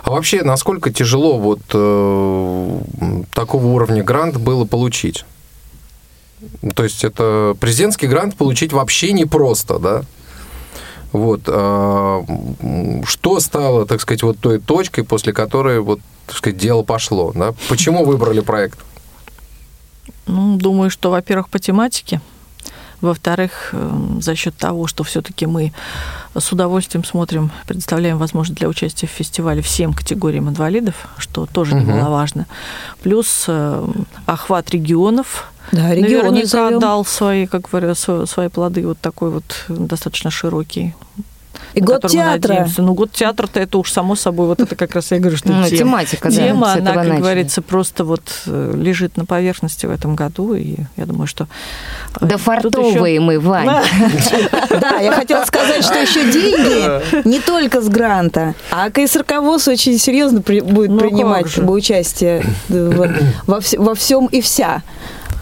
А 0.02 0.11
вообще, 0.11 0.42
насколько 0.42 0.92
тяжело 0.92 1.38
вот 1.38 1.61
э, 1.72 2.80
такого 3.34 3.66
уровня 3.66 4.04
грант 4.04 4.36
было 4.36 4.64
получить? 4.64 5.24
То 6.74 6.84
есть 6.84 7.05
это 7.05 7.57
президентский 7.61 8.07
грант 8.07 8.37
получить 8.37 8.72
вообще 8.72 9.12
непросто, 9.12 9.78
да? 9.78 10.03
Вот. 11.12 11.43
а, 11.47 12.24
что 13.07 13.41
стало, 13.41 13.87
так 13.87 14.01
сказать, 14.01 14.22
вот 14.22 14.39
той 14.39 14.59
точкой, 14.59 15.05
после 15.05 15.32
которой 15.32 15.80
вот, 15.80 16.01
так 16.26 16.37
сказать, 16.37 16.59
дело 16.59 16.82
пошло, 16.82 17.32
да? 17.34 17.55
Почему 17.68 18.05
выбрали 18.05 18.41
проект? 18.41 18.78
Ну, 20.26 20.57
думаю, 20.57 20.91
что, 20.91 21.11
во-первых, 21.11 21.49
по 21.49 21.59
тематике. 21.59 22.20
Во-вторых, 23.01 23.70
эм, 23.72 24.20
за 24.22 24.34
счет 24.34 24.57
того, 24.57 24.87
что 24.87 25.05
все-таки 25.05 25.47
мы 25.47 25.72
с 26.34 26.51
удовольствием 26.51 27.05
смотрим, 27.05 27.51
предоставляем 27.66 28.16
возможность 28.18 28.59
для 28.59 28.68
участия 28.68 29.07
в 29.07 29.11
фестивале 29.11 29.61
всем 29.62 29.93
категориям 29.93 30.49
инвалидов, 30.49 30.95
что 31.18 31.47
тоже 31.47 31.76
Мгм. 31.76 31.87
немаловажно. 31.89 32.47
Плюс 33.03 33.45
эм, 33.49 34.07
охват 34.24 34.70
регионов. 34.70 35.47
Да, 35.72 35.94
регионы 35.94 36.30
Наверняка 36.30 36.46
зовем. 36.66 36.78
дал 36.80 37.04
свои, 37.04 37.46
как 37.46 37.62
говорят, 37.70 37.96
сво- 37.96 38.26
свои 38.26 38.48
плоды 38.48 38.86
вот 38.86 38.98
такой 39.00 39.30
вот 39.30 39.44
достаточно 39.68 40.30
широкий. 40.30 40.94
И 41.72 41.80
год 41.80 41.96
который 42.02 42.16
мы 42.16 42.22
театра. 42.32 42.48
надеемся. 42.54 42.82
Ну, 42.82 42.94
год 42.94 43.12
театра-то 43.12 43.60
это 43.60 43.76
уж 43.78 43.90
само 43.92 44.14
собой, 44.14 44.46
вот 44.46 44.60
это 44.60 44.76
как 44.76 44.94
раз 44.94 45.10
я 45.10 45.18
говорю, 45.18 45.36
что 45.36 45.48
Ну, 45.48 45.64
тема. 45.64 45.76
тематика, 45.78 46.30
да, 46.30 46.34
Тема, 46.36 46.66
с 46.72 46.76
она, 46.76 46.92
как 46.92 47.04
начали. 47.04 47.18
говорится, 47.20 47.62
просто 47.62 48.04
вот 48.04 48.22
э, 48.46 48.72
лежит 48.76 49.16
на 49.18 49.24
поверхности 49.26 49.84
в 49.86 49.90
этом 49.90 50.14
году, 50.16 50.54
и 50.54 50.76
я 50.96 51.04
думаю, 51.06 51.26
что... 51.26 51.44
э, 52.20 52.26
Да 52.26 52.36
фартовые 52.38 53.14
ещё- 53.14 53.20
мы, 53.22 53.38
Вань. 53.40 53.66
Да, 54.80 54.96
я 55.00 55.12
хотела 55.12 55.44
сказать, 55.44 55.82
что 55.84 55.94
еще 55.98 56.30
деньги 56.30 57.26
не 57.28 57.40
только 57.40 57.80
с 57.82 57.88
гранта, 57.88 58.54
а 58.70 58.90
КСРК 58.90 59.40
ВОЗ 59.40 59.68
очень 59.68 59.98
серьезно 59.98 60.40
будет 60.40 60.90
Ну, 60.90 60.98
принимать 60.98 61.58
участие 61.58 62.42
во 62.68 63.94
всем 63.94 64.26
и 64.26 64.40
вся. 64.40 64.82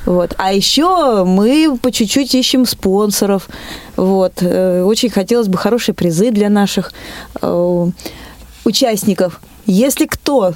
Вот. 0.07 0.35
А 0.37 0.53
еще 0.53 1.25
мы 1.25 1.79
по 1.81 1.91
чуть-чуть 1.91 2.35
ищем 2.35 2.67
спонсоров. 2.67 3.49
Вот. 3.97 4.35
Э, 4.41 4.83
Очень 4.83 5.11
хотелось 5.11 5.49
бы 5.49 5.57
хорошие 5.59 5.95
призы 5.95 6.31
для 6.31 6.49
наших 6.51 6.93
э, 7.41 7.87
участников. 8.65 9.41
Если 9.67 10.07
кто 10.07 10.55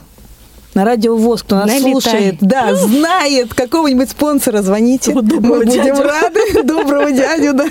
на 0.74 0.84
радио 0.84 1.16
ВОЗ, 1.16 1.42
кто 1.42 1.56
нас 1.56 1.66
Налетай. 1.66 1.90
слушает, 1.92 2.36
да, 2.40 2.74
знает 2.74 3.54
какого-нибудь 3.54 4.10
спонсора, 4.10 4.62
звоните. 4.62 5.12
Вот 5.12 5.26
доброго 5.26 5.54
Мы 5.60 5.64
будем 5.64 5.82
дядю. 5.82 6.02
рады. 6.02 6.62
Доброго 6.62 7.10
дядю, 7.10 7.52
да. 7.54 7.66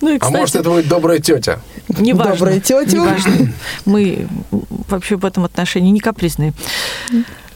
Ну 0.00 0.08
и, 0.14 0.18
А 0.20 0.30
может, 0.30 0.46
кстати, 0.46 0.60
это 0.62 0.70
будет 0.70 0.88
добрая 0.88 1.18
тетя? 1.18 1.60
неважно. 1.98 2.32
добрая 2.36 2.60
тетя. 2.60 2.96
Неважно. 2.96 3.52
Мы 3.84 4.26
вообще 4.88 5.16
в 5.16 5.24
этом 5.26 5.44
отношении 5.44 5.90
не 5.90 6.00
капризные. 6.00 6.54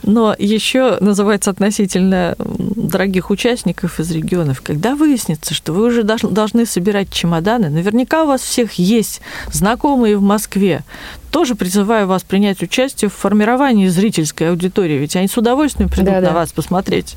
Но 0.03 0.35
еще 0.37 0.97
называется 1.01 1.49
относительно 1.49 2.35
дорогих 2.37 3.29
участников 3.29 3.99
из 3.99 4.09
регионов. 4.11 4.61
Когда 4.61 4.95
выяснится, 4.95 5.53
что 5.53 5.73
вы 5.73 5.85
уже 5.87 6.03
должны 6.03 6.65
собирать 6.65 7.11
чемоданы, 7.11 7.69
наверняка 7.69 8.23
у 8.23 8.27
вас 8.27 8.41
всех 8.41 8.73
есть 8.73 9.21
знакомые 9.51 10.17
в 10.17 10.21
Москве. 10.21 10.83
Тоже 11.31 11.55
призываю 11.55 12.07
вас 12.07 12.23
принять 12.23 12.63
участие 12.63 13.09
в 13.09 13.13
формировании 13.13 13.87
зрительской 13.87 14.49
аудитории, 14.49 14.97
ведь 14.97 15.15
они 15.15 15.27
с 15.27 15.37
удовольствием 15.37 15.89
придут 15.89 16.13
Да-да. 16.13 16.29
на 16.29 16.33
вас 16.33 16.51
посмотреть. 16.51 17.15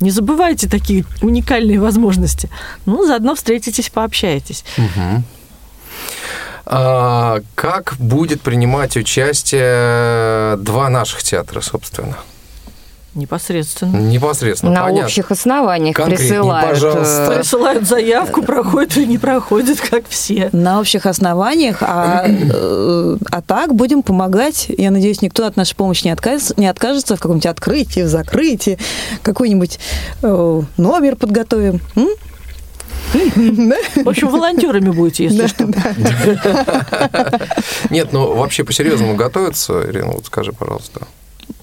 Не 0.00 0.10
забывайте 0.10 0.68
такие 0.68 1.04
уникальные 1.20 1.78
возможности. 1.78 2.50
Ну, 2.86 3.06
заодно 3.06 3.36
встретитесь, 3.36 3.88
пообщаетесь. 3.88 4.64
А, 4.96 5.22
как 6.64 7.94
будет 7.98 8.40
принимать 8.42 8.96
участие 8.96 10.56
два 10.58 10.88
наших 10.88 11.22
театра, 11.22 11.60
собственно? 11.60 12.16
Непосредственно. 13.14 13.94
Непосредственно, 13.98 14.72
На 14.72 14.82
понятно. 14.84 15.04
общих 15.04 15.30
основаниях 15.30 15.96
присылают. 15.96 16.70
пожалуйста. 16.70 17.28
э, 17.32 17.36
Присылают 17.40 17.86
заявку, 17.86 18.40
проходит 18.42 18.96
или 18.96 19.04
не 19.04 19.18
проходит, 19.18 19.82
как 19.82 20.04
все. 20.08 20.48
на 20.52 20.80
общих 20.80 21.04
основаниях, 21.04 21.82
а, 21.82 22.24
э, 22.26 23.16
а 23.30 23.42
так 23.42 23.74
будем 23.74 24.02
помогать. 24.02 24.66
Я 24.78 24.90
надеюсь, 24.90 25.20
никто 25.20 25.44
от 25.46 25.56
нашей 25.58 25.76
помощи 25.76 26.04
не, 26.04 26.10
отказ, 26.10 26.54
не 26.56 26.66
откажется 26.66 27.16
в 27.16 27.20
каком-нибудь 27.20 27.44
открытии, 27.46 28.00
в 28.00 28.08
закрытии, 28.08 28.78
какой-нибудь 29.22 29.78
э, 30.22 30.62
номер 30.78 31.16
подготовим. 31.16 31.80
М? 31.96 32.08
В 33.12 34.08
общем, 34.08 34.28
волонтерами 34.28 34.90
будете, 34.90 35.24
если 35.24 35.46
что. 35.46 35.68
Нет, 37.90 38.12
ну 38.12 38.34
вообще 38.34 38.64
по-серьезному 38.64 39.16
готовятся, 39.16 39.84
Ирина, 39.88 40.12
вот 40.12 40.26
скажи, 40.26 40.52
пожалуйста. 40.52 41.06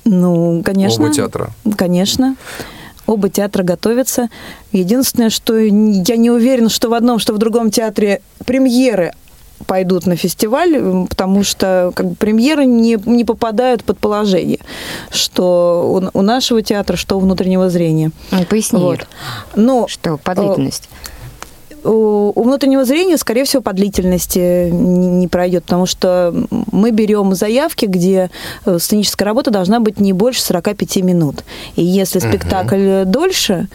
Ну, 0.05 0.61
конечно. 0.63 1.05
Оба 1.05 1.13
театра. 1.13 1.51
Конечно. 1.77 2.35
Оба 3.05 3.29
театра 3.29 3.63
готовятся. 3.63 4.29
Единственное, 4.71 5.29
что 5.29 5.57
я 5.57 6.15
не 6.15 6.29
уверена, 6.29 6.69
что 6.69 6.89
в 6.89 6.93
одном, 6.93 7.19
что 7.19 7.33
в 7.33 7.37
другом 7.37 7.71
театре 7.71 8.21
премьеры 8.45 9.13
пойдут 9.65 10.05
на 10.05 10.15
фестиваль, 10.15 11.07
потому 11.09 11.43
что 11.43 11.91
как 11.95 12.07
бы, 12.07 12.15
премьеры 12.15 12.65
не, 12.65 12.97
не 13.05 13.25
попадают 13.25 13.83
под 13.83 13.99
положение, 13.99 14.59
что 15.11 16.11
у, 16.13 16.17
у 16.17 16.21
нашего 16.21 16.61
театра, 16.61 16.95
что 16.95 17.17
у 17.17 17.19
внутреннего 17.19 17.69
зрения. 17.69 18.11
ну, 18.31 18.45
Поясни, 18.45 18.79
Вот. 18.79 19.07
Но 19.55 19.87
что 19.87 20.17
по 20.17 20.35
длительности. 20.35 20.87
У, 21.83 22.33
внутреннего 22.35 22.85
зрения, 22.85 23.17
скорее 23.17 23.43
всего, 23.43 23.61
по 23.61 23.73
длительности 23.73 24.69
не, 24.69 25.27
пройдет, 25.27 25.63
потому 25.63 25.85
что 25.85 26.33
мы 26.71 26.91
берем 26.91 27.33
заявки, 27.35 27.85
где 27.85 28.29
э, 28.65 28.79
сценическая 28.79 29.25
работа 29.25 29.51
должна 29.51 29.79
быть 29.79 29.99
не 29.99 30.13
больше 30.13 30.41
45 30.41 30.97
минут. 30.97 31.43
И 31.75 31.83
если 31.83 32.19
спектакль 32.19 33.03
дольше, 33.05 33.67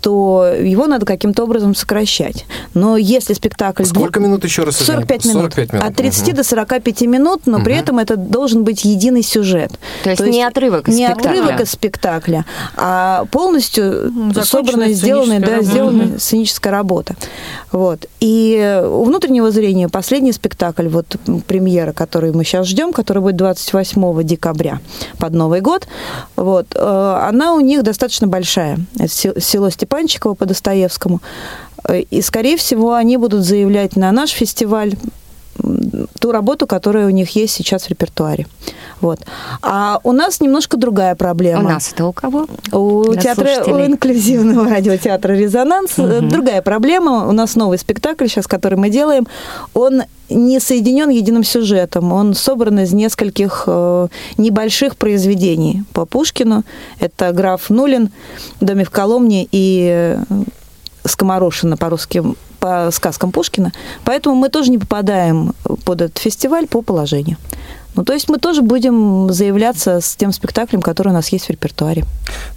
то 0.00 0.46
его 0.58 0.86
надо 0.86 1.06
каким-то 1.06 1.44
образом 1.44 1.74
сокращать. 1.74 2.46
Но 2.74 2.96
если 2.96 3.34
спектакль... 3.34 3.84
Сколько 3.84 4.20
минут 4.20 4.44
еще 4.44 4.62
раз? 4.64 4.76
извини? 4.80 4.86
45 5.06 5.24
минут. 5.26 5.42
45 5.42 5.72
минут. 5.72 5.86
От 5.86 5.96
30 5.96 6.26
Мгм. 6.28 6.36
до 6.36 6.44
45 6.44 7.00
минут, 7.02 7.40
но 7.46 7.60
при 7.60 7.74
этом 7.76 7.98
это 7.98 8.16
должен 8.16 8.64
быть 8.64 8.84
единый 8.84 9.22
сюжет. 9.22 9.72
То 10.04 10.10
есть 10.10 10.26
не 10.26 10.42
отрывок 10.42 10.88
из 10.88 10.96
не 10.96 11.06
спектакля. 11.06 11.30
отрывок 11.30 11.60
из 11.60 11.70
спектакля, 11.70 12.44
а 12.76 13.24
полностью 13.30 13.92
законченная 14.32 14.44
собранная, 14.44 14.92
сделанная, 14.92 15.40
да, 15.40 15.46
сценическая 15.46 15.60
работа. 15.60 15.70
сделанная 15.70 16.06
Мгм. 16.06 16.18
сценическая 16.18 16.70
работа. 16.72 17.16
Вот. 17.72 18.06
И 18.20 18.82
у 18.88 19.04
внутреннего 19.04 19.50
зрения 19.50 19.88
последний 19.88 20.32
спектакль, 20.32 20.88
вот 20.88 21.16
премьера, 21.46 21.92
который 21.92 22.32
мы 22.32 22.44
сейчас 22.44 22.66
ждем, 22.66 22.92
который 22.92 23.22
будет 23.22 23.36
28 23.36 24.22
декабря 24.22 24.80
под 25.18 25.32
Новый 25.34 25.60
год, 25.60 25.86
вот, 26.36 26.66
э, 26.74 27.18
она 27.28 27.54
у 27.54 27.60
них 27.60 27.82
достаточно 27.82 28.26
большая. 28.26 28.78
Это 28.98 29.08
се- 29.08 29.40
село 29.66 29.70
Степанчиково 29.70 30.34
по 30.34 30.46
Достоевскому. 30.46 31.20
Э, 31.88 32.02
И, 32.10 32.22
скорее 32.22 32.56
всего, 32.56 32.92
они 32.94 33.16
будут 33.16 33.44
заявлять 33.44 33.96
на 33.96 34.12
наш 34.12 34.30
фестиваль 34.30 34.92
ту 36.20 36.32
работу, 36.32 36.66
которая 36.66 37.06
у 37.06 37.10
них 37.10 37.30
есть 37.30 37.54
сейчас 37.54 37.84
в 37.84 37.90
репертуаре. 37.90 38.46
Вот. 39.00 39.20
А 39.62 40.00
у 40.04 40.12
нас 40.12 40.40
немножко 40.40 40.76
другая 40.76 41.14
проблема. 41.14 41.60
У 41.60 41.68
нас 41.68 41.92
это 41.92 42.06
у 42.06 42.12
кого? 42.12 42.46
У 42.72 43.04
Для 43.12 43.20
театра, 43.20 43.64
у 43.66 43.84
инклюзивного 43.84 44.68
радиотеатра 44.70 45.32
«Резонанс» 45.32 45.98
э, 45.98 46.20
другая 46.22 46.62
проблема. 46.62 47.28
У 47.28 47.32
нас 47.32 47.56
новый 47.56 47.78
спектакль 47.78 48.26
сейчас, 48.26 48.46
который 48.46 48.78
мы 48.78 48.88
делаем. 48.90 49.26
Он 49.74 50.02
не 50.28 50.60
соединен 50.60 51.10
единым 51.10 51.44
сюжетом. 51.44 52.12
Он 52.12 52.34
собран 52.34 52.80
из 52.80 52.92
нескольких 52.92 53.64
э, 53.66 54.08
небольших 54.38 54.96
произведений 54.96 55.84
по 55.92 56.06
Пушкину. 56.06 56.64
Это 56.98 57.32
«Граф 57.32 57.70
Нулин», 57.70 58.10
«В 58.60 58.64
доме 58.64 58.84
в 58.84 58.90
Коломне» 58.90 59.46
и 59.52 60.16
«Скоморошина» 61.06 61.76
по-русски 61.76 62.22
по 62.58 62.90
сказкам 62.90 63.32
Пушкина. 63.32 63.72
Поэтому 64.04 64.34
мы 64.34 64.48
тоже 64.48 64.70
не 64.70 64.78
попадаем 64.78 65.52
под 65.84 66.00
этот 66.00 66.18
фестиваль 66.18 66.66
по 66.66 66.82
положению. 66.82 67.36
Ну, 67.96 68.04
то 68.04 68.12
есть 68.12 68.28
мы 68.28 68.38
тоже 68.38 68.60
будем 68.60 69.32
заявляться 69.32 70.02
с 70.02 70.16
тем 70.16 70.30
спектаклем, 70.30 70.82
который 70.82 71.08
у 71.08 71.12
нас 71.12 71.30
есть 71.30 71.46
в 71.46 71.50
репертуаре. 71.50 72.04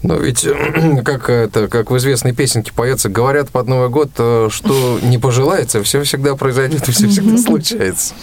Но 0.03 0.15
ведь, 0.15 0.45
как, 1.05 1.29
это, 1.29 1.69
как 1.69 1.91
в 1.91 1.97
известной 1.97 2.33
песенке 2.33 2.73
поется, 2.73 3.07
говорят 3.07 3.49
под 3.49 3.67
Новый 3.67 3.87
год, 3.87 4.09
э, 4.17 4.49
что 4.51 4.99
не 5.01 5.17
пожелается, 5.17 5.81
все 5.81 6.03
всегда 6.03 6.35
произойдет 6.35 6.89
и 6.89 6.91
все 6.91 7.07
всегда 7.07 7.37
случается. 7.41 8.13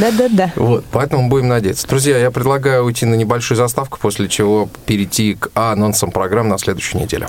Да-да-да. 0.00 0.52
Вот, 0.54 0.84
поэтому 0.92 1.28
будем 1.28 1.48
надеяться. 1.48 1.88
Друзья, 1.88 2.18
я 2.18 2.30
предлагаю 2.30 2.84
уйти 2.84 3.04
на 3.04 3.16
небольшую 3.16 3.58
заставку, 3.58 3.98
после 4.00 4.28
чего 4.28 4.68
перейти 4.86 5.34
к 5.34 5.50
анонсам 5.54 6.12
программ 6.12 6.48
на 6.48 6.58
следующую 6.58 7.02
неделю. 7.02 7.28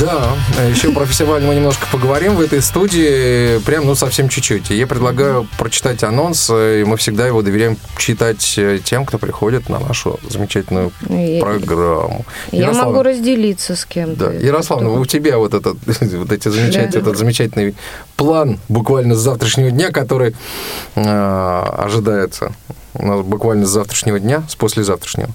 Да, 0.00 0.34
еще 0.66 0.92
про 0.92 1.04
фестиваль 1.04 1.42
мы 1.42 1.54
немножко 1.54 1.86
поговорим 1.92 2.34
в 2.34 2.40
этой 2.40 2.62
студии, 2.62 3.58
прям, 3.64 3.84
ну, 3.84 3.94
совсем 3.94 4.30
чуть-чуть. 4.30 4.70
Я 4.70 4.86
предлагаю 4.86 5.46
прочитать 5.58 6.02
анонс, 6.02 6.48
и 6.48 6.84
мы 6.86 6.96
всегда 6.96 7.26
его 7.26 7.42
доверяем 7.42 7.76
читать 7.98 8.54
э, 8.56 8.78
тем, 8.82 9.04
кто 9.04 9.18
приходит 9.18 9.68
на 9.68 9.78
нашу 9.78 10.18
замечательную 10.26 10.90
программу. 11.40 12.24
Я 12.50 12.62
Ярославна, 12.62 12.90
могу 12.92 13.02
разделиться 13.02 13.76
с 13.76 13.84
кем-то. 13.84 14.30
Да, 14.30 14.32
Ярославна, 14.32 14.90
у 14.90 15.04
тебя 15.04 15.36
вот 15.36 15.52
этот, 15.52 15.76
вот 15.86 16.32
эти 16.32 16.48
замечательные, 16.48 17.02
этот 17.02 17.18
замечательный 17.18 17.74
план 18.16 18.58
буквально 18.70 19.14
с 19.14 19.18
завтрашнего 19.18 19.70
дня, 19.70 19.90
который 19.90 20.34
э, 20.94 21.62
ожидается 21.78 22.54
у 22.94 23.06
нас 23.06 23.20
буквально 23.20 23.66
с 23.66 23.70
завтрашнего 23.70 24.18
дня, 24.18 24.44
с 24.48 24.56
послезавтрашнего. 24.56 25.30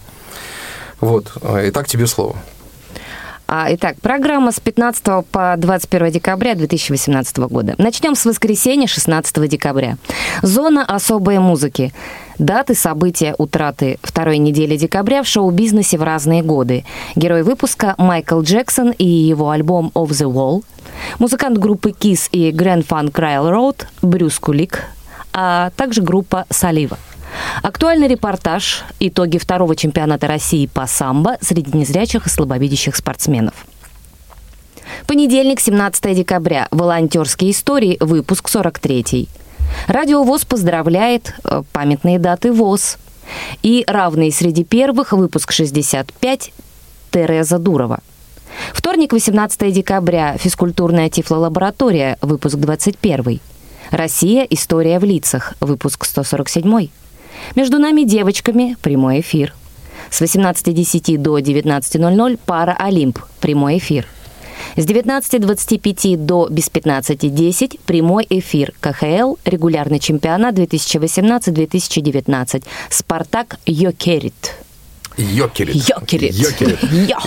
Вот, 1.02 1.32
э, 1.42 1.70
итак, 1.70 1.88
тебе 1.88 2.08
слово. 2.08 2.36
А, 3.48 3.68
итак, 3.70 3.98
программа 4.02 4.52
с 4.52 4.60
15 4.60 5.26
по 5.32 5.54
21 5.58 6.12
декабря 6.12 6.56
2018 6.56 7.38
года. 7.38 7.76
Начнем 7.78 8.16
с 8.16 8.26
воскресенья 8.26 8.88
16 8.88 9.48
декабря. 9.48 9.98
Зона 10.42 10.84
особой 10.84 11.38
музыки. 11.38 11.94
Даты, 12.40 12.74
события, 12.74 13.36
утраты 13.38 14.00
второй 14.02 14.40
недели 14.40 14.78
декабря 14.78 15.22
в 15.22 15.28
шоу-бизнесе 15.28 15.98
в 15.98 16.04
разные 16.04 16.42
годы. 16.42 16.86
Герой 17.16 17.44
выпуска 17.44 17.94
Майкл 17.98 18.42
Джексон 18.42 18.92
и 18.92 19.06
его 19.06 19.52
альбом 19.52 19.92
«Off 19.94 20.10
the 20.10 20.32
Wall». 20.32 20.64
Музыкант 21.20 21.60
группы 21.60 21.92
KISS 21.92 22.30
и 22.32 22.52
Grand 22.52 22.86
Funk 22.86 23.12
Railroad 23.14 23.86
Брюс 24.02 24.40
Кулик, 24.40 24.86
а 25.34 25.70
также 25.76 26.02
группа 26.02 26.46
«Салива». 26.50 26.98
Актуальный 27.62 28.08
репортаж 28.08 28.84
«Итоги 29.00 29.38
второго 29.38 29.76
чемпионата 29.76 30.28
России 30.28 30.68
по 30.68 30.88
самбо 30.88 31.38
среди 31.42 31.78
незрячих 31.78 32.28
и 32.28 32.30
слабовидящих 32.30 32.96
спортсменов». 32.96 33.54
Понедельник, 35.08 35.60
17 35.60 36.16
декабря. 36.16 36.68
Волонтерские 36.72 37.52
истории. 37.52 37.98
Выпуск 38.00 38.50
43. 38.50 39.28
Радио 39.88 40.24
ВОЗ 40.24 40.46
поздравляет 40.46 41.34
э, 41.44 41.64
памятные 41.74 42.20
даты 42.20 42.52
ВОЗ. 42.52 42.98
И 43.64 43.84
равные 43.88 44.32
среди 44.32 44.64
первых. 44.64 45.12
Выпуск 45.12 45.52
65. 45.52 46.54
Тереза 47.12 47.58
Дурова. 47.58 48.00
Вторник, 48.74 49.14
18 49.14 49.74
декабря. 49.74 50.38
Физкультурная 50.38 51.10
тифлолаборатория. 51.10 52.18
Выпуск 52.22 52.56
21. 52.56 53.40
Россия. 53.92 54.44
История 54.50 55.00
в 55.00 55.04
лицах. 55.04 55.54
Выпуск 55.60 56.06
147. 56.06 56.90
Между 57.56 57.80
нами 57.80 58.04
девочками. 58.04 58.76
Прямой 58.82 59.22
эфир. 59.22 59.54
С 60.10 60.22
18.10 60.22 61.18
до 61.18 61.40
19.00 61.40 62.38
пара 62.46 62.76
«Олимп». 62.78 63.20
Прямой 63.40 63.78
эфир. 63.78 64.06
С 64.76 64.86
19.25 64.86 66.18
до 66.18 66.48
без 66.50 66.70
15.10 66.70 67.80
прямой 67.86 68.28
эфир 68.30 68.74
КХЛ, 68.80 69.36
регулярный 69.46 70.00
чемпионат 70.00 70.56
2018-2019. 70.56 72.64
«Спартак 72.90 73.60
Йокерит». 73.66 74.56
Йокерит. 75.18 75.76
Йокерит. 75.76 76.34
Йокерит. 76.34 76.84
Йо. 76.92 77.18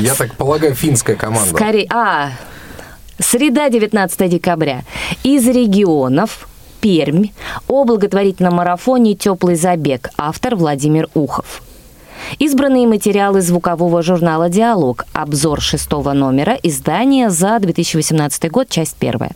Я 0.00 0.14
так 0.14 0.34
полагаю, 0.36 0.74
финская 0.74 1.16
команда. 1.16 1.50
Скорее, 1.50 1.86
а, 1.90 2.30
среда, 3.18 3.68
19 3.68 4.28
декабря. 4.28 4.84
Из 5.24 5.46
регионов 5.46 6.48
Пермь 6.80 7.28
о 7.66 7.84
благотворительном 7.84 8.54
марафоне 8.54 9.14
«Теплый 9.14 9.56
забег». 9.56 10.10
Автор 10.16 10.54
Владимир 10.56 11.08
Ухов. 11.14 11.62
Избранные 12.38 12.86
материалы 12.86 13.40
звукового 13.40 14.02
журнала 14.02 14.48
«Диалог». 14.48 15.04
Обзор 15.12 15.60
шестого 15.60 16.12
номера. 16.12 16.56
Издание 16.62 17.30
за 17.30 17.58
2018 17.58 18.50
год, 18.50 18.68
часть 18.68 18.96
первая. 18.96 19.32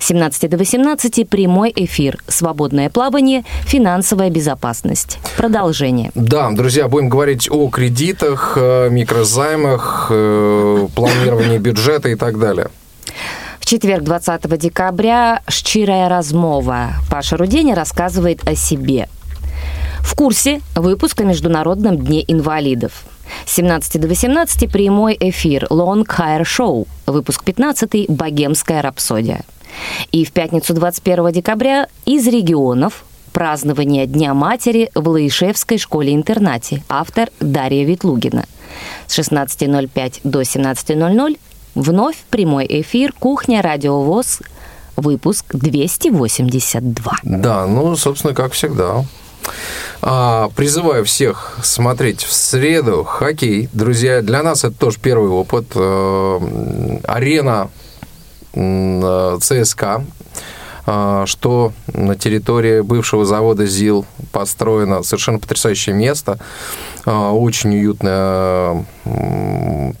С 0.00 0.06
17 0.06 0.48
до 0.48 0.56
18 0.56 1.28
прямой 1.28 1.72
эфир. 1.74 2.18
Свободное 2.26 2.88
плавание. 2.90 3.44
Финансовая 3.66 4.30
безопасность. 4.30 5.18
Продолжение. 5.36 6.10
Да, 6.14 6.50
друзья, 6.50 6.88
будем 6.88 7.08
говорить 7.08 7.50
о 7.50 7.68
кредитах, 7.68 8.54
э, 8.56 8.88
микрозаймах, 8.90 10.08
э, 10.10 10.88
планировании 10.94 11.58
бюджета 11.58 12.08
и 12.08 12.14
так 12.14 12.38
далее. 12.38 12.68
Четверг, 13.68 14.02
20 14.02 14.58
декабря, 14.58 15.42
«Щирая 15.46 16.08
размова». 16.08 16.92
Паша 17.10 17.36
Руденя 17.36 17.74
рассказывает 17.74 18.40
о 18.48 18.54
себе. 18.54 19.10
В 20.00 20.14
курсе 20.14 20.62
выпуск 20.74 21.20
о 21.20 21.24
Международном 21.24 21.98
дне 21.98 22.24
инвалидов. 22.26 23.04
С 23.44 23.56
17 23.56 24.00
до 24.00 24.08
18 24.08 24.72
прямой 24.72 25.18
эфир 25.20 25.64
Long 25.64 26.06
Hair 26.06 26.44
Show. 26.44 26.88
Выпуск 27.04 27.44
15 27.44 28.08
«Богемская 28.08 28.80
рапсодия». 28.80 29.42
И 30.12 30.24
в 30.24 30.32
пятницу 30.32 30.72
21 30.72 31.30
декабря 31.30 31.88
из 32.06 32.26
регионов 32.26 33.04
празднование 33.34 34.06
Дня 34.06 34.32
матери 34.32 34.90
в 34.94 35.06
Лаишевской 35.06 35.76
школе-интернате. 35.76 36.82
Автор 36.88 37.28
Дарья 37.38 37.84
Ветлугина. 37.84 38.46
С 39.06 39.18
16.05 39.18 40.20
до 40.24 40.40
17.00 40.40 41.36
вновь 41.78 42.16
прямой 42.30 42.66
эфир 42.68 43.12
«Кухня 43.12 43.62
Радио 43.62 44.02
ВОЗ», 44.02 44.40
выпуск 44.96 45.44
282. 45.52 47.12
Да, 47.22 47.66
ну, 47.66 47.96
собственно, 47.96 48.34
как 48.34 48.52
всегда. 48.52 49.04
А, 50.02 50.50
призываю 50.54 51.04
всех 51.04 51.58
смотреть 51.62 52.22
в 52.22 52.32
среду 52.32 53.04
хоккей. 53.04 53.68
Друзья, 53.72 54.22
для 54.22 54.42
нас 54.42 54.64
это 54.64 54.76
тоже 54.76 54.98
первый 55.00 55.30
опыт. 55.30 55.66
Э, 55.74 56.98
Арена 57.04 57.70
э, 58.54 59.38
ЦСКА. 59.40 60.04
А, 60.90 61.26
что 61.26 61.74
на 61.92 62.16
территории 62.16 62.80
бывшего 62.80 63.26
завода 63.26 63.66
ЗИЛ 63.66 64.06
построено 64.32 65.02
совершенно 65.02 65.38
потрясающее 65.38 65.94
место, 65.94 66.38
а, 67.04 67.32
очень 67.32 67.74
уютная, 67.74 68.86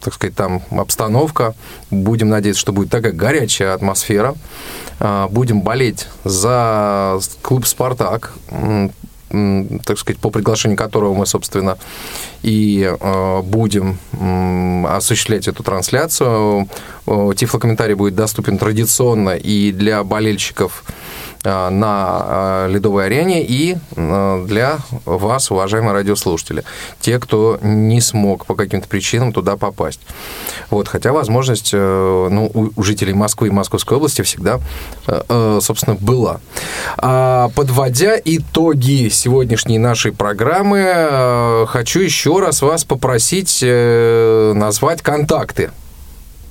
так 0.00 0.14
сказать, 0.14 0.34
там 0.34 0.62
обстановка. 0.70 1.54
Будем 1.90 2.30
надеяться, 2.30 2.62
что 2.62 2.72
будет 2.72 2.88
такая 2.88 3.12
горячая 3.12 3.74
атмосфера. 3.74 4.34
А, 4.98 5.28
Будем 5.28 5.60
болеть 5.60 6.08
за 6.24 7.20
клуб 7.42 7.66
«Спартак», 7.66 8.32
так 9.30 9.98
сказать, 9.98 10.18
по 10.20 10.30
приглашению 10.30 10.76
которого 10.78 11.14
мы, 11.14 11.26
собственно, 11.26 11.76
и 12.42 12.90
э, 12.98 13.42
будем 13.42 13.98
осуществлять 14.86 15.48
эту 15.48 15.62
трансляцию. 15.62 16.68
Э, 17.06 17.30
Тифлокомментарий 17.36 17.94
будет 17.94 18.14
доступен 18.14 18.58
традиционно 18.58 19.36
и 19.36 19.72
для 19.72 20.02
болельщиков 20.04 20.84
на 21.70 22.66
э, 22.66 22.68
Ледовой 22.70 23.06
арене 23.06 23.44
и 23.44 23.76
э, 23.96 24.44
для 24.46 24.78
вас, 25.04 25.50
уважаемые 25.50 25.92
радиослушатели, 25.92 26.64
те, 27.00 27.18
кто 27.18 27.58
не 27.62 28.00
смог 28.00 28.46
по 28.46 28.54
каким-то 28.54 28.88
причинам 28.88 29.32
туда 29.32 29.56
попасть. 29.56 30.00
Вот, 30.70 30.88
хотя 30.88 31.12
возможность 31.12 31.70
э, 31.72 32.28
ну, 32.30 32.50
у 32.52 32.82
жителей 32.82 33.14
Москвы 33.14 33.48
и 33.48 33.50
Московской 33.50 33.96
области 33.96 34.22
всегда, 34.22 34.60
э, 35.06 35.22
э, 35.28 35.58
собственно, 35.62 35.96
была. 35.96 36.40
А, 36.96 37.50
Подводя 37.54 38.16
итоги 38.24 39.08
сегодняшней 39.08 39.78
нашей 39.78 40.12
программы, 40.12 40.84
э, 40.84 41.66
хочу 41.68 42.00
еще 42.00 42.38
раз 42.40 42.62
вас 42.62 42.84
попросить 42.84 43.60
э, 43.62 44.52
назвать 44.54 45.02
контакты, 45.02 45.70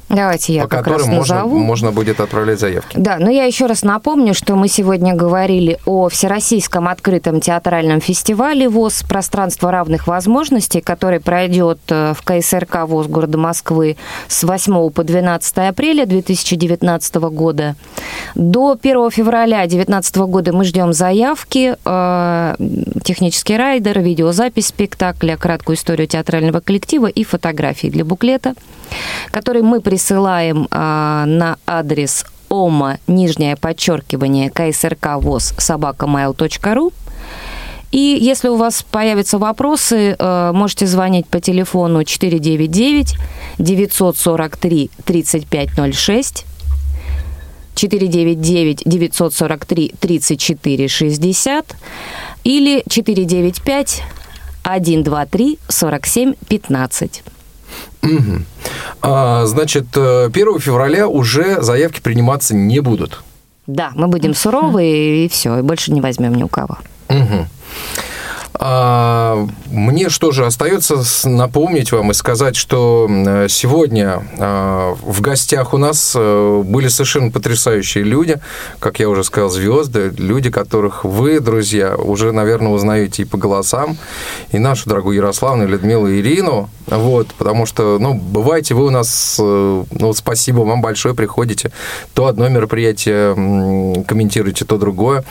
Давайте 0.10 0.54
я 0.54 0.64
по 0.64 0.70
как 0.70 0.88
раз 0.88 1.02
которым 1.02 1.16
можно, 1.18 1.36
назову. 1.36 1.58
можно 1.60 1.92
будет 1.92 2.22
отправлять 2.22 2.60
заявки. 2.60 2.98
Да, 2.98 3.18
но 3.20 3.30
я 3.30 3.44
еще 3.44 3.66
раз 3.66 3.84
напомню, 3.84 4.34
что 4.34 4.56
мы 4.56 4.70
сегодня 4.70 5.14
говорили 5.14 5.80
о 5.86 6.08
Всероссийском 6.08 6.88
открытом 6.88 7.42
театральном 7.42 8.00
фестивале 8.00 8.70
ВОЗ 8.70 9.04
«Пространство 9.04 9.70
равных 9.70 10.08
возможностей», 10.08 10.80
который 10.80 11.20
пройдет 11.20 11.80
э, 11.90 12.14
в 12.18 12.22
КСРК 12.24 12.88
ВОЗ 12.88 13.08
города 13.08 13.38
Москвы 13.38 13.98
с 14.30 14.44
8 14.44 14.92
по 14.92 15.04
12 15.04 15.58
апреля 15.58 16.06
2019 16.06 17.16
года. 17.16 17.76
До 18.34 18.78
1 18.82 19.12
февраля 19.12 19.60
2019 19.68 20.16
года 20.18 20.54
мы 20.54 20.64
ждем 20.64 20.94
заявки, 20.94 21.76
э, 21.84 22.56
технический 23.04 23.58
райдер, 23.58 24.00
видеозапись 24.00 24.68
спектакля, 24.68 25.36
краткую 25.36 25.76
историю 25.76 26.08
театрального 26.08 26.62
коллектива 26.62 27.08
и 27.08 27.26
фотографии 27.26 27.88
для 27.88 28.06
буклета, 28.06 28.54
который 29.32 29.64
мы 29.64 29.82
присылаем 29.98 30.68
а, 30.70 31.26
на 31.26 31.58
адрес 31.66 32.24
ома, 32.50 33.00
нижнее 33.08 33.56
подчеркивание, 33.56 34.52
КСРК 34.52 35.16
ВОЗ, 35.16 35.56
собакамайл.ру. 35.58 36.94
И 37.92 38.18
если 38.22 38.50
у 38.50 38.58
вас 38.58 38.84
появятся 38.84 39.40
вопросы, 39.40 40.16
э, 40.20 40.52
можете 40.54 40.86
звонить 40.86 41.26
по 41.26 41.40
телефону 41.40 42.04
499 42.04 43.16
943 43.58 44.92
3506 45.04 46.46
499 47.74 48.84
943 48.86 49.94
34 50.00 50.88
60 50.88 51.76
или 52.44 52.84
495 52.88 54.04
123 54.64 55.60
47 55.68 56.34
15. 56.48 57.24
Мгм. 58.02 58.46
А, 59.02 59.46
значит, 59.46 59.86
э, 59.96 60.30
1 60.32 60.60
февраля 60.60 61.08
уже 61.08 61.62
заявки 61.62 62.00
приниматься 62.00 62.56
не 62.56 62.80
будут. 62.80 63.24
Да, 63.68 63.92
мы 63.96 64.08
будем 64.08 64.34
суровы 64.34 65.26
и 65.26 65.28
все, 65.30 65.60
и 65.60 65.62
больше 65.62 65.92
не 65.92 66.00
возьмем 66.02 66.34
ни 66.36 66.44
у 66.44 66.48
кого. 66.48 66.78
Мгм. 67.10 67.48
А, 68.60 69.48
Мне 69.70 70.10
что 70.10 70.32
же 70.32 70.46
остается 70.46 70.98
напомнить 71.28 71.92
вам 71.92 72.10
и 72.12 72.14
сказать, 72.14 72.56
что 72.56 73.08
сегодня 73.50 74.24
э, 74.38 74.96
в 75.02 75.22
гостях 75.22 75.74
у 75.74 75.78
нас 75.78 76.14
э, 76.16 76.64
были 76.66 76.88
совершенно 76.88 77.30
потрясающие 77.30 78.04
люди, 78.04 78.40
как 78.80 79.00
я 79.00 79.10
уже 79.10 79.24
сказал, 79.24 79.50
звезды, 79.50 80.12
люди, 80.18 80.50
которых 80.50 81.04
вы, 81.04 81.40
друзья, 81.40 81.96
уже, 81.96 82.32
наверное, 82.32 82.72
узнаете 82.72 83.24
и 83.24 83.26
по 83.26 83.38
голосам, 83.38 83.98
и 84.52 84.58
нашу 84.58 84.90
дорогую 84.90 85.18
Ярославну, 85.18 85.66
и 85.66 85.68
Людмилу, 85.68 86.08
и 86.08 86.20
Ирину, 86.20 86.70
вот, 86.88 87.28
потому 87.38 87.68
что, 87.68 88.00
ну, 88.00 88.16
бываете 88.16 88.74
вы 88.74 88.88
у 88.88 88.90
нас, 88.90 89.38
э, 89.40 89.84
ну, 89.92 90.14
спасибо 90.14 90.62
вам 90.62 90.82
большое, 90.82 91.14
приходите, 91.14 91.72
то 92.16 92.26
одно 92.26 92.48
мероприятие 92.50 94.04
комментируете, 94.06 94.66
то 94.66 94.78
другое. 94.78 95.24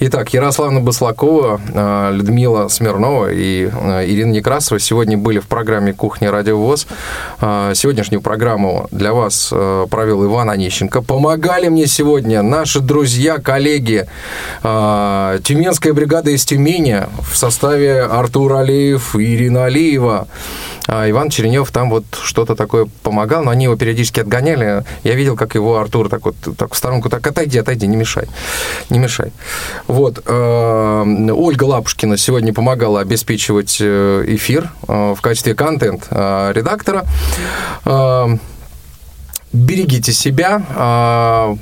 Итак, 0.00 0.34
Ярославна 0.34 0.80
Баслакова, 0.80 1.60
э, 1.72 2.10
Людмила 2.12 2.68
Смирнова 2.74 3.32
и 3.32 3.70
э, 3.72 4.04
Ирина 4.06 4.32
Некрасова 4.32 4.78
сегодня 4.80 5.16
были 5.16 5.38
в 5.38 5.46
программе 5.46 5.92
«Кухня 5.92 6.30
Радио 6.30 6.58
ВОЗ». 6.58 6.86
Э, 7.40 7.72
Сегодняшнюю 7.74 8.20
программу 8.20 8.88
для 8.90 9.12
вас 9.14 9.50
э, 9.52 9.86
провел 9.88 10.24
Иван 10.24 10.50
Онищенко. 10.50 11.02
Помогали 11.02 11.68
мне 11.68 11.86
сегодня 11.86 12.42
наши 12.42 12.80
друзья, 12.80 13.38
коллеги, 13.38 14.06
э, 14.62 15.38
Тюменская 15.42 15.92
бригада 15.92 16.30
из 16.30 16.44
Тюмени 16.44 17.02
в 17.30 17.36
составе 17.36 18.02
Артур 18.02 18.54
Алиев 18.54 19.14
и 19.16 19.34
Ирина 19.34 19.66
Алиева. 19.66 20.26
А 20.86 21.08
Иван 21.08 21.30
Черенев 21.30 21.70
там 21.70 21.88
вот 21.90 22.04
что-то 22.22 22.54
такое 22.54 22.86
помогал, 23.02 23.42
но 23.44 23.50
они 23.50 23.64
его 23.64 23.76
периодически 23.76 24.20
отгоняли. 24.20 24.84
Я 25.02 25.14
видел, 25.14 25.36
как 25.36 25.54
его 25.54 25.78
Артур 25.78 26.08
так 26.08 26.24
вот 26.24 26.36
так 26.56 26.74
в 26.74 26.76
сторонку, 26.76 27.08
так 27.08 27.26
отойди, 27.26 27.58
отойди, 27.58 27.86
не 27.86 27.96
мешай, 27.96 28.26
не 28.90 28.98
мешай. 28.98 29.32
Вот. 29.86 30.22
э, 30.26 31.30
Ольга 31.32 31.64
Лапушкина 31.64 32.16
сегодня 32.16 32.52
помогала 32.52 33.00
обеспечивать 33.00 33.78
э, 33.80 34.24
эфир 34.28 34.70
э, 34.86 35.14
в 35.16 35.20
качестве 35.20 35.54
контент-редактора. 35.54 37.04
Берегите 39.52 40.12
себя. 40.12 41.56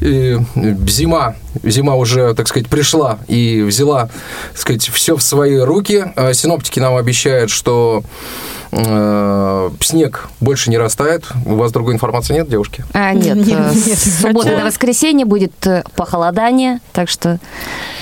Зима, 0.00 1.34
зима 1.62 1.94
уже, 1.94 2.34
так 2.34 2.48
сказать, 2.48 2.68
пришла 2.68 3.18
и 3.28 3.62
взяла, 3.62 4.08
так 4.52 4.58
сказать, 4.60 4.88
все 4.88 5.16
в 5.16 5.22
свои 5.22 5.56
руки. 5.58 6.04
А 6.16 6.32
Синоптики 6.34 6.78
нам 6.80 6.96
обещают, 6.96 7.50
что 7.50 8.02
э, 8.72 9.70
снег 9.80 10.28
больше 10.40 10.70
не 10.70 10.78
растает. 10.78 11.24
У 11.46 11.54
вас 11.54 11.72
другой 11.72 11.94
информации 11.94 12.34
нет, 12.34 12.48
девушки? 12.48 12.84
А, 12.92 13.12
нет, 13.12 13.36
Нет, 13.36 13.48
э, 13.58 13.72
нет. 13.74 13.98
с 13.98 14.20
субботы 14.22 14.48
Хотя- 14.50 14.60
до 14.60 14.66
воскресенья 14.66 15.24
будет 15.26 15.66
э, 15.66 15.82
похолодание, 15.96 16.80
так 16.92 17.08
что 17.08 17.38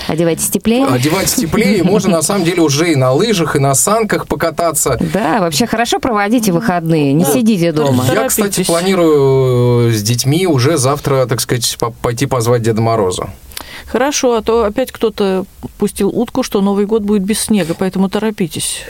одевайтесь 0.07 0.49
теплее. 0.49 0.85
Одевать 0.87 1.33
теплее, 1.33 1.83
можно 1.83 2.09
на 2.11 2.21
самом 2.21 2.43
деле 2.45 2.61
уже 2.61 2.91
и 2.91 2.95
на 2.95 3.11
лыжах, 3.11 3.55
и 3.55 3.59
на 3.59 3.75
санках 3.75 4.27
покататься. 4.27 4.97
Да, 5.13 5.39
вообще 5.39 5.67
хорошо 5.67 5.99
проводите 5.99 6.51
выходные, 6.51 7.13
не 7.13 7.25
сидите 7.25 7.71
дома. 7.71 8.05
Я, 8.11 8.27
кстати, 8.27 8.63
планирую 8.63 9.91
с 9.93 10.01
детьми 10.01 10.47
уже 10.47 10.77
завтра, 10.77 11.25
так 11.25 11.39
сказать, 11.41 11.77
по- 11.79 11.91
пойти 11.91 12.25
позвать 12.25 12.61
Деда 12.61 12.81
Мороза. 12.81 13.29
Хорошо, 13.87 14.35
а 14.35 14.41
то 14.41 14.65
опять 14.65 14.91
кто-то 14.91 15.45
пустил 15.77 16.09
утку, 16.09 16.43
что 16.43 16.61
Новый 16.61 16.85
год 16.85 17.03
будет 17.03 17.23
без 17.23 17.39
снега, 17.39 17.73
поэтому 17.73 18.09
торопитесь. 18.09 18.83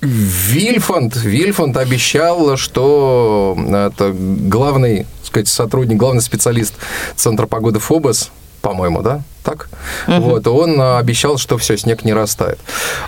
Вильфанд, 0.00 1.16
Вильфанд 1.16 1.76
обещал, 1.76 2.56
что 2.56 3.56
это 3.68 4.14
главный, 4.14 5.04
так 5.04 5.26
сказать, 5.26 5.48
сотрудник, 5.48 5.98
главный 5.98 6.22
специалист 6.22 6.74
Центра 7.16 7.46
погоды 7.46 7.80
ФОБОС, 7.80 8.30
по-моему, 8.62 9.02
да? 9.02 9.22
Так? 9.42 9.68
Вот, 10.06 10.46
он 10.46 10.80
а, 10.80 10.98
обещал, 10.98 11.38
что 11.38 11.56
все, 11.58 11.76
снег 11.76 12.04
не 12.04 12.12
растает. 12.12 12.58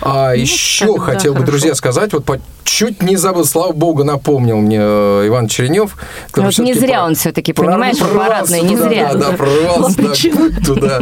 А 0.01 0.33
еще 0.35 0.87
тогда 0.87 1.01
хотел 1.01 1.33
бы, 1.33 1.39
хорошо. 1.39 1.51
друзья, 1.51 1.75
сказать, 1.75 2.13
вот 2.13 2.25
по- 2.25 2.39
чуть 2.63 3.03
не 3.03 3.17
забыл, 3.17 3.45
слава 3.45 3.71
богу, 3.73 4.03
напомнил 4.03 4.57
мне 4.57 4.79
э, 4.79 5.27
Иван 5.27 5.47
Черенев. 5.47 5.95
который 6.31 6.45
Вот 6.47 6.57
не 6.59 6.73
зря 6.73 6.99
про- 6.99 7.05
он 7.07 7.15
все-таки, 7.15 7.53
понимаешь, 7.53 7.97
прорвался 7.99 8.25
аппаратный, 8.25 8.61
не 8.61 8.75
туда, 8.75 8.89
зря. 8.89 9.13
Да, 9.13 9.19
да, 9.31 9.37
прорвался 9.37 10.01
да, 10.01 10.65
туда. 10.65 11.01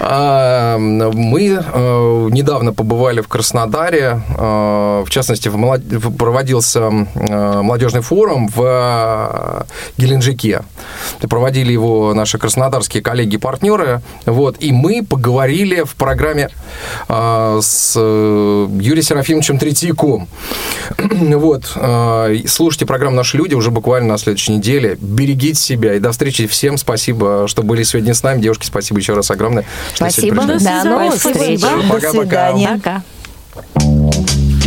А, 0.00 0.78
Мы 0.78 1.46
э, 1.60 2.28
недавно 2.30 2.72
побывали 2.72 3.20
в 3.20 3.28
Краснодаре, 3.28 4.22
э, 4.36 5.02
в 5.06 5.10
частности, 5.10 5.48
в 5.48 5.56
молод- 5.56 5.82
в- 5.84 6.16
проводился 6.16 6.90
молодежный 6.90 8.00
форум 8.00 8.48
в 8.54 9.66
Геленджике. 9.98 10.62
Проводили 11.28 11.72
его 11.72 12.14
наши 12.14 12.38
краснодарские 12.38 13.02
коллеги-партнеры. 13.02 14.00
Вот, 14.38 14.54
и 14.60 14.70
мы 14.70 15.02
поговорили 15.04 15.82
в 15.82 15.96
программе 15.96 16.48
э, 17.08 17.58
с 17.60 17.94
э, 17.96 18.68
Юрием 18.80 19.02
Серафимовичем 19.02 19.58
Третьяком. 19.58 20.28
Вот, 21.38 21.72
э, 21.74 22.36
слушайте 22.46 22.86
программу 22.86 23.16
«Наши 23.16 23.36
люди» 23.36 23.54
уже 23.54 23.72
буквально 23.72 24.10
на 24.10 24.18
следующей 24.18 24.52
неделе. 24.52 24.96
Берегите 25.00 25.60
себя 25.60 25.94
и 25.94 25.98
до 25.98 26.12
встречи. 26.12 26.46
Всем 26.46 26.78
спасибо, 26.78 27.48
что 27.48 27.64
были 27.64 27.82
сегодня 27.82 28.14
с 28.14 28.22
нами. 28.22 28.40
Девушки, 28.40 28.64
спасибо 28.64 29.00
еще 29.00 29.14
раз 29.14 29.28
огромное. 29.32 29.64
что 29.92 30.08
сегодня 30.08 30.42
Спасибо, 30.44 30.52
пришли. 30.52 30.68
до 30.68 30.88
новых 30.88 31.14
Спасибо. 31.14 31.34
встреч. 31.34 31.60
До 31.60 31.94
Пока-пока. 31.94 33.02
Пока. 33.74 34.57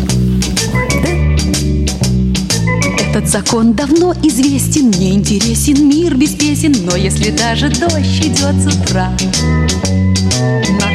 Этот 3.13 3.27
закон 3.27 3.73
давно 3.73 4.13
известен, 4.23 4.87
мне 4.87 5.11
интересен 5.11 5.85
мир 5.85 6.15
без 6.15 6.29
песен, 6.29 6.73
но 6.85 6.95
если 6.95 7.29
даже 7.31 7.67
дождь 7.67 8.21
идет 8.21 8.55
с 8.55 8.73
утра, 8.73 9.11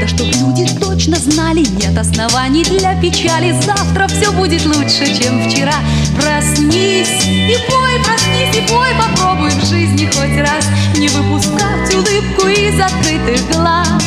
надо, 0.06 0.08
чтобы 0.08 0.32
люди 0.32 0.68
точно 0.80 1.16
знали, 1.16 1.60
нет 1.60 1.96
оснований 1.98 2.64
для 2.64 2.94
печали. 3.00 3.54
Завтра 3.64 4.06
все 4.08 4.30
будет 4.32 4.64
лучше, 4.64 5.06
чем 5.06 5.48
вчера. 5.48 5.74
Проснись 6.14 7.24
и 7.26 7.56
пой, 7.68 8.04
проснись 8.04 8.56
и 8.56 8.68
пой, 8.68 8.88
попробуй 8.98 9.50
в 9.50 9.64
жизни 9.66 10.06
хоть 10.06 10.38
раз 10.38 10.66
не 10.96 11.08
выпускать 11.08 11.94
улыбку 11.94 12.48
из 12.48 12.80
открытых 12.80 13.50
глаз. 13.52 14.02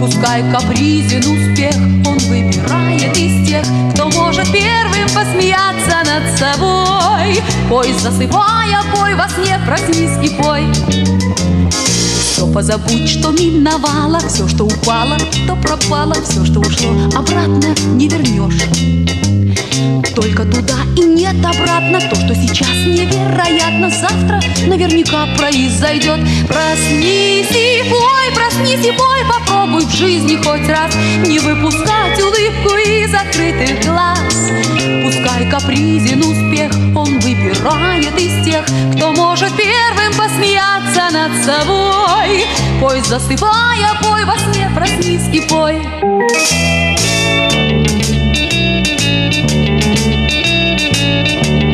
Пускай 0.00 0.42
капризен 0.52 1.20
успех, 1.20 1.74
он 2.06 2.18
выбирает 2.28 3.16
из 3.16 3.48
тех, 3.48 3.64
кто 3.94 4.08
может 4.10 4.50
первым 4.52 5.08
посмеяться 5.14 6.02
над 6.04 6.38
собой. 6.38 7.42
Пой, 7.68 7.92
засыпая, 8.00 8.82
пой 8.94 9.14
во 9.14 9.28
сне, 9.28 9.58
проснись 9.66 10.18
и 10.22 10.28
пой. 10.40 10.66
Все 12.36 12.46
позабудь, 12.52 13.08
что 13.08 13.30
миновало, 13.30 14.18
все, 14.18 14.46
что 14.46 14.66
упало, 14.66 15.16
то 15.46 15.56
пропало, 15.56 16.14
все, 16.22 16.44
что 16.44 16.60
ушло, 16.60 16.90
обратно 17.14 17.74
не 17.94 18.08
вернешь. 18.08 19.45
Только 20.16 20.46
туда 20.46 20.76
и 20.96 21.00
нет 21.00 21.36
обратно. 21.44 22.00
То, 22.00 22.16
что 22.16 22.34
сейчас 22.34 22.74
невероятно 22.86 23.90
Завтра 23.90 24.40
наверняка 24.66 25.26
произойдет. 25.36 26.20
Проснись 26.48 27.50
и 27.50 27.82
пой, 27.90 28.34
проснись 28.34 28.86
и 28.86 28.92
пой 28.92 29.20
Попробуй 29.28 29.84
в 29.84 29.94
жизни 29.94 30.36
хоть 30.36 30.66
раз 30.70 30.94
Не 31.26 31.38
выпускать 31.38 32.18
улыбку 32.18 32.74
из 32.76 33.10
закрытых 33.10 33.84
глаз. 33.84 34.34
Пускай 35.04 35.50
капризен 35.50 36.22
успех 36.22 36.72
Он 36.96 37.18
выбирает 37.18 38.18
из 38.18 38.42
тех 38.46 38.64
Кто 38.96 39.12
может 39.12 39.54
первым 39.54 40.14
посмеяться 40.16 41.10
над 41.12 41.44
собой. 41.44 42.46
Пой, 42.80 43.02
засыпая, 43.02 43.92
пой 44.00 44.24
во 44.24 44.38
сне 44.38 44.70
Проснись 44.74 45.28
и 45.30 45.40
пой 45.46 45.76
Часто 51.06 51.65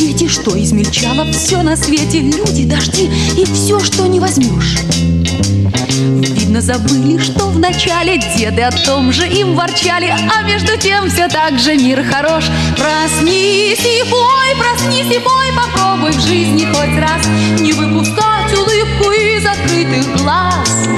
дети, 0.00 0.28
что 0.28 0.58
измельчало 0.58 1.30
все 1.30 1.62
на 1.62 1.76
свете? 1.76 2.22
Люди, 2.22 2.64
дожди 2.64 3.10
и 3.36 3.44
все, 3.44 3.78
что 3.80 4.06
не 4.06 4.18
возьмешь 4.18 4.78
Видно, 6.38 6.62
забыли, 6.62 7.18
что 7.18 7.48
в 7.48 7.58
начале 7.58 8.16
деды 8.34 8.62
о 8.62 8.70
том 8.70 9.12
же 9.12 9.28
им 9.28 9.54
ворчали 9.54 10.06
А 10.34 10.42
между 10.42 10.78
тем 10.78 11.10
все 11.10 11.28
так 11.28 11.58
же 11.58 11.76
мир 11.76 12.02
хорош. 12.02 12.44
Проснись 12.78 13.78
и 13.78 14.02
пой, 14.08 14.56
проснись 14.58 15.14
и 15.14 15.18
пой 15.18 15.46
Попробуй 15.54 16.12
в 16.12 16.26
жизни 16.26 16.64
хоть 16.64 16.98
раз 16.98 17.26
Не 17.60 17.74
выпускать 17.74 18.56
улыбку 18.56 19.10
из 19.10 19.44
открытых 19.44 20.16
глаз. 20.22 20.88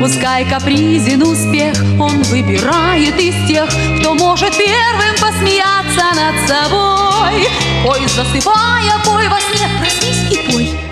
Пускай 0.00 0.44
капризен 0.48 1.22
успех 1.22 1.74
Он 1.98 2.22
выбирает 2.24 3.18
из 3.20 3.34
тех 3.48 3.68
Кто 3.98 4.14
может 4.14 4.56
первым 4.56 5.16
посмеяться 5.20 5.71
над 5.96 6.48
собой. 6.48 7.48
Пой, 7.84 8.06
засыпая, 8.08 8.98
пой 9.04 9.28
во 9.28 9.40
сне. 9.40 9.68
Проснись 9.80 10.30
и 10.30 10.50
пой 10.50 10.91